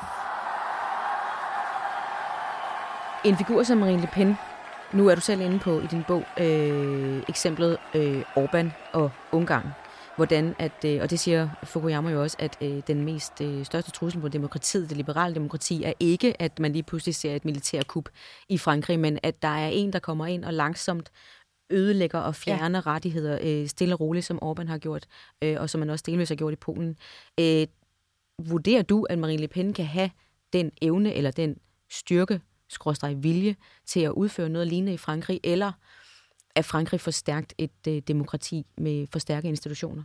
En 3.25 3.35
figur 3.35 3.65
som 3.65 3.77
Marine 3.79 4.01
Le 4.01 4.07
Pen, 4.07 4.37
nu 4.93 5.07
er 5.07 5.15
du 5.15 5.21
selv 5.21 5.41
inde 5.41 5.59
på 5.59 5.79
i 5.79 5.87
din 5.87 6.03
bog 6.07 6.23
øh, 6.39 7.23
eksemplet 7.29 7.77
øh, 7.95 8.21
Orbán 8.37 8.67
og 8.93 9.11
Ungarn. 9.31 9.67
Hvordan 10.15 10.55
at, 10.59 10.85
øh, 10.85 11.01
og 11.01 11.09
det 11.09 11.19
siger 11.19 11.49
Fukuyama 11.63 12.09
jo 12.09 12.21
også, 12.21 12.37
at 12.39 12.57
øh, 12.61 12.81
den 12.87 13.05
mest 13.05 13.41
øh, 13.41 13.65
største 13.65 13.91
trussel 13.91 14.21
på 14.21 14.27
demokratiet, 14.27 14.89
det 14.89 14.97
liberale 14.97 15.35
demokrati, 15.35 15.83
er 15.83 15.93
ikke, 15.99 16.41
at 16.41 16.59
man 16.59 16.71
lige 16.73 16.83
pludselig 16.83 17.15
ser 17.15 17.35
et 17.35 17.45
militærkup 17.45 18.09
i 18.49 18.57
Frankrig, 18.57 18.99
men 18.99 19.19
at 19.23 19.41
der 19.41 19.47
er 19.47 19.67
en, 19.67 19.93
der 19.93 19.99
kommer 19.99 20.25
ind 20.25 20.45
og 20.45 20.53
langsomt 20.53 21.11
ødelægger 21.71 22.19
og 22.19 22.35
fjerner 22.35 22.81
ja. 22.85 22.91
rettigheder 22.91 23.39
øh, 23.41 23.67
stille 23.67 23.95
og 23.95 23.99
roligt, 23.99 24.25
som 24.25 24.39
Orbán 24.43 24.67
har 24.67 24.77
gjort, 24.77 25.07
øh, 25.41 25.57
og 25.59 25.69
som 25.69 25.79
man 25.79 25.89
også 25.89 26.03
delvis 26.07 26.29
har 26.29 26.35
gjort 26.35 26.53
i 26.53 26.55
Polen. 26.55 26.97
Øh, 27.39 27.67
vurderer 28.49 28.81
du, 28.81 29.03
at 29.03 29.19
Marine 29.19 29.41
Le 29.41 29.47
Pen 29.47 29.73
kan 29.73 29.85
have 29.85 30.09
den 30.53 30.71
evne 30.81 31.13
eller 31.13 31.31
den 31.31 31.57
styrke, 31.89 32.41
skråstreg 32.69 33.23
vilje, 33.23 33.55
til 33.85 33.99
at 33.99 34.11
udføre 34.11 34.49
noget 34.49 34.67
lignende 34.67 34.93
i 34.93 34.97
Frankrig, 34.97 35.39
eller 35.43 35.71
er 36.55 36.61
Frankrig 36.61 37.01
for 37.01 37.11
stærkt 37.11 37.53
et 37.57 37.87
øh, 37.87 38.01
demokrati 38.07 38.65
med 38.77 39.07
for 39.11 39.19
stærke 39.19 39.47
institutioner? 39.47 40.03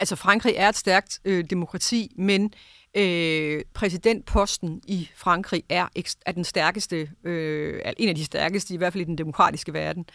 Altså 0.00 0.16
Frankrig 0.16 0.54
er 0.56 0.68
et 0.68 0.76
stærkt 0.76 1.20
øh, 1.24 1.44
demokrati, 1.50 2.12
men 2.16 2.52
øh, 2.94 3.62
præsidentposten 3.74 4.82
i 4.86 5.08
Frankrig 5.14 5.62
er, 5.68 5.88
er 6.26 6.32
den 6.32 6.44
stærkeste, 6.44 7.10
øh, 7.24 7.82
en 7.96 8.08
af 8.08 8.14
de 8.14 8.24
stærkeste, 8.24 8.74
i 8.74 8.76
hvert 8.76 8.92
fald 8.92 9.02
i 9.02 9.04
den 9.04 9.18
demokratiske 9.18 9.72
verden. 9.72 10.06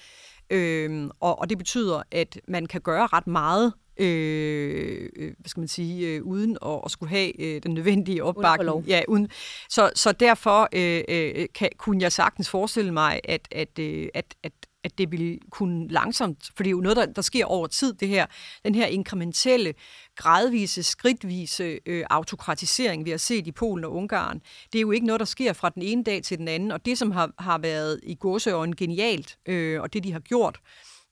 Øh, 0.54 1.10
og, 1.20 1.40
og 1.40 1.50
det 1.50 1.58
betyder, 1.58 2.02
at 2.12 2.40
man 2.48 2.66
kan 2.66 2.82
gøre 2.82 3.08
ret 3.08 3.28
meget 3.28 3.74
øh, 3.98 5.10
øh, 5.16 5.34
hvad 5.40 5.50
skal 5.50 5.62
man 5.62 5.68
sige, 5.68 6.08
øh, 6.08 6.24
uden 6.24 6.58
at, 6.66 6.82
at 6.86 6.92
skulle 6.92 7.10
have 7.10 7.42
øh, 7.42 7.64
den 7.64 7.74
nødvendige 7.74 8.24
opbakning. 8.24 8.86
Ja, 8.88 9.02
uden, 9.08 9.30
så, 9.70 9.92
så 9.96 10.12
derfor 10.12 10.70
øh, 10.74 11.04
øh, 11.10 11.46
kan, 11.56 11.70
kunne 11.78 12.02
jeg 12.02 12.12
sagtens 12.12 12.50
forestille 12.50 12.92
mig, 12.92 13.20
at, 13.24 13.48
at, 13.52 13.80
øh, 13.80 14.08
at, 14.14 14.36
at 14.44 14.52
at 14.84 14.98
det 14.98 15.12
ville 15.12 15.40
kunne 15.50 15.88
langsomt, 15.88 16.52
for 16.56 16.64
det 16.64 16.68
er 16.68 16.72
jo 16.72 16.82
noget, 16.82 16.98
der, 16.98 17.06
der 17.06 17.22
sker 17.22 17.46
over 17.46 17.68
tid, 17.68 17.94
det 17.94 18.08
her, 18.08 18.26
den 18.66 18.76
her 18.76 18.86
inkrementelle, 18.86 19.74
gradvise, 20.16 20.84
skridtvise 20.84 21.80
øh, 21.86 22.06
autokratisering, 22.10 23.06
vi 23.06 23.10
har 23.10 23.18
set 23.18 23.48
i 23.48 23.52
Polen 23.52 23.86
og 23.86 23.94
Ungarn, 23.94 24.42
det 24.74 24.80
er 24.80 24.82
jo 24.82 24.92
ikke 24.92 25.06
noget, 25.06 25.20
der 25.20 25.26
sker 25.26 25.54
fra 25.54 25.70
den 25.70 25.82
ene 25.82 26.04
dag 26.04 26.24
til 26.24 26.38
den 26.38 26.48
anden, 26.48 26.72
og 26.72 26.86
det, 26.86 26.98
som 26.98 27.12
har, 27.12 27.32
har 27.40 27.58
været 27.58 28.00
i 28.04 28.16
gåseøjne 28.16 28.76
genialt, 28.76 29.38
øh, 29.46 29.82
og 29.82 29.94
det, 29.94 30.04
de 30.04 30.12
har 30.12 30.20
gjort, 30.20 30.60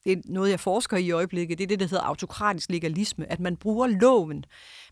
det 0.06 0.12
er 0.12 0.22
noget, 0.26 0.50
jeg 0.50 0.60
forsker 0.60 0.98
i 0.98 1.12
i 1.12 1.12
øjeblikket, 1.12 1.58
det 1.58 1.64
er 1.64 1.68
det, 1.68 1.80
der 1.80 1.86
hedder 1.86 2.04
autokratisk 2.04 2.70
legalisme, 2.70 3.32
at 3.32 3.40
man 3.40 3.58
bruger 3.58 3.88
loven. 3.88 4.46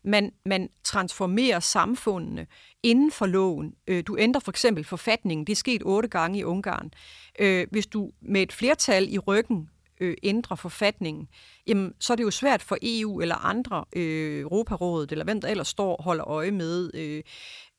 Man, 0.04 0.32
man 0.46 0.70
transformerer 0.84 1.60
samfundene 1.60 2.48
inden 2.84 3.12
for 3.12 3.26
loven. 3.26 3.74
Øh, 3.88 4.04
du 4.08 4.18
ændrer 4.20 4.40
for 4.40 4.52
eksempel 4.52 4.84
forfatningen, 4.84 5.48
det 5.48 5.52
er 5.52 5.56
sket 5.56 5.82
otte 5.86 6.10
gange 6.10 6.40
i 6.40 6.44
Ungarn. 6.44 6.92
Øh, 7.40 7.68
Hvis 7.72 7.88
du 7.88 8.12
med 8.22 8.42
et 8.42 8.54
flertal 8.54 9.14
i 9.14 9.18
ryggen 9.18 9.70
øh, 10.00 10.18
ændrer 10.24 10.56
forfatningen, 10.56 11.28
jamen, 11.68 11.94
så 12.00 12.14
er 12.14 12.18
det 12.18 12.24
jo 12.24 12.32
svært 12.32 12.62
for 12.62 12.78
EU 12.82 13.22
eller 13.22 13.36
andre, 13.36 13.86
øh, 13.96 14.42
Europarådet 14.42 15.12
eller 15.12 15.26
hvem 15.26 15.42
der 15.42 15.48
ellers 15.48 15.68
står 15.68 15.96
og 15.96 16.04
holder 16.04 16.28
øje 16.28 16.52
med 16.52 16.92
øh, 16.94 17.24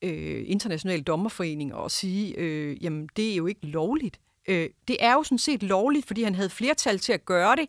øh, 0.02 0.44
internationale 0.46 1.02
dommerforeninger 1.02 1.76
og 1.76 1.90
sige, 1.90 2.36
øh, 2.38 2.84
jamen 2.84 3.08
det 3.16 3.32
er 3.32 3.36
jo 3.36 3.46
ikke 3.46 3.66
lovligt. 3.66 4.20
Øh, 4.48 4.70
det 4.88 4.96
er 5.00 5.12
jo 5.12 5.22
sådan 5.22 5.38
set 5.38 5.62
lovligt, 5.62 6.06
fordi 6.06 6.22
han 6.22 6.34
havde 6.34 6.50
flertal 6.50 6.98
til 6.98 7.12
at 7.12 7.24
gøre 7.24 7.56
det. 7.56 7.68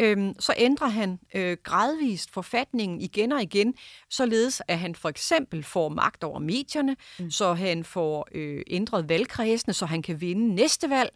Øhm, 0.00 0.34
så 0.38 0.54
ændrer 0.56 0.88
han 0.88 1.18
øh, 1.34 1.56
gradvist 1.62 2.30
forfatningen 2.30 3.00
igen 3.00 3.32
og 3.32 3.42
igen, 3.42 3.74
således 4.10 4.62
at 4.68 4.78
han 4.78 4.94
for 4.94 5.08
eksempel 5.08 5.62
får 5.64 5.88
magt 5.88 6.24
over 6.24 6.38
medierne, 6.38 6.96
mm. 7.18 7.30
så 7.30 7.54
han 7.54 7.84
får 7.84 8.28
øh, 8.34 8.62
ændret 8.66 9.08
valgkredsene, 9.08 9.74
så 9.74 9.86
han 9.86 10.02
kan 10.02 10.20
vinde 10.20 10.54
næste 10.54 10.90
valg. 10.90 11.10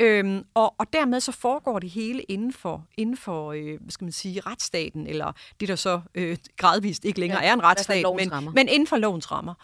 Øhm, 0.00 0.44
og, 0.54 0.74
og 0.78 0.92
dermed 0.92 1.20
så 1.20 1.32
foregår 1.32 1.78
det 1.78 1.90
hele 1.90 2.22
inden 2.22 2.52
for, 2.52 2.86
inden 2.96 3.16
for 3.16 3.52
øh, 3.52 3.80
hvad 3.80 3.90
skal 3.90 4.04
man 4.04 4.12
sige, 4.12 4.40
retsstaten, 4.40 5.06
eller 5.06 5.32
det 5.60 5.68
der 5.68 5.76
så 5.76 6.00
øh, 6.14 6.36
gradvist 6.56 7.04
ikke 7.04 7.20
længere 7.20 7.42
Ja, 7.42 7.48
er 7.48 7.54
en 7.54 7.62
retsstat, 7.62 8.06
men, 8.16 8.32
rammer. 8.32 8.52
men 8.52 8.68
inden 8.68 8.86
for 8.86 8.96
lovens 8.96 9.32
rammer. 9.32 9.54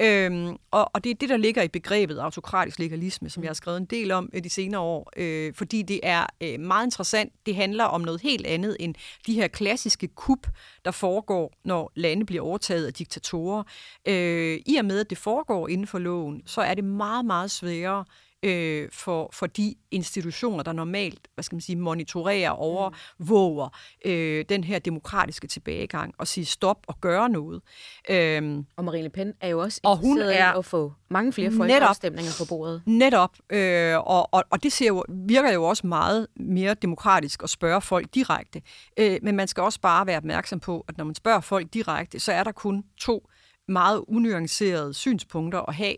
Øhm, 0.00 0.56
og, 0.70 0.90
og 0.94 1.04
det 1.04 1.10
er 1.10 1.14
det, 1.14 1.28
der 1.28 1.36
ligger 1.36 1.62
i 1.62 1.68
begrebet 1.68 2.18
autokratisk 2.18 2.78
legalisme, 2.78 3.30
som 3.30 3.42
jeg 3.42 3.48
har 3.48 3.54
skrevet 3.54 3.78
en 3.78 3.84
del 3.84 4.10
om 4.10 4.30
øh, 4.32 4.44
de 4.44 4.50
senere 4.50 4.80
år, 4.80 5.12
øh, 5.16 5.54
fordi 5.54 5.82
det 5.82 6.00
er 6.02 6.26
øh, 6.40 6.60
meget 6.60 6.86
interessant. 6.86 7.32
Det 7.46 7.54
handler 7.56 7.84
om 7.84 8.00
noget 8.00 8.17
helt 8.22 8.46
andet 8.46 8.76
end 8.80 8.94
de 9.26 9.34
her 9.34 9.48
klassiske 9.48 10.08
kup, 10.08 10.46
der 10.84 10.90
foregår, 10.90 11.52
når 11.64 11.92
lande 11.94 12.26
bliver 12.26 12.42
overtaget 12.42 12.86
af 12.86 12.94
diktatorer. 12.94 13.62
Øh, 14.06 14.60
I 14.66 14.76
og 14.76 14.84
med, 14.84 15.00
at 15.00 15.10
det 15.10 15.18
foregår 15.18 15.68
inden 15.68 15.86
for 15.86 15.98
loven, 15.98 16.42
så 16.46 16.60
er 16.60 16.74
det 16.74 16.84
meget, 16.84 17.24
meget 17.24 17.50
sværere 17.50 18.04
øh, 18.42 18.88
for, 18.92 19.30
for 19.32 19.46
de 19.46 19.74
institutioner, 19.90 20.62
der 20.62 20.72
normalt 20.72 21.28
hvad 21.34 21.42
skal 21.44 21.56
man 21.56 21.60
sige, 21.60 21.76
monitorerer, 21.76 22.50
overvåger 22.50 23.68
øh, 24.04 24.44
den 24.48 24.64
her 24.64 24.78
demokratiske 24.78 25.46
tilbagegang 25.46 26.14
og 26.18 26.26
sige 26.26 26.44
stop 26.44 26.78
og 26.86 27.00
gøre 27.00 27.28
noget. 27.28 27.62
Øhm, 28.10 28.66
Og 28.76 28.84
Marine 28.84 29.02
Le 29.02 29.10
Pen 29.10 29.32
er 29.40 29.48
jo 29.48 29.60
også 29.60 29.80
Og 29.84 29.96
hun 29.96 30.18
er- 30.18 30.52
at 30.58 30.64
få 30.64 30.92
mange 31.10 31.32
flere 31.32 31.52
folkeafstemninger 31.56 32.32
på 32.38 32.44
bordet. 32.48 32.82
Netop, 32.86 33.36
øh, 33.50 33.96
og, 33.98 34.34
og, 34.34 34.44
og 34.50 34.62
det 34.62 34.72
ser 34.72 34.86
jo, 34.86 35.04
virker 35.08 35.52
jo 35.52 35.64
også 35.64 35.86
meget 35.86 36.26
mere 36.36 36.74
demokratisk 36.74 37.42
at 37.42 37.50
spørge 37.50 37.80
folk 37.80 38.14
direkte. 38.14 38.62
Øh, 38.96 39.18
men 39.22 39.36
man 39.36 39.48
skal 39.48 39.62
også 39.62 39.80
bare 39.80 40.06
være 40.06 40.16
opmærksom 40.16 40.60
på, 40.60 40.84
at 40.88 40.98
når 40.98 41.04
man 41.04 41.14
spørger 41.14 41.40
folk 41.40 41.74
direkte, 41.74 42.20
så 42.20 42.32
er 42.32 42.44
der 42.44 42.52
kun 42.52 42.84
to 42.98 43.28
meget 43.68 44.04
unuancerede 44.08 44.94
synspunkter 44.94 45.68
at 45.68 45.74
have, 45.74 45.94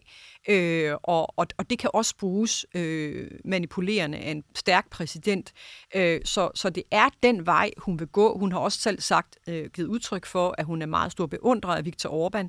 øh, 0.48 0.94
og, 1.02 1.38
og, 1.38 1.46
og 1.59 1.70
det 1.70 1.78
kan 1.78 1.90
også 1.94 2.14
bruges 2.16 2.66
øh, 2.74 3.30
manipulerende 3.44 4.18
af 4.18 4.30
en 4.30 4.44
stærk 4.54 4.90
præsident. 4.90 5.52
Øh, 5.94 6.20
så, 6.24 6.50
så 6.54 6.70
det 6.70 6.83
er 6.90 7.09
den 7.22 7.46
vej, 7.46 7.70
hun 7.78 7.98
vil 7.98 8.06
gå. 8.09 8.38
Hun 8.38 8.52
har 8.52 8.59
også 8.59 8.80
selv 8.80 9.00
sagt, 9.00 9.38
øh, 9.48 9.70
givet 9.70 9.88
udtryk 9.88 10.26
for, 10.26 10.54
at 10.59 10.64
hun 10.64 10.83
er 10.83 10.87
meget 10.87 11.12
stor 11.12 11.26
beundrer 11.26 11.76
af 11.76 11.85
Viktor 11.85 12.28
Orbán, 12.28 12.48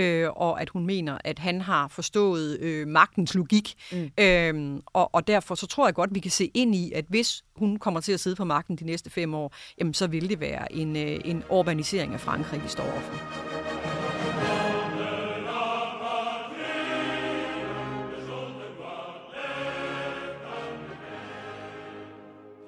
øh, 0.00 0.30
og 0.30 0.60
at 0.60 0.68
hun 0.68 0.86
mener, 0.86 1.18
at 1.24 1.38
han 1.38 1.60
har 1.60 1.88
forstået 1.88 2.60
øh, 2.60 2.88
magtens 2.88 3.34
logik. 3.34 3.74
Mm. 3.92 4.10
Øh, 4.20 4.80
og, 4.86 5.14
og 5.14 5.26
derfor 5.26 5.54
så 5.54 5.66
tror 5.66 5.86
jeg 5.86 5.94
godt, 5.94 6.14
vi 6.14 6.20
kan 6.20 6.30
se 6.30 6.50
ind 6.54 6.74
i, 6.74 6.92
at 6.92 7.04
hvis 7.08 7.44
hun 7.56 7.78
kommer 7.78 8.00
til 8.00 8.12
at 8.12 8.20
sidde 8.20 8.36
på 8.36 8.44
magten 8.44 8.76
de 8.76 8.84
næste 8.84 9.10
fem 9.10 9.34
år, 9.34 9.54
jamen 9.78 9.94
så 9.94 10.06
vil 10.06 10.28
det 10.28 10.40
være 10.40 10.72
en, 10.72 10.96
øh, 10.96 11.20
en 11.24 11.44
urbanisering 11.50 12.14
af 12.14 12.20
Frankrig, 12.20 12.62
vi 12.62 12.68
står 12.68 12.84
overfor. 12.84 13.45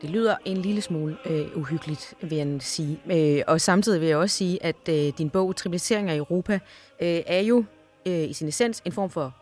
Det 0.02 0.10
lyder 0.10 0.36
en 0.44 0.56
lille 0.56 0.80
smule 0.80 1.16
øh, 1.26 1.56
uhyggeligt, 1.56 2.14
vil 2.22 2.38
jeg 2.38 2.62
sige. 2.62 3.00
Øh, 3.10 3.42
og 3.46 3.60
samtidig 3.60 4.00
vil 4.00 4.08
jeg 4.08 4.16
også 4.16 4.36
sige, 4.36 4.62
at 4.62 4.88
øh, 4.88 5.12
din 5.18 5.30
bog, 5.30 5.56
Tribalisering 5.56 6.10
af 6.10 6.16
Europa, 6.16 6.54
øh, 7.02 7.22
er 7.26 7.40
jo 7.40 7.64
øh, 8.06 8.30
i 8.30 8.32
sin 8.32 8.48
essens 8.48 8.82
en 8.84 8.92
form 8.92 9.10
for 9.10 9.34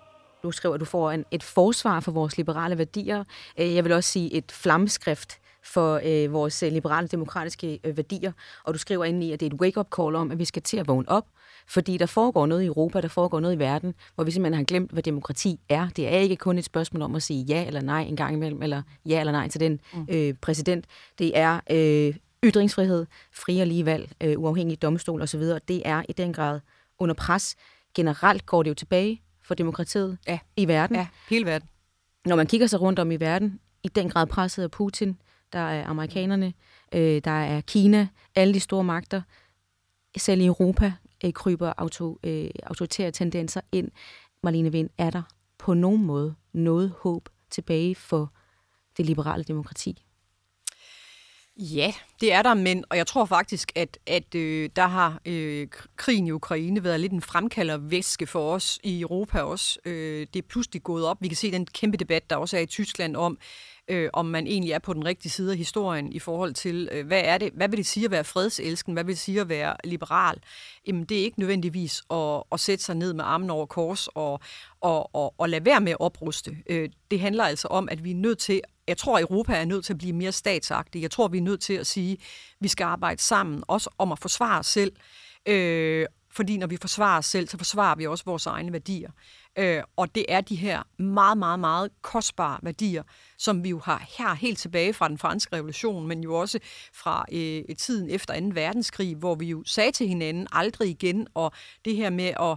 du 0.43 0.51
skriver, 0.51 0.75
at 0.75 0.81
du 0.81 0.85
får 0.85 1.11
en, 1.11 1.25
et 1.31 1.43
forsvar 1.43 2.01
for 2.01 2.13
vores 2.13 2.37
liberale 2.37 2.79
værdier. 2.79 3.25
Øh, 3.59 3.75
jeg 3.75 3.85
vil 3.85 3.93
også 3.93 4.11
sige 4.11 4.33
et 4.33 4.53
flammeskrift 4.53 5.39
for 5.67 6.01
øh, 6.05 6.33
vores 6.33 6.63
øh, 6.63 6.73
liberale 6.73 7.09
demokratiske 7.09 7.81
øh, 7.85 7.97
værdier. 7.97 8.33
Og 8.65 8.75
du 8.75 8.79
skriver 8.79 9.05
ind 9.05 9.25
i, 9.25 9.33
at 9.33 9.41
det 9.41 9.47
er 9.47 9.55
et 9.55 9.61
wake-up 9.61 9.87
call 9.97 10.15
om, 10.15 10.31
at 10.31 10.39
vi 10.39 10.45
skal 10.45 10.63
til 10.63 10.77
at 10.77 10.89
vågne 10.89 11.09
op, 11.09 11.27
fordi 11.69 11.97
der 11.97 12.07
foregår 12.07 12.47
noget 12.47 12.63
i 12.63 12.67
Europa, 12.67 13.01
der 13.01 13.09
foregår 13.09 13.41
noget 13.41 13.55
i 13.55 13.59
verden, 13.59 13.95
hvor 14.15 14.25
vi 14.25 14.31
simpelthen 14.31 14.57
har 14.57 14.65
glemt, 14.65 14.91
hvad 14.91 15.03
demokrati 15.03 15.61
er. 15.69 15.89
Det 15.97 16.09
er 16.09 16.19
ikke 16.19 16.37
kun 16.37 16.59
et 16.59 16.65
spørgsmål 16.65 17.03
om 17.03 17.15
at 17.15 17.23
sige 17.23 17.45
ja 17.45 17.67
eller 17.67 17.81
nej 17.81 18.03
en 18.03 18.17
gang 18.17 18.35
imellem, 18.35 18.63
eller 18.63 18.83
ja 19.07 19.21
eller 19.21 19.33
nej 19.33 19.49
til 19.49 19.61
den 19.61 19.81
mm. 19.95 20.07
øh, 20.11 20.35
præsident. 20.35 20.85
Det 21.19 21.39
er 21.39 21.61
øh, 21.71 22.15
ytringsfrihed, 22.45 23.07
fri 23.33 23.61
og 23.61 23.67
lige 23.67 23.87
valg, 23.87 24.13
øh, 24.21 24.39
uafhængig 24.39 24.83
domstol 24.83 25.23
osv. 25.23 25.41
Det 25.41 25.83
er 25.85 26.03
i 26.09 26.13
den 26.13 26.33
grad 26.33 26.61
under 26.99 27.15
pres. 27.15 27.57
Generelt 27.95 28.47
går 28.47 28.63
det 28.63 28.71
jo 28.71 28.75
tilbage 28.75 29.23
for 29.43 29.55
demokratiet 29.55 30.19
ja. 30.29 30.39
i 30.57 30.69
verden. 30.69 30.97
Ja, 30.97 31.07
hele 31.31 31.47
verden. 31.47 31.69
Når 32.27 32.37
man 32.37 32.47
kigger 32.47 32.67
sig 32.67 32.81
rundt 32.81 32.99
om 32.99 33.11
i 33.11 33.17
verden, 33.17 33.61
i 33.83 33.89
den 33.89 34.09
grad 34.09 34.27
presset 34.27 34.63
af 34.63 34.71
Putin, 34.71 35.17
der 35.57 35.63
er 35.63 35.87
amerikanerne, 35.87 36.53
øh, 36.95 37.21
der 37.25 37.31
er 37.31 37.61
Kina, 37.61 38.09
alle 38.35 38.55
de 38.55 38.61
store 38.61 38.85
magter, 38.85 39.23
selv 40.17 40.41
i 40.41 40.47
Europa 40.47 40.93
øh, 41.25 41.33
kryber 41.33 41.73
auto, 41.77 42.19
øh, 42.25 42.51
autoritære 42.63 43.11
tendenser 43.11 43.61
ind. 43.73 43.91
Marlene 44.43 44.73
Vind, 44.73 44.91
er 44.99 45.11
der 45.11 45.23
på 45.59 45.75
nogen 45.75 46.05
måde 46.05 46.35
noget 46.53 46.93
håb 47.01 47.29
tilbage 47.51 47.95
for 47.95 48.33
det 48.97 49.07
liberale 49.07 49.45
demokrati? 49.45 50.06
Ja, 51.59 51.93
det 52.21 52.33
er 52.33 52.43
der, 52.43 52.55
men 52.55 52.85
og 52.91 52.97
jeg 52.97 53.07
tror 53.07 53.25
faktisk, 53.25 53.73
at, 53.75 53.99
at 54.07 54.35
øh, 54.35 54.71
der 54.77 54.87
har 54.87 55.21
øh, 55.27 55.69
krigen 55.97 56.27
i 56.27 56.31
Ukraine 56.31 56.85
været 56.85 57.01
lidt 57.01 57.13
en 57.13 57.23
fremkalder 57.23 57.77
væske 57.77 58.27
for 58.27 58.53
os 58.53 58.79
i 58.83 59.01
Europa 59.01 59.41
også. 59.41 59.79
Øh, 59.85 60.27
det 60.35 60.37
er 60.37 60.47
pludselig 60.49 60.83
gået 60.83 61.07
op. 61.07 61.17
Vi 61.21 61.29
kan 61.29 61.37
se 61.37 61.53
den 61.53 61.67
kæmpe 61.67 61.97
debat, 61.97 62.31
der 62.31 62.37
også 62.37 62.57
er 62.57 62.61
i 62.61 62.67
Tyskland 62.67 63.17
om, 63.17 63.39
øh, 63.89 64.11
om 64.13 64.27
man 64.27 64.47
egentlig 64.47 64.73
er 64.73 64.79
på 64.79 64.93
den 64.93 65.05
rigtige 65.05 65.33
side 65.33 65.53
af 65.53 65.59
historien 65.59 66.13
i 66.13 66.19
forhold 66.19 66.55
til, 66.55 66.89
øh, 66.93 67.07
hvad 67.07 67.23
er 67.25 67.39
det, 67.39 67.53
hvad 67.53 67.69
vil 67.69 67.77
det 67.77 67.87
sige 67.87 68.05
at 68.05 68.11
være 68.11 68.25
fredselsken, 68.25 68.93
hvad 68.93 69.05
vil 69.05 69.15
det 69.15 69.21
sige 69.21 69.41
at 69.41 69.49
være 69.49 69.77
liberal? 69.85 70.39
Jamen, 70.87 71.05
det 71.05 71.19
er 71.19 71.25
ikke 71.25 71.41
nødvendigvis 71.41 72.03
at, 72.11 72.43
at 72.53 72.61
sætte 72.61 72.85
sig 72.85 72.95
ned 72.95 73.13
med 73.13 73.25
armen 73.25 73.51
over 73.51 73.67
kors 73.67 74.09
og, 74.15 74.41
og, 74.81 75.15
og, 75.15 75.35
og 75.39 75.49
lade 75.49 75.65
være 75.65 75.81
med 75.81 75.93
at 75.93 76.01
opruste. 76.01 76.57
Øh, 76.71 76.89
det 77.11 77.21
handler 77.21 77.45
altså 77.45 77.69
om, 77.69 77.89
at 77.89 78.05
vi 78.05 78.11
er 78.11 78.15
nødt 78.15 78.39
til 78.39 78.61
jeg 78.89 78.97
tror, 78.97 79.17
at 79.17 79.23
Europa 79.23 79.55
er 79.57 79.65
nødt 79.65 79.85
til 79.85 79.93
at 79.93 79.99
blive 79.99 80.13
mere 80.13 80.33
statsagtig. 80.33 81.03
Jeg 81.03 81.11
tror, 81.11 81.29
vi 81.29 81.39
er 81.39 81.43
nødt 81.43 81.61
til 81.61 81.75
at 81.75 81.87
sige, 81.87 82.13
at 82.13 82.19
vi 82.61 82.69
skal 82.69 82.85
arbejde 82.85 83.23
sammen, 83.23 83.63
også 83.69 83.91
om 83.99 84.13
at 84.13 84.19
forsvare 84.19 84.59
os 84.59 84.67
selv. 84.67 84.93
Øh, 85.47 86.07
fordi 86.33 86.57
når 86.57 86.67
vi 86.67 86.77
forsvarer 86.81 87.19
os 87.19 87.27
selv, 87.27 87.49
så 87.49 87.59
forsvarer 87.59 87.97
vi 87.97 88.07
også 88.07 88.25
vores 88.25 88.47
egne 88.47 88.73
værdier. 88.73 89.11
Øh, 89.59 89.83
og 89.97 90.15
det 90.15 90.25
er 90.29 90.41
de 90.41 90.57
her 90.57 90.83
meget, 91.03 91.39
meget, 91.39 91.61
meget 91.61 91.91
kostbare 92.03 92.59
værdier, 92.63 93.03
som 93.39 93.65
vi 93.65 93.69
jo 93.69 93.79
har 93.79 94.07
her 94.19 94.35
helt 94.35 94.59
tilbage 94.59 94.93
fra 94.93 95.09
den 95.09 95.19
franske 95.19 95.57
revolution, 95.57 96.07
men 96.07 96.23
jo 96.23 96.35
også 96.35 96.59
fra 96.93 97.25
øh, 97.33 97.77
tiden 97.77 98.11
efter 98.11 98.41
2. 98.41 98.47
verdenskrig, 98.53 99.17
hvor 99.17 99.35
vi 99.35 99.47
jo 99.47 99.63
sagde 99.67 99.93
til 99.93 100.09
hinanden 100.09 100.47
aldrig 100.53 100.89
igen, 100.89 101.29
og 101.35 101.53
det 101.85 101.97
her 101.97 102.11
med 102.11 102.33
at 102.41 102.57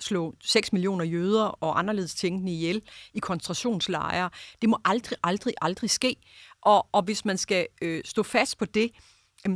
slå 0.00 0.34
6 0.40 0.72
millioner 0.72 1.04
jøder 1.04 1.44
og 1.44 1.78
anderledes 1.78 2.14
tænkende 2.14 2.52
ihjel 2.52 2.82
i 3.14 3.18
koncentrationslejre. 3.18 4.30
Det 4.60 4.68
må 4.68 4.78
aldrig, 4.84 5.18
aldrig, 5.22 5.54
aldrig 5.60 5.90
ske. 5.90 6.16
Og, 6.62 6.86
og 6.92 7.02
hvis 7.02 7.24
man 7.24 7.38
skal 7.38 7.66
øh, 7.82 8.02
stå 8.04 8.22
fast 8.22 8.58
på 8.58 8.64
det, 8.64 8.90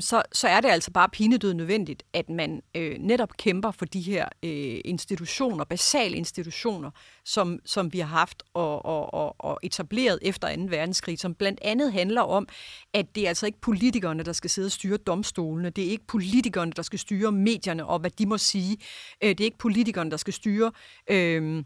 så, 0.00 0.22
så 0.32 0.48
er 0.48 0.60
det 0.60 0.68
altså 0.68 0.90
bare 0.90 1.08
pinedød 1.08 1.54
nødvendigt, 1.54 2.02
at 2.12 2.28
man 2.28 2.62
øh, 2.74 2.96
netop 2.98 3.36
kæmper 3.36 3.70
for 3.70 3.84
de 3.84 4.00
her 4.00 4.28
øh, 4.42 4.80
institutioner, 4.84 5.64
basale 5.64 6.16
institutioner, 6.16 6.90
som, 7.24 7.58
som 7.64 7.92
vi 7.92 7.98
har 7.98 8.06
haft 8.06 8.42
og, 8.54 8.84
og, 8.84 9.14
og, 9.14 9.36
og 9.38 9.58
etableret 9.62 10.18
efter 10.22 10.56
2. 10.56 10.62
verdenskrig, 10.68 11.18
som 11.18 11.34
blandt 11.34 11.60
andet 11.62 11.92
handler 11.92 12.22
om, 12.22 12.48
at 12.94 13.14
det 13.14 13.24
er 13.24 13.28
altså 13.28 13.46
ikke 13.46 13.60
politikerne, 13.60 14.22
der 14.22 14.32
skal 14.32 14.50
sidde 14.50 14.66
og 14.66 14.72
styre 14.72 14.96
domstolene, 14.96 15.70
det 15.70 15.86
er 15.86 15.90
ikke 15.90 16.06
politikerne, 16.06 16.72
der 16.72 16.82
skal 16.82 16.98
styre 16.98 17.32
medierne 17.32 17.86
og 17.86 17.98
hvad 17.98 18.10
de 18.10 18.26
må 18.26 18.38
sige, 18.38 18.76
øh, 19.22 19.28
det 19.28 19.40
er 19.40 19.44
ikke 19.44 19.58
politikerne, 19.58 20.10
der 20.10 20.16
skal 20.16 20.32
styre... 20.32 20.72
Øh, 21.10 21.64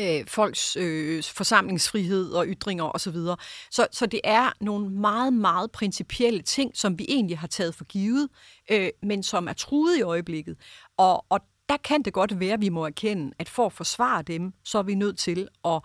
øh, 0.00 0.26
folks 0.26 0.76
øh, 0.76 1.22
forsamlingsfrihed 1.22 2.32
og 2.32 2.46
ytringer 2.46 2.84
osv. 2.94 3.14
Så, 3.14 3.36
så, 3.70 3.86
så 3.92 4.06
det 4.06 4.20
er 4.24 4.52
nogle 4.60 4.90
meget, 4.90 5.32
meget 5.32 5.70
principielle 5.70 6.42
ting, 6.42 6.76
som 6.76 6.98
vi 6.98 7.06
egentlig 7.08 7.38
har 7.38 7.46
taget 7.46 7.74
for 7.74 7.84
givet, 7.84 8.28
øh, 8.70 8.88
men 9.02 9.22
som 9.22 9.48
er 9.48 9.52
truet 9.52 9.98
i 9.98 10.02
øjeblikket. 10.02 10.56
Og, 10.96 11.24
og 11.28 11.40
der 11.68 11.76
kan 11.76 12.02
det 12.02 12.12
godt 12.12 12.40
være, 12.40 12.52
at 12.52 12.60
vi 12.60 12.68
må 12.68 12.86
erkende, 12.86 13.32
at 13.38 13.48
for 13.48 13.66
at 13.66 13.72
forsvare 13.72 14.22
dem, 14.22 14.52
så 14.64 14.78
er 14.78 14.82
vi 14.82 14.94
nødt 14.94 15.18
til 15.18 15.48
at 15.64 15.80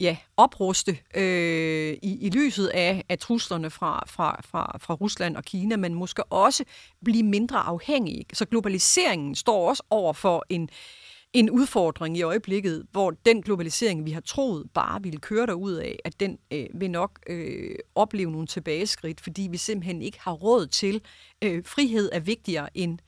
ja, 0.00 0.16
opruste 0.36 0.98
øh, 1.14 1.92
i, 2.02 2.18
i 2.26 2.30
lyset 2.30 2.66
af, 2.66 3.04
af 3.08 3.18
truslerne 3.18 3.70
fra, 3.70 4.04
fra, 4.06 4.40
fra, 4.44 4.78
fra 4.80 4.94
Rusland 4.94 5.36
og 5.36 5.44
Kina, 5.44 5.76
men 5.76 5.94
måske 5.94 6.24
også 6.24 6.64
blive 7.04 7.22
mindre 7.22 7.58
afhængige. 7.58 8.24
Så 8.32 8.44
globaliseringen 8.44 9.34
står 9.34 9.68
også 9.68 9.82
over 9.90 10.12
for 10.12 10.44
en, 10.48 10.68
en 11.32 11.50
udfordring 11.50 12.16
i 12.16 12.22
øjeblikket, 12.22 12.86
hvor 12.92 13.10
den 13.10 13.42
globalisering, 13.42 14.04
vi 14.04 14.10
har 14.10 14.20
troet 14.20 14.70
bare 14.74 15.02
ville 15.02 15.18
køre 15.18 15.46
derud 15.46 15.74
af, 15.74 15.98
at 16.04 16.20
den 16.20 16.38
øh, 16.50 16.66
vil 16.74 16.90
nok 16.90 17.18
øh, 17.26 17.74
opleve 17.94 18.30
nogle 18.30 18.46
tilbageskridt, 18.46 19.20
fordi 19.20 19.48
vi 19.50 19.56
simpelthen 19.56 20.02
ikke 20.02 20.20
har 20.20 20.32
råd 20.32 20.66
til. 20.66 21.02
Øh, 21.44 21.64
frihed 21.64 22.10
er 22.12 22.20
vigtigere 22.20 22.76
end 22.76 22.98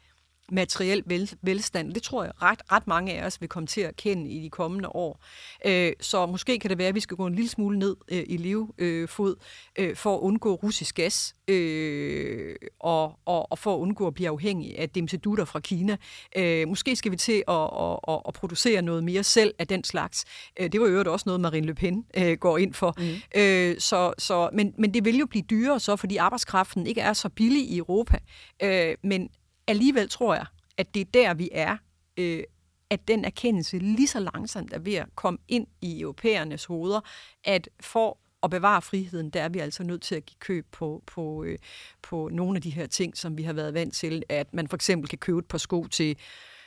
materiel 0.52 1.02
vel, 1.06 1.30
velstand. 1.42 1.94
Det 1.94 2.02
tror 2.02 2.24
jeg 2.24 2.32
ret, 2.42 2.62
ret 2.72 2.86
mange 2.86 3.12
af 3.12 3.26
os 3.26 3.40
vil 3.40 3.48
komme 3.48 3.66
til 3.66 3.80
at 3.80 3.96
kende 3.96 4.30
i 4.30 4.42
de 4.42 4.50
kommende 4.50 4.88
år. 4.88 5.24
Øh, 5.66 5.92
så 6.00 6.26
måske 6.26 6.58
kan 6.58 6.70
det 6.70 6.78
være, 6.78 6.88
at 6.88 6.94
vi 6.94 7.00
skal 7.00 7.16
gå 7.16 7.26
en 7.26 7.34
lille 7.34 7.48
smule 7.48 7.78
ned 7.78 7.96
øh, 8.08 8.24
i 8.26 8.36
levefod 8.36 9.36
øh, 9.78 9.96
for 9.96 10.14
at 10.14 10.20
undgå 10.20 10.54
russisk 10.54 10.94
gas 10.94 11.34
øh, 11.48 12.56
og, 12.80 13.18
og, 13.24 13.52
og 13.52 13.58
for 13.58 13.74
at 13.74 13.78
undgå 13.78 14.06
at 14.06 14.14
blive 14.14 14.28
afhængig 14.28 14.78
af 14.78 14.90
dimsedutter 14.90 15.44
fra 15.44 15.60
Kina. 15.60 15.96
Øh, 16.36 16.68
måske 16.68 16.96
skal 16.96 17.12
vi 17.12 17.16
til 17.16 17.42
at, 17.48 17.54
at, 17.54 17.98
at, 18.08 18.20
at 18.28 18.34
producere 18.34 18.82
noget 18.82 19.04
mere 19.04 19.22
selv 19.22 19.54
af 19.58 19.66
den 19.66 19.84
slags. 19.84 20.24
Øh, 20.60 20.72
det 20.72 20.80
var 20.80 20.86
jo 20.86 21.12
også 21.12 21.24
noget, 21.26 21.40
Marine 21.40 21.66
Le 21.66 21.74
Pen 21.74 22.04
øh, 22.16 22.38
går 22.38 22.58
ind 22.58 22.74
for. 22.74 22.94
Mm. 22.98 23.40
Øh, 23.40 23.76
så, 23.78 24.12
så, 24.18 24.50
men, 24.52 24.74
men 24.78 24.94
det 24.94 25.04
vil 25.04 25.18
jo 25.18 25.26
blive 25.26 25.44
dyrere 25.50 25.80
så, 25.80 25.96
fordi 25.96 26.16
arbejdskraften 26.16 26.86
ikke 26.86 27.00
er 27.00 27.12
så 27.12 27.28
billig 27.28 27.62
i 27.62 27.78
Europa. 27.78 28.18
Øh, 28.62 28.94
men 29.02 29.28
alligevel 29.66 30.08
tror 30.08 30.34
jeg, 30.34 30.46
at 30.76 30.94
det 30.94 31.00
er 31.00 31.10
der, 31.14 31.34
vi 31.34 31.48
er, 31.52 31.76
øh, 32.16 32.44
at 32.90 33.08
den 33.08 33.24
erkendelse 33.24 33.78
lige 33.78 34.08
så 34.08 34.20
langsomt 34.20 34.72
er 34.72 34.78
ved 34.78 34.94
at 34.94 35.08
komme 35.14 35.38
ind 35.48 35.66
i 35.80 36.00
europæernes 36.00 36.64
hoveder, 36.64 37.00
at 37.44 37.68
for 37.80 38.18
at 38.42 38.50
bevare 38.50 38.82
friheden, 38.82 39.30
der 39.30 39.42
er 39.42 39.48
vi 39.48 39.58
altså 39.58 39.82
nødt 39.82 40.02
til 40.02 40.14
at 40.14 40.26
give 40.26 40.38
køb 40.38 40.66
på, 40.72 41.02
på, 41.06 41.44
øh, 41.44 41.58
på 42.02 42.28
nogle 42.32 42.56
af 42.56 42.62
de 42.62 42.70
her 42.70 42.86
ting, 42.86 43.16
som 43.16 43.38
vi 43.38 43.42
har 43.42 43.52
været 43.52 43.74
vant 43.74 43.94
til, 43.94 44.22
at 44.28 44.54
man 44.54 44.68
for 44.68 44.76
eksempel 44.76 45.08
kan 45.08 45.18
købe 45.18 45.38
et 45.38 45.46
par 45.46 45.58
sko 45.58 45.86
til 45.86 46.16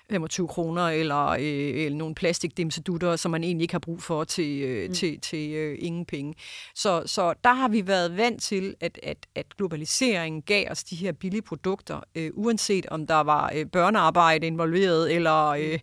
25 0.10 0.48
kroner, 0.48 0.82
eller, 0.82 1.28
øh, 1.28 1.40
eller 1.86 1.98
nogle 1.98 2.16
plastikdimsedutter, 2.16 3.16
som 3.16 3.32
man 3.32 3.44
egentlig 3.44 3.64
ikke 3.64 3.74
har 3.74 3.80
brug 3.80 4.02
for 4.02 4.24
til, 4.24 4.62
øh, 4.62 4.88
mm. 4.88 4.94
til, 4.94 5.20
til 5.20 5.52
øh, 5.52 5.78
ingen 5.82 6.06
penge. 6.06 6.36
Så, 6.76 7.04
så 7.06 7.34
der 7.44 7.54
har 7.54 7.68
vi 7.68 7.88
været 7.88 8.18
vant 8.18 8.42
til, 8.42 8.76
at, 8.80 9.00
at, 9.04 9.18
at 9.36 9.58
globaliseringen 9.58 10.42
gav 10.42 10.68
os 10.72 10.84
de 10.84 10.96
her 10.96 11.12
billige 11.12 11.42
produkter, 11.42 12.00
øh, 12.16 12.32
uanset 12.34 12.86
om 12.86 13.08
der 13.08 13.22
var 13.22 13.52
øh, 13.56 13.66
børnearbejde 13.66 14.48
involveret, 14.48 15.16
eller 15.16 15.48
øh, 15.48 15.80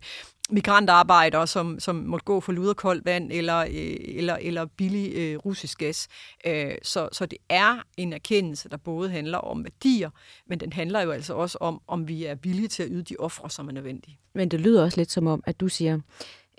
migrantarbejdere, 0.49 1.47
som, 1.47 1.79
som 1.79 1.95
måtte 1.95 2.23
gå 2.23 2.39
for 2.39 2.51
luderkoldt 2.51 3.05
vand 3.05 3.31
eller, 3.31 3.59
øh, 3.59 3.95
eller, 4.17 4.35
eller 4.35 4.65
billig 4.65 5.13
øh, 5.15 5.37
russisk 5.37 5.77
gas. 5.77 6.07
Øh, 6.47 6.71
så, 6.83 7.09
så 7.11 7.25
det 7.25 7.37
er 7.49 7.79
en 7.97 8.13
erkendelse, 8.13 8.69
der 8.69 8.77
både 8.77 9.09
handler 9.09 9.37
om 9.37 9.63
værdier, 9.63 10.09
men 10.47 10.59
den 10.59 10.73
handler 10.73 11.01
jo 11.01 11.11
altså 11.11 11.33
også 11.33 11.57
om, 11.61 11.81
om 11.87 12.07
vi 12.07 12.25
er 12.25 12.35
villige 12.35 12.67
til 12.67 12.83
at 12.83 12.89
yde 12.91 13.03
de 13.03 13.15
ofre, 13.19 13.49
som 13.49 13.67
er 13.67 13.71
nødvendige. 13.71 14.17
Men 14.35 14.49
det 14.49 14.61
lyder 14.61 14.83
også 14.83 14.99
lidt 14.99 15.11
som 15.11 15.27
om, 15.27 15.43
at 15.45 15.59
du 15.59 15.67
siger, 15.67 15.99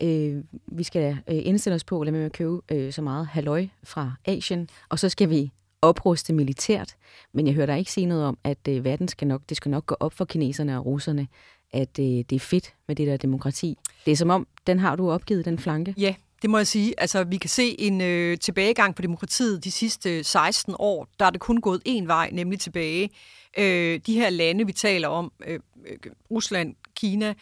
øh, 0.03 0.45
vi 0.67 0.83
skal 0.83 1.19
øh, 1.29 1.47
indstille 1.47 1.75
os 1.75 1.85
på 1.85 2.01
at 2.01 2.07
lade 2.07 2.17
med 2.17 2.25
at 2.25 2.33
købe 2.33 2.61
øh, 2.73 2.93
så 2.93 3.03
meget 3.03 3.27
halløj 3.27 3.67
fra 3.85 4.13
Asien, 4.25 4.69
og 4.89 4.99
så 4.99 5.09
skal 5.09 5.31
vi 5.31 5.51
opruste 5.83 6.33
militært. 6.33 6.97
Men 7.33 7.47
jeg 7.47 7.55
hører 7.55 7.67
dig 7.67 7.79
ikke 7.79 7.93
sige 7.93 8.07
noget 8.07 8.25
om, 8.25 8.39
at 8.45 8.69
øh, 8.69 8.85
verden 8.85 9.09
skal 9.09 9.29
nok, 9.29 9.43
det 9.49 9.57
skal 9.57 9.71
nok 9.71 9.87
gå 9.87 9.97
op 10.01 10.13
for 10.13 10.25
kineserne 10.25 10.79
og 10.79 10.87
russerne, 10.87 11.29
at 11.75 11.99
øh, 11.99 12.05
det 12.05 12.33
er 12.33 12.41
fedt 12.41 12.75
med 12.89 12.97
det 12.97 13.07
der 13.07 13.17
demokrati. 13.17 13.79
Det 14.07 14.13
er 14.13 14.17
som 14.17 14.31
om, 14.31 14.47
den 14.67 14.79
har 14.79 14.97
du 14.97 15.11
opgivet, 15.11 15.45
den 15.45 15.59
flanke. 15.59 15.95
Ja, 15.97 16.15
det 16.43 16.51
må 16.51 16.59
jeg 16.59 16.67
sige. 16.67 16.95
Altså, 16.99 17.25
vi 17.25 17.37
kan 17.37 17.51
se 17.51 17.81
en 17.81 18.01
øh, 18.01 18.39
tilbagegang 18.39 18.95
på 18.95 19.03
demokratiet 19.03 19.65
de 19.65 19.71
sidste 19.71 20.19
øh, 20.19 20.25
16 20.25 20.75
år. 20.79 21.09
Der 21.19 21.27
er 21.27 21.31
det 21.31 21.41
kun 21.41 21.61
gået 21.61 21.83
én 21.89 22.07
vej, 22.07 22.31
nemlig 22.33 22.61
tilbage. 22.61 23.11
Øh, 23.59 24.01
de 24.07 24.15
her 24.15 24.31
lande, 24.31 24.67
vi 24.67 24.73
taler 24.73 25.09
om, 25.09 25.33
øh, 25.47 25.61
øh 25.87 25.99
Rusland, 26.31 26.75
Kina, 26.97 27.35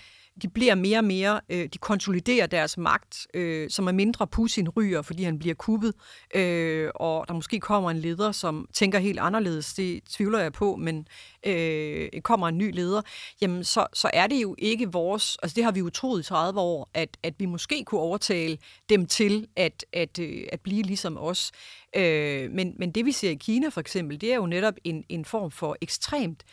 de 0.43 0.49
bliver 0.49 0.75
mere 0.75 0.99
og 0.99 1.05
mere, 1.05 1.41
øh, 1.49 1.69
de 1.73 1.79
konsoliderer 1.79 2.47
deres 2.47 2.79
magt, 2.79 3.27
øh, 3.35 3.71
som 3.71 3.87
er 3.87 3.93
mindre 3.93 4.27
Putin 4.27 4.69
ryger, 4.69 5.03
fordi 5.03 5.23
han 5.23 5.39
bliver 5.39 5.55
kuppet, 5.55 5.95
øh, 6.35 6.91
og 6.95 7.29
der 7.29 7.35
måske 7.35 7.61
kommer 7.61 7.91
en 7.91 7.99
leder, 7.99 8.33
som 8.33 8.69
tænker 8.73 8.99
helt 8.99 9.19
anderledes, 9.19 9.75
det 9.75 10.01
tvivler 10.05 10.39
jeg 10.39 10.53
på, 10.53 10.77
men 10.77 11.07
øh, 11.47 12.09
kommer 12.23 12.49
en 12.49 12.59
ny 12.59 12.75
leder, 12.75 13.03
jamen 13.41 13.65
så, 13.65 13.87
så 13.93 14.11
er 14.13 14.27
det 14.27 14.43
jo 14.43 14.55
ikke 14.59 14.93
vores, 14.93 15.39
altså 15.43 15.55
det 15.55 15.65
har 15.65 15.73
vi 15.73 15.81
jo 15.81 15.91
troet 15.91 16.21
i 16.21 16.25
30 16.25 16.61
år, 16.61 16.91
at, 16.95 17.17
at 17.23 17.35
vi 17.39 17.47
måske 17.47 17.85
kunne 17.85 18.01
overtale 18.01 18.59
dem 18.89 19.07
til 19.07 19.47
at, 19.57 19.85
at, 19.93 20.19
øh, 20.19 20.45
at 20.53 20.61
blive 20.61 20.83
ligesom 20.83 21.19
os. 21.19 21.53
Øh, 21.97 22.51
men, 22.51 22.75
men 22.79 22.93
det 22.93 23.05
vi 23.07 23.13
ser 23.13 23.31
i 23.31 23.35
Kina 23.35 23.69
for 23.69 23.81
eksempel, 23.81 24.21
det 24.21 24.33
er 24.33 24.37
jo 24.37 24.47
netop 24.47 24.75
en, 24.85 25.05
en 25.09 25.25
form 25.25 25.51
for 25.51 25.77
ekstremt 25.81 26.45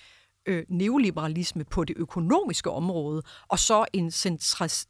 øh, 0.46 0.64
neoliberalisme 0.70 1.64
på 1.64 1.84
det 1.84 1.98
økonomiske 1.98 2.70
område, 2.72 3.22
og 3.48 3.60
så 3.60 3.86
en 3.94 4.12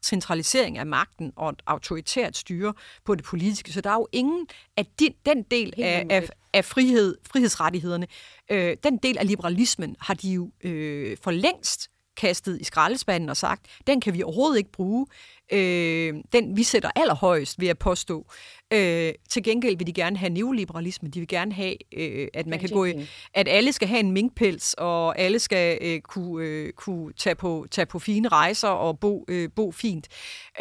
centralisering 0.04 0.78
af 0.78 0.86
magten 0.86 1.32
og 1.36 1.50
et 1.50 1.62
autoritært 1.66 2.38
styre 2.38 2.74
på 3.06 3.16
det 3.16 3.26
politiske. 3.26 3.74
Så 3.74 3.82
der 3.82 3.90
er 3.90 3.96
jo 3.96 4.08
ingen 4.12 4.48
af 4.78 4.86
de, 5.00 5.10
den 5.26 5.44
del 5.44 5.74
af, 5.78 6.06
af, 6.10 6.30
af 6.54 6.66
frihed, 6.66 7.18
frihedsrettighederne, 7.32 8.08
øh, 8.52 8.78
den 8.84 8.98
del 8.98 9.18
af 9.18 9.28
liberalismen 9.28 9.96
har 10.00 10.14
de 10.14 10.30
jo 10.30 10.52
øh, 10.64 11.18
for 11.24 11.32
længst 11.32 11.90
kastet 12.20 12.62
i 12.62 12.64
skraldespanden 12.64 13.30
og 13.30 13.38
sagt, 13.38 13.66
den 13.88 14.02
kan 14.02 14.14
vi 14.14 14.24
overhovedet 14.24 14.58
ikke 14.58 14.72
bruge. 14.72 15.08
Øh, 15.54 16.14
den 16.34 16.58
vi 16.58 16.64
sætter 16.64 16.90
allerhøjst, 16.96 17.60
vil 17.60 17.66
jeg 17.66 17.78
påstå. 17.78 18.26
Øh, 18.74 19.14
til 19.30 19.44
gengæld 19.44 19.78
vil 19.78 19.88
de 19.88 19.94
gerne 19.94 20.18
have 20.18 20.30
neoliberalisme. 20.30 21.10
De 21.10 21.20
vil 21.20 21.28
gerne 21.28 21.54
have, 21.54 21.76
øh, 21.94 22.28
at 22.34 22.48
man 22.48 22.60
kan 22.60 22.70
gå 22.70 22.86
i, 22.86 23.08
at 23.34 23.48
alle 23.48 23.72
skal 23.72 23.88
have 23.88 24.00
en 24.00 24.12
minkpels, 24.12 24.74
og 24.74 25.20
alle 25.20 25.40
skal 25.40 25.78
øh, 25.82 26.02
kunne, 26.02 26.46
øh, 26.46 26.74
kunne 26.74 27.14
tage, 27.14 27.36
på, 27.36 27.66
tage 27.72 27.86
på 27.86 28.00
fine 28.00 28.28
rejser 28.28 28.68
og 28.68 29.00
bo, 29.00 29.26
øh, 29.28 29.50
bo 29.56 29.72
fint 29.72 30.08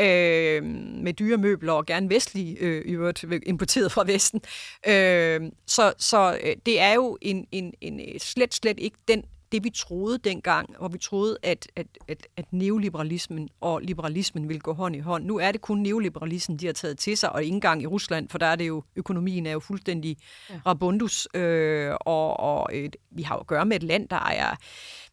øh, 0.00 0.64
med 1.02 1.12
dyre 1.12 1.36
møbler 1.36 1.72
og 1.72 1.86
gerne 1.86 2.10
vestlige, 2.10 2.56
øh, 2.60 2.84
i 2.86 2.90
øvrigt 2.90 3.24
importeret 3.46 3.92
fra 3.92 4.04
Vesten. 4.06 4.40
Øh, 4.86 5.40
så 5.66 5.92
så 5.98 6.38
øh, 6.44 6.56
det 6.66 6.80
er 6.80 6.94
jo 6.94 7.18
en, 7.20 7.46
en, 7.52 7.74
en 7.80 8.00
slet, 8.18 8.54
slet 8.54 8.78
ikke 8.80 8.96
den 9.08 9.24
det, 9.52 9.64
vi 9.64 9.70
troede 9.70 10.18
dengang, 10.18 10.74
hvor 10.78 10.88
vi 10.88 10.98
troede, 10.98 11.38
at, 11.42 11.68
at, 11.76 11.86
at, 12.08 12.26
at 12.36 12.44
neoliberalismen 12.52 13.48
og 13.60 13.80
liberalismen 13.80 14.48
ville 14.48 14.60
gå 14.60 14.72
hånd 14.72 14.96
i 14.96 14.98
hånd. 14.98 15.24
Nu 15.24 15.38
er 15.38 15.52
det 15.52 15.60
kun 15.60 15.78
neoliberalismen, 15.78 16.58
de 16.58 16.66
har 16.66 16.72
taget 16.72 16.98
til 16.98 17.16
sig, 17.16 17.32
og 17.32 17.44
ikke 17.44 17.54
engang 17.54 17.82
i 17.82 17.86
Rusland, 17.86 18.28
for 18.28 18.38
der 18.38 18.46
er 18.46 18.56
det 18.56 18.68
jo, 18.68 18.82
økonomien 18.96 19.46
er 19.46 19.52
jo 19.52 19.60
fuldstændig 19.60 20.16
ja. 20.50 20.54
rabundus, 20.66 21.28
øh, 21.34 21.92
og, 22.00 22.40
og 22.40 22.70
øh, 22.74 22.90
vi 23.10 23.22
har 23.22 23.34
jo 23.34 23.40
at 23.40 23.46
gøre 23.46 23.66
med 23.66 23.76
et 23.76 23.82
land, 23.82 24.08
der 24.08 24.30
er 24.30 24.56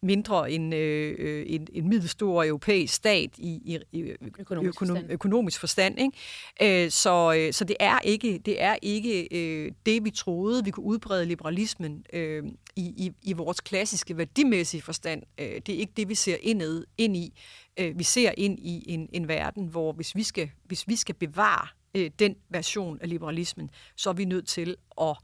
mindre 0.02 0.50
end 0.50 0.74
øh, 0.74 1.44
en, 1.46 1.66
en 1.72 1.88
middelstor 1.88 2.44
europæisk 2.44 2.94
stat 2.94 3.30
i, 3.38 3.48
i, 3.48 3.78
i 3.92 4.12
økonomisk, 4.38 4.76
økonom, 4.76 4.96
forstand. 4.96 5.12
økonomisk 5.12 5.60
forstand. 5.60 5.98
Ikke? 6.00 6.84
Øh, 6.84 6.90
så, 6.90 7.34
øh, 7.38 7.52
så 7.52 7.64
det 7.64 7.76
er 7.80 7.98
ikke 7.98 8.38
det, 8.44 8.62
er 8.62 8.76
ikke 8.82 9.28
øh, 9.30 9.72
det, 9.86 10.04
vi 10.04 10.10
troede, 10.10 10.64
vi 10.64 10.70
kunne 10.70 10.86
udbrede 10.86 11.26
liberalismen 11.26 12.04
øh, 12.12 12.44
i, 12.76 12.82
i, 12.82 13.12
i 13.22 13.32
vores 13.32 13.60
klassiske 13.60 14.16
værdimæssig 14.26 14.82
forstand. 14.82 15.22
Øh, 15.38 15.60
det 15.66 15.68
er 15.68 15.78
ikke 15.78 15.92
det, 15.96 16.08
vi 16.08 16.14
ser 16.14 16.36
indad, 16.40 16.84
ind 16.98 17.16
i. 17.16 17.38
Øh, 17.76 17.98
vi 17.98 18.04
ser 18.04 18.32
ind 18.36 18.58
i 18.58 18.84
en, 18.92 19.08
en 19.12 19.28
verden, 19.28 19.66
hvor 19.66 19.92
hvis 19.92 20.16
vi 20.16 20.22
skal, 20.22 20.50
hvis 20.64 20.88
vi 20.88 20.96
skal 20.96 21.14
bevare 21.14 21.68
øh, 21.94 22.10
den 22.18 22.36
version 22.48 22.98
af 23.00 23.08
liberalismen, 23.08 23.70
så 23.96 24.10
er 24.10 24.14
vi 24.14 24.24
nødt 24.24 24.48
til 24.48 24.76
at 25.00 25.16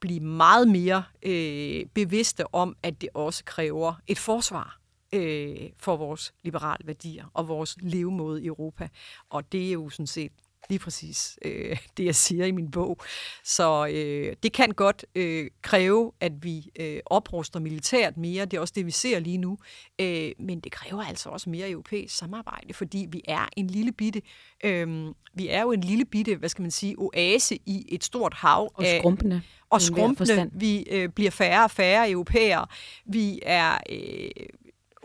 blive 0.00 0.20
meget 0.20 0.68
mere 0.68 1.04
øh, 1.22 1.86
bevidste 1.94 2.54
om, 2.54 2.76
at 2.82 3.00
det 3.00 3.08
også 3.14 3.44
kræver 3.44 3.94
et 4.06 4.18
forsvar 4.18 4.80
øh, 5.14 5.70
for 5.76 5.96
vores 5.96 6.34
liberale 6.42 6.86
værdier 6.86 7.24
og 7.34 7.48
vores 7.48 7.76
levemåde 7.80 8.42
i 8.42 8.46
Europa. 8.46 8.88
Og 9.30 9.52
det 9.52 9.68
er 9.68 9.72
jo 9.72 9.90
sådan 9.90 10.06
set 10.06 10.32
lige 10.68 10.78
præcis 10.78 11.38
øh, 11.44 11.78
det, 11.96 12.04
jeg 12.04 12.14
siger 12.14 12.46
i 12.46 12.50
min 12.50 12.70
bog. 12.70 12.98
Så 13.44 13.86
øh, 13.86 14.36
det 14.42 14.52
kan 14.52 14.70
godt 14.70 15.04
øh, 15.14 15.50
kræve, 15.62 16.12
at 16.20 16.32
vi 16.42 16.70
øh, 16.80 17.00
opruster 17.06 17.60
militært 17.60 18.16
mere. 18.16 18.44
Det 18.44 18.56
er 18.56 18.60
også 18.60 18.74
det, 18.76 18.86
vi 18.86 18.90
ser 18.90 19.18
lige 19.18 19.38
nu. 19.38 19.58
Øh, 20.00 20.30
men 20.38 20.60
det 20.60 20.72
kræver 20.72 21.02
altså 21.02 21.28
også 21.28 21.50
mere 21.50 21.70
europæisk 21.70 22.16
samarbejde, 22.16 22.74
fordi 22.74 23.06
vi 23.10 23.22
er 23.28 23.48
en 23.56 23.66
lille 23.66 23.92
bitte, 23.92 24.22
øh, 24.64 25.14
vi 25.34 25.48
er 25.48 25.62
jo 25.62 25.72
en 25.72 25.80
lille 25.80 26.04
bitte, 26.04 26.36
hvad 26.36 26.48
skal 26.48 26.62
man 26.62 26.70
sige, 26.70 26.94
oase 26.98 27.58
i 27.66 27.86
et 27.88 28.04
stort 28.04 28.34
hav. 28.34 28.72
Og 28.74 28.84
skrumpende. 28.98 29.42
og 29.70 29.82
skrumpende. 29.82 30.50
Vi 30.52 30.86
øh, 30.90 31.08
bliver 31.08 31.30
færre 31.30 31.64
og 31.64 31.70
færre 31.70 32.10
europæere. 32.10 32.66
Vi 33.04 33.40
er 33.42 33.78
øh, 33.90 34.30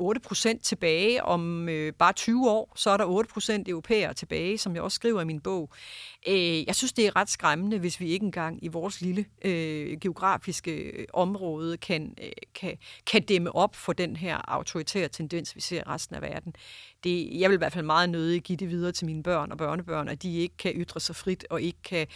8% 0.02 0.60
tilbage 0.62 1.24
om 1.24 1.70
øh, 1.70 1.94
bare 1.94 2.14
20 2.14 2.50
år, 2.50 2.74
så 2.76 2.90
er 2.90 2.98
der 2.98 3.06
8% 3.60 3.64
europæere 3.68 4.14
tilbage, 4.14 4.58
som 4.58 4.76
jeg 4.76 4.84
også 4.84 4.96
skriver 4.96 5.22
i 5.22 5.26
min 5.26 5.42
bog. 5.42 5.70
Øh, 6.28 6.68
jeg 6.68 6.76
synes, 6.76 6.94
det 6.94 7.08
er 7.08 7.16
ret 7.16 7.30
skræmmende, 7.30 7.80
hvis 7.80 8.00
vi 8.00 8.08
ikke 8.08 8.26
engang 8.26 8.64
i 8.64 8.68
vores 8.68 9.02
lille 9.02 9.26
øh, 9.46 9.98
geografiske 10.00 10.72
øh, 10.72 11.06
område 11.14 11.78
kan, 11.78 12.14
øh, 12.24 12.32
kan, 12.56 12.78
kan 13.06 13.22
dæmme 13.22 13.56
op 13.56 13.76
for 13.76 13.94
den 13.94 14.16
her 14.16 14.38
autoritære 14.48 15.08
tendens, 15.08 15.56
vi 15.56 15.62
ser 15.62 15.80
i 15.80 15.84
resten 15.88 16.16
af 16.16 16.22
verden. 16.22 16.56
Det, 17.04 17.40
jeg 17.40 17.50
vil 17.50 17.56
i 17.56 17.58
hvert 17.58 17.74
fald 17.74 17.86
meget 17.86 18.10
nødig 18.10 18.42
give 18.42 18.58
det 18.58 18.70
videre 18.70 18.92
til 18.92 19.06
mine 19.06 19.24
børn 19.24 19.52
og 19.52 19.58
børnebørn, 19.58 20.08
at 20.08 20.24
de 20.24 20.38
ikke 20.38 20.58
kan 20.58 20.72
ytre 20.76 21.00
sig 21.00 21.16
frit 21.16 21.46
og 21.50 21.62
ikke 21.62 21.82
kan 21.84 22.08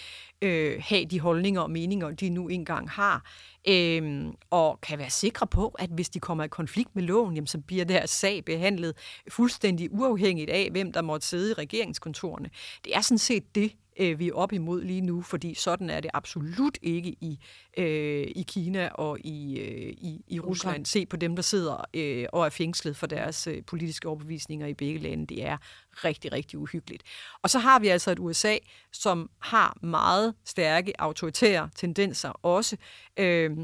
øh, 0.41 0.81
have 0.83 1.05
de 1.05 1.19
holdninger 1.19 1.61
og 1.61 1.71
meninger, 1.71 2.11
de 2.11 2.29
nu 2.29 2.47
engang 2.47 2.89
har. 2.89 3.25
Øh, 3.67 4.25
og 4.49 4.81
kan 4.81 4.99
være 4.99 5.09
sikre 5.09 5.47
på, 5.47 5.67
at 5.67 5.89
hvis 5.89 6.09
de 6.09 6.19
kommer 6.19 6.43
i 6.43 6.47
konflikt 6.47 6.95
med 6.95 7.03
loven, 7.03 7.35
jamen, 7.35 7.47
så 7.47 7.59
bliver 7.59 7.85
deres 7.85 8.09
sag 8.09 8.45
behandlet 8.45 8.97
fuldstændig 9.29 9.93
uafhængigt 9.93 10.49
af, 10.49 10.69
hvem 10.71 10.91
der 10.91 11.01
måtte 11.01 11.27
sidde 11.27 11.51
i 11.51 11.53
regeringskontorene. 11.53 12.49
Det 12.85 12.95
er 12.95 13.01
sådan 13.01 13.17
set 13.17 13.55
det, 13.55 13.71
øh, 13.99 14.19
vi 14.19 14.27
er 14.27 14.33
op 14.33 14.53
imod 14.53 14.81
lige 14.83 15.01
nu, 15.01 15.21
fordi 15.21 15.53
sådan 15.53 15.89
er 15.89 15.99
det 15.99 16.11
absolut 16.13 16.77
ikke 16.81 17.09
i, 17.09 17.39
øh, 17.77 18.27
i 18.35 18.45
Kina 18.47 18.89
og 18.89 19.19
i, 19.19 19.59
øh, 19.59 19.93
i, 19.97 20.23
i 20.27 20.39
Rusland. 20.39 20.85
Se 20.85 21.05
på 21.05 21.17
dem, 21.17 21.35
der 21.35 21.43
sidder 21.43 21.85
øh, 21.93 22.25
og 22.33 22.45
er 22.45 22.49
fængslet 22.49 22.97
for 22.97 23.07
deres 23.07 23.47
øh, 23.47 23.63
politiske 23.67 24.07
overbevisninger 24.07 24.67
i 24.67 24.73
begge 24.73 24.99
lande. 24.99 25.27
Det 25.27 25.45
er 25.45 25.57
rigtig, 26.05 26.31
rigtig 26.31 26.59
uhyggeligt. 26.59 27.03
Og 27.41 27.49
så 27.49 27.59
har 27.59 27.79
vi 27.79 27.87
altså 27.87 28.11
et 28.11 28.19
USA, 28.19 28.57
som 28.91 29.29
har 29.39 29.77
meget 29.81 30.33
stærke 30.45 31.01
autoritære 31.01 31.69
tendenser 31.75 32.29
også. 32.29 32.77
Øh, 33.17 33.57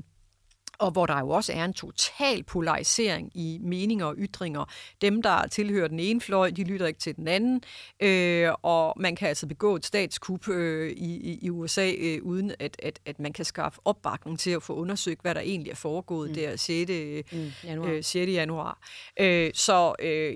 og 0.78 0.92
hvor 0.92 1.06
der 1.06 1.20
jo 1.20 1.30
også 1.30 1.54
er 1.54 1.66
en 1.66 1.74
total 1.74 2.44
polarisering 2.44 3.32
i 3.38 3.60
meninger 3.62 4.06
og 4.06 4.16
ytringer. 4.18 4.66
Dem, 5.02 5.22
der 5.22 5.48
tilhører 5.48 5.88
den 5.88 6.00
ene 6.00 6.22
fløj, 6.22 6.50
de 6.50 6.64
lytter 6.64 6.88
ikke 6.88 7.00
til 7.00 7.16
den 7.16 7.28
anden, 7.28 7.62
øh, 8.00 8.50
og 8.62 8.94
man 8.98 9.16
kan 9.16 9.28
altså 9.28 9.48
begå 9.48 9.76
et 9.76 9.86
statskup 9.86 10.50
øh, 10.50 10.92
i, 10.92 11.40
i 11.42 11.50
USA, 11.50 11.92
øh, 11.98 12.24
uden 12.24 12.52
at, 12.60 12.76
at, 12.80 13.00
at 13.06 13.20
man 13.20 13.34
kan 13.34 13.46
skaffe 13.46 13.80
opbakning 13.86 14.40
til 14.40 14.52
at 14.52 14.64
få 14.64 14.74
undersøgt, 14.74 15.22
hvad 15.22 15.36
der 15.36 15.42
egentlig 15.42 15.72
er 15.72 15.76
foregået 15.76 16.30
mm. 16.30 16.36
der 16.36 16.56
6. 16.56 16.92
Mm, 17.32 17.52
januar. 17.64 17.90
Øh, 17.90 18.04
6. 18.04 18.32
januar. 18.32 18.80
Øh, 19.20 19.52
så 19.54 19.96
øh, 20.00 20.36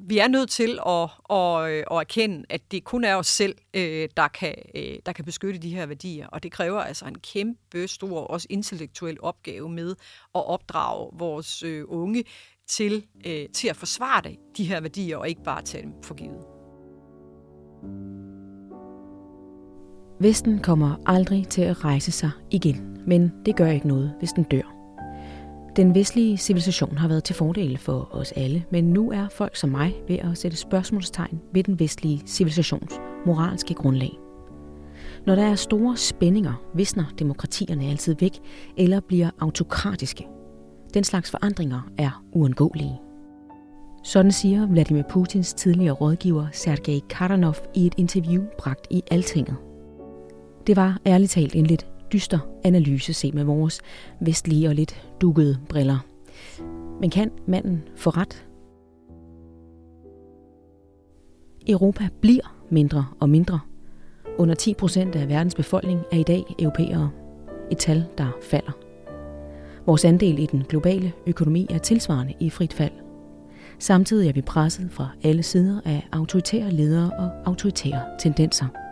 vi 0.00 0.18
er 0.18 0.28
nødt 0.28 0.50
til 0.50 0.78
at, 0.86 1.10
at, 1.30 1.70
øh, 1.70 1.84
at 1.90 1.98
erkende, 1.98 2.44
at 2.48 2.72
det 2.72 2.84
kun 2.84 3.04
er 3.04 3.14
os 3.14 3.26
selv, 3.26 3.54
øh, 3.74 4.08
der 4.16 4.28
kan, 4.28 4.54
øh, 4.74 4.98
der 5.06 5.12
kan 5.12 5.24
beskytte 5.24 5.60
de 5.60 5.74
her 5.74 5.86
værdier. 5.86 6.26
Og 6.26 6.42
det 6.42 6.52
kræver 6.52 6.80
altså 6.80 7.04
en 7.04 7.18
kæmpe 7.18 7.88
stor, 7.88 8.20
også 8.20 8.46
intellektuel 8.50 9.16
opgave 9.20 9.68
med 9.68 9.90
at 10.34 10.46
opdrage 10.46 11.10
vores 11.12 11.64
unge 11.88 12.24
til, 12.68 13.06
til 13.52 13.68
at 13.68 13.76
forsvare 13.76 14.36
de 14.56 14.64
her 14.64 14.80
værdier, 14.80 15.16
og 15.16 15.28
ikke 15.28 15.42
bare 15.42 15.62
tage 15.62 15.82
dem 15.82 15.92
for 16.02 16.14
givet. 16.14 16.44
Vesten 20.20 20.58
kommer 20.58 20.96
aldrig 21.06 21.48
til 21.48 21.62
at 21.62 21.84
rejse 21.84 22.12
sig 22.12 22.30
igen, 22.50 22.98
men 23.06 23.32
det 23.46 23.56
gør 23.56 23.66
ikke 23.66 23.88
noget, 23.88 24.14
hvis 24.18 24.32
den 24.32 24.44
dør. 24.44 24.77
Den 25.78 25.94
vestlige 25.94 26.36
civilisation 26.36 26.98
har 26.98 27.08
været 27.08 27.24
til 27.24 27.34
fordel 27.34 27.78
for 27.78 28.08
os 28.12 28.32
alle, 28.32 28.64
men 28.70 28.84
nu 28.84 29.10
er 29.10 29.28
folk 29.28 29.56
som 29.56 29.70
mig 29.70 29.94
ved 30.08 30.16
at 30.16 30.38
sætte 30.38 30.56
spørgsmålstegn 30.56 31.40
ved 31.52 31.64
den 31.64 31.80
vestlige 31.80 32.22
civilisations 32.26 33.00
moralske 33.26 33.74
grundlag. 33.74 34.10
Når 35.26 35.34
der 35.34 35.42
er 35.42 35.54
store 35.54 35.96
spændinger, 35.96 36.62
visner 36.74 37.04
demokratierne 37.18 37.84
altid 37.84 38.16
væk 38.20 38.38
eller 38.76 39.00
bliver 39.00 39.30
autokratiske. 39.40 40.26
Den 40.94 41.04
slags 41.04 41.30
forandringer 41.30 41.90
er 41.98 42.24
uundgåelige. 42.32 43.00
Sådan 44.04 44.32
siger 44.32 44.66
Vladimir 44.66 45.02
Putins 45.10 45.54
tidligere 45.54 45.94
rådgiver 45.94 46.46
Sergej 46.52 47.00
Karanov 47.10 47.56
i 47.74 47.86
et 47.86 47.94
interview 47.96 48.44
bragt 48.58 48.86
i 48.90 49.02
Altinget. 49.10 49.56
Det 50.66 50.76
var 50.76 50.98
ærligt 51.06 51.30
talt 51.30 51.54
en 51.54 51.66
lidt 51.66 51.86
dyster 52.12 52.38
analyse 52.64 53.12
set 53.12 53.34
med 53.34 53.44
vores 53.44 53.80
vestlige 54.20 54.68
og 54.68 54.74
lidt 54.74 55.02
dukkede 55.20 55.58
briller. 55.68 55.98
Men 57.00 57.10
kan 57.10 57.30
manden 57.46 57.82
få 57.96 58.10
ret? 58.10 58.46
Europa 61.68 62.08
bliver 62.20 62.54
mindre 62.70 63.06
og 63.20 63.28
mindre. 63.28 63.60
Under 64.38 64.54
10 64.54 64.74
procent 64.74 65.16
af 65.16 65.28
verdens 65.28 65.54
befolkning 65.54 66.00
er 66.12 66.16
i 66.16 66.22
dag 66.22 66.54
europæere. 66.58 67.10
Et 67.70 67.78
tal, 67.78 68.04
der 68.18 68.26
falder. 68.42 68.72
Vores 69.86 70.04
andel 70.04 70.38
i 70.38 70.46
den 70.46 70.64
globale 70.68 71.12
økonomi 71.26 71.66
er 71.70 71.78
tilsvarende 71.78 72.34
i 72.40 72.50
frit 72.50 72.72
fald. 72.72 72.92
Samtidig 73.78 74.28
er 74.28 74.32
vi 74.32 74.42
presset 74.42 74.88
fra 74.90 75.08
alle 75.22 75.42
sider 75.42 75.80
af 75.84 76.08
autoritære 76.12 76.70
ledere 76.70 77.10
og 77.18 77.30
autoritære 77.46 78.02
tendenser. 78.18 78.87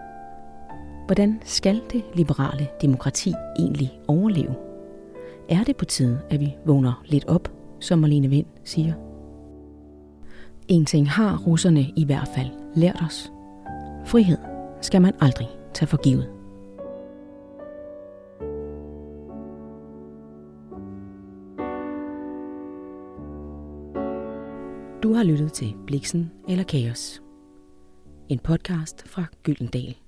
Hvordan 1.07 1.41
skal 1.45 1.83
det 1.93 2.05
liberale 2.15 2.69
demokrati 2.83 3.33
egentlig 3.59 4.01
overleve? 4.09 4.55
Er 5.49 5.65
det 5.65 5.77
på 5.77 5.85
tide, 5.85 6.21
at 6.31 6.41
vi 6.41 6.57
vågner 6.65 7.03
lidt 7.05 7.25
op, 7.29 7.53
som 7.81 7.99
Marlene 7.99 8.29
Vind 8.29 8.47
siger? 8.65 8.95
En 10.69 10.85
ting 10.85 11.11
har 11.11 11.39
russerne 11.39 11.81
i 11.97 12.05
hvert 12.05 12.29
fald 12.35 12.49
lært 12.75 13.03
os. 13.07 13.33
Frihed 14.07 14.39
skal 14.81 15.03
man 15.03 15.15
aldrig 15.21 15.49
tage 15.75 15.89
for 15.89 15.97
givet. 15.97 16.29
Du 25.03 25.13
har 25.13 25.25
lyttet 25.25 25.53
til 25.53 25.75
Bliksen 25.87 26.31
eller 26.49 26.65
Kaos. 26.65 27.23
En 28.29 28.39
podcast 28.39 29.09
fra 29.09 29.25
Gyldendal. 29.43 30.06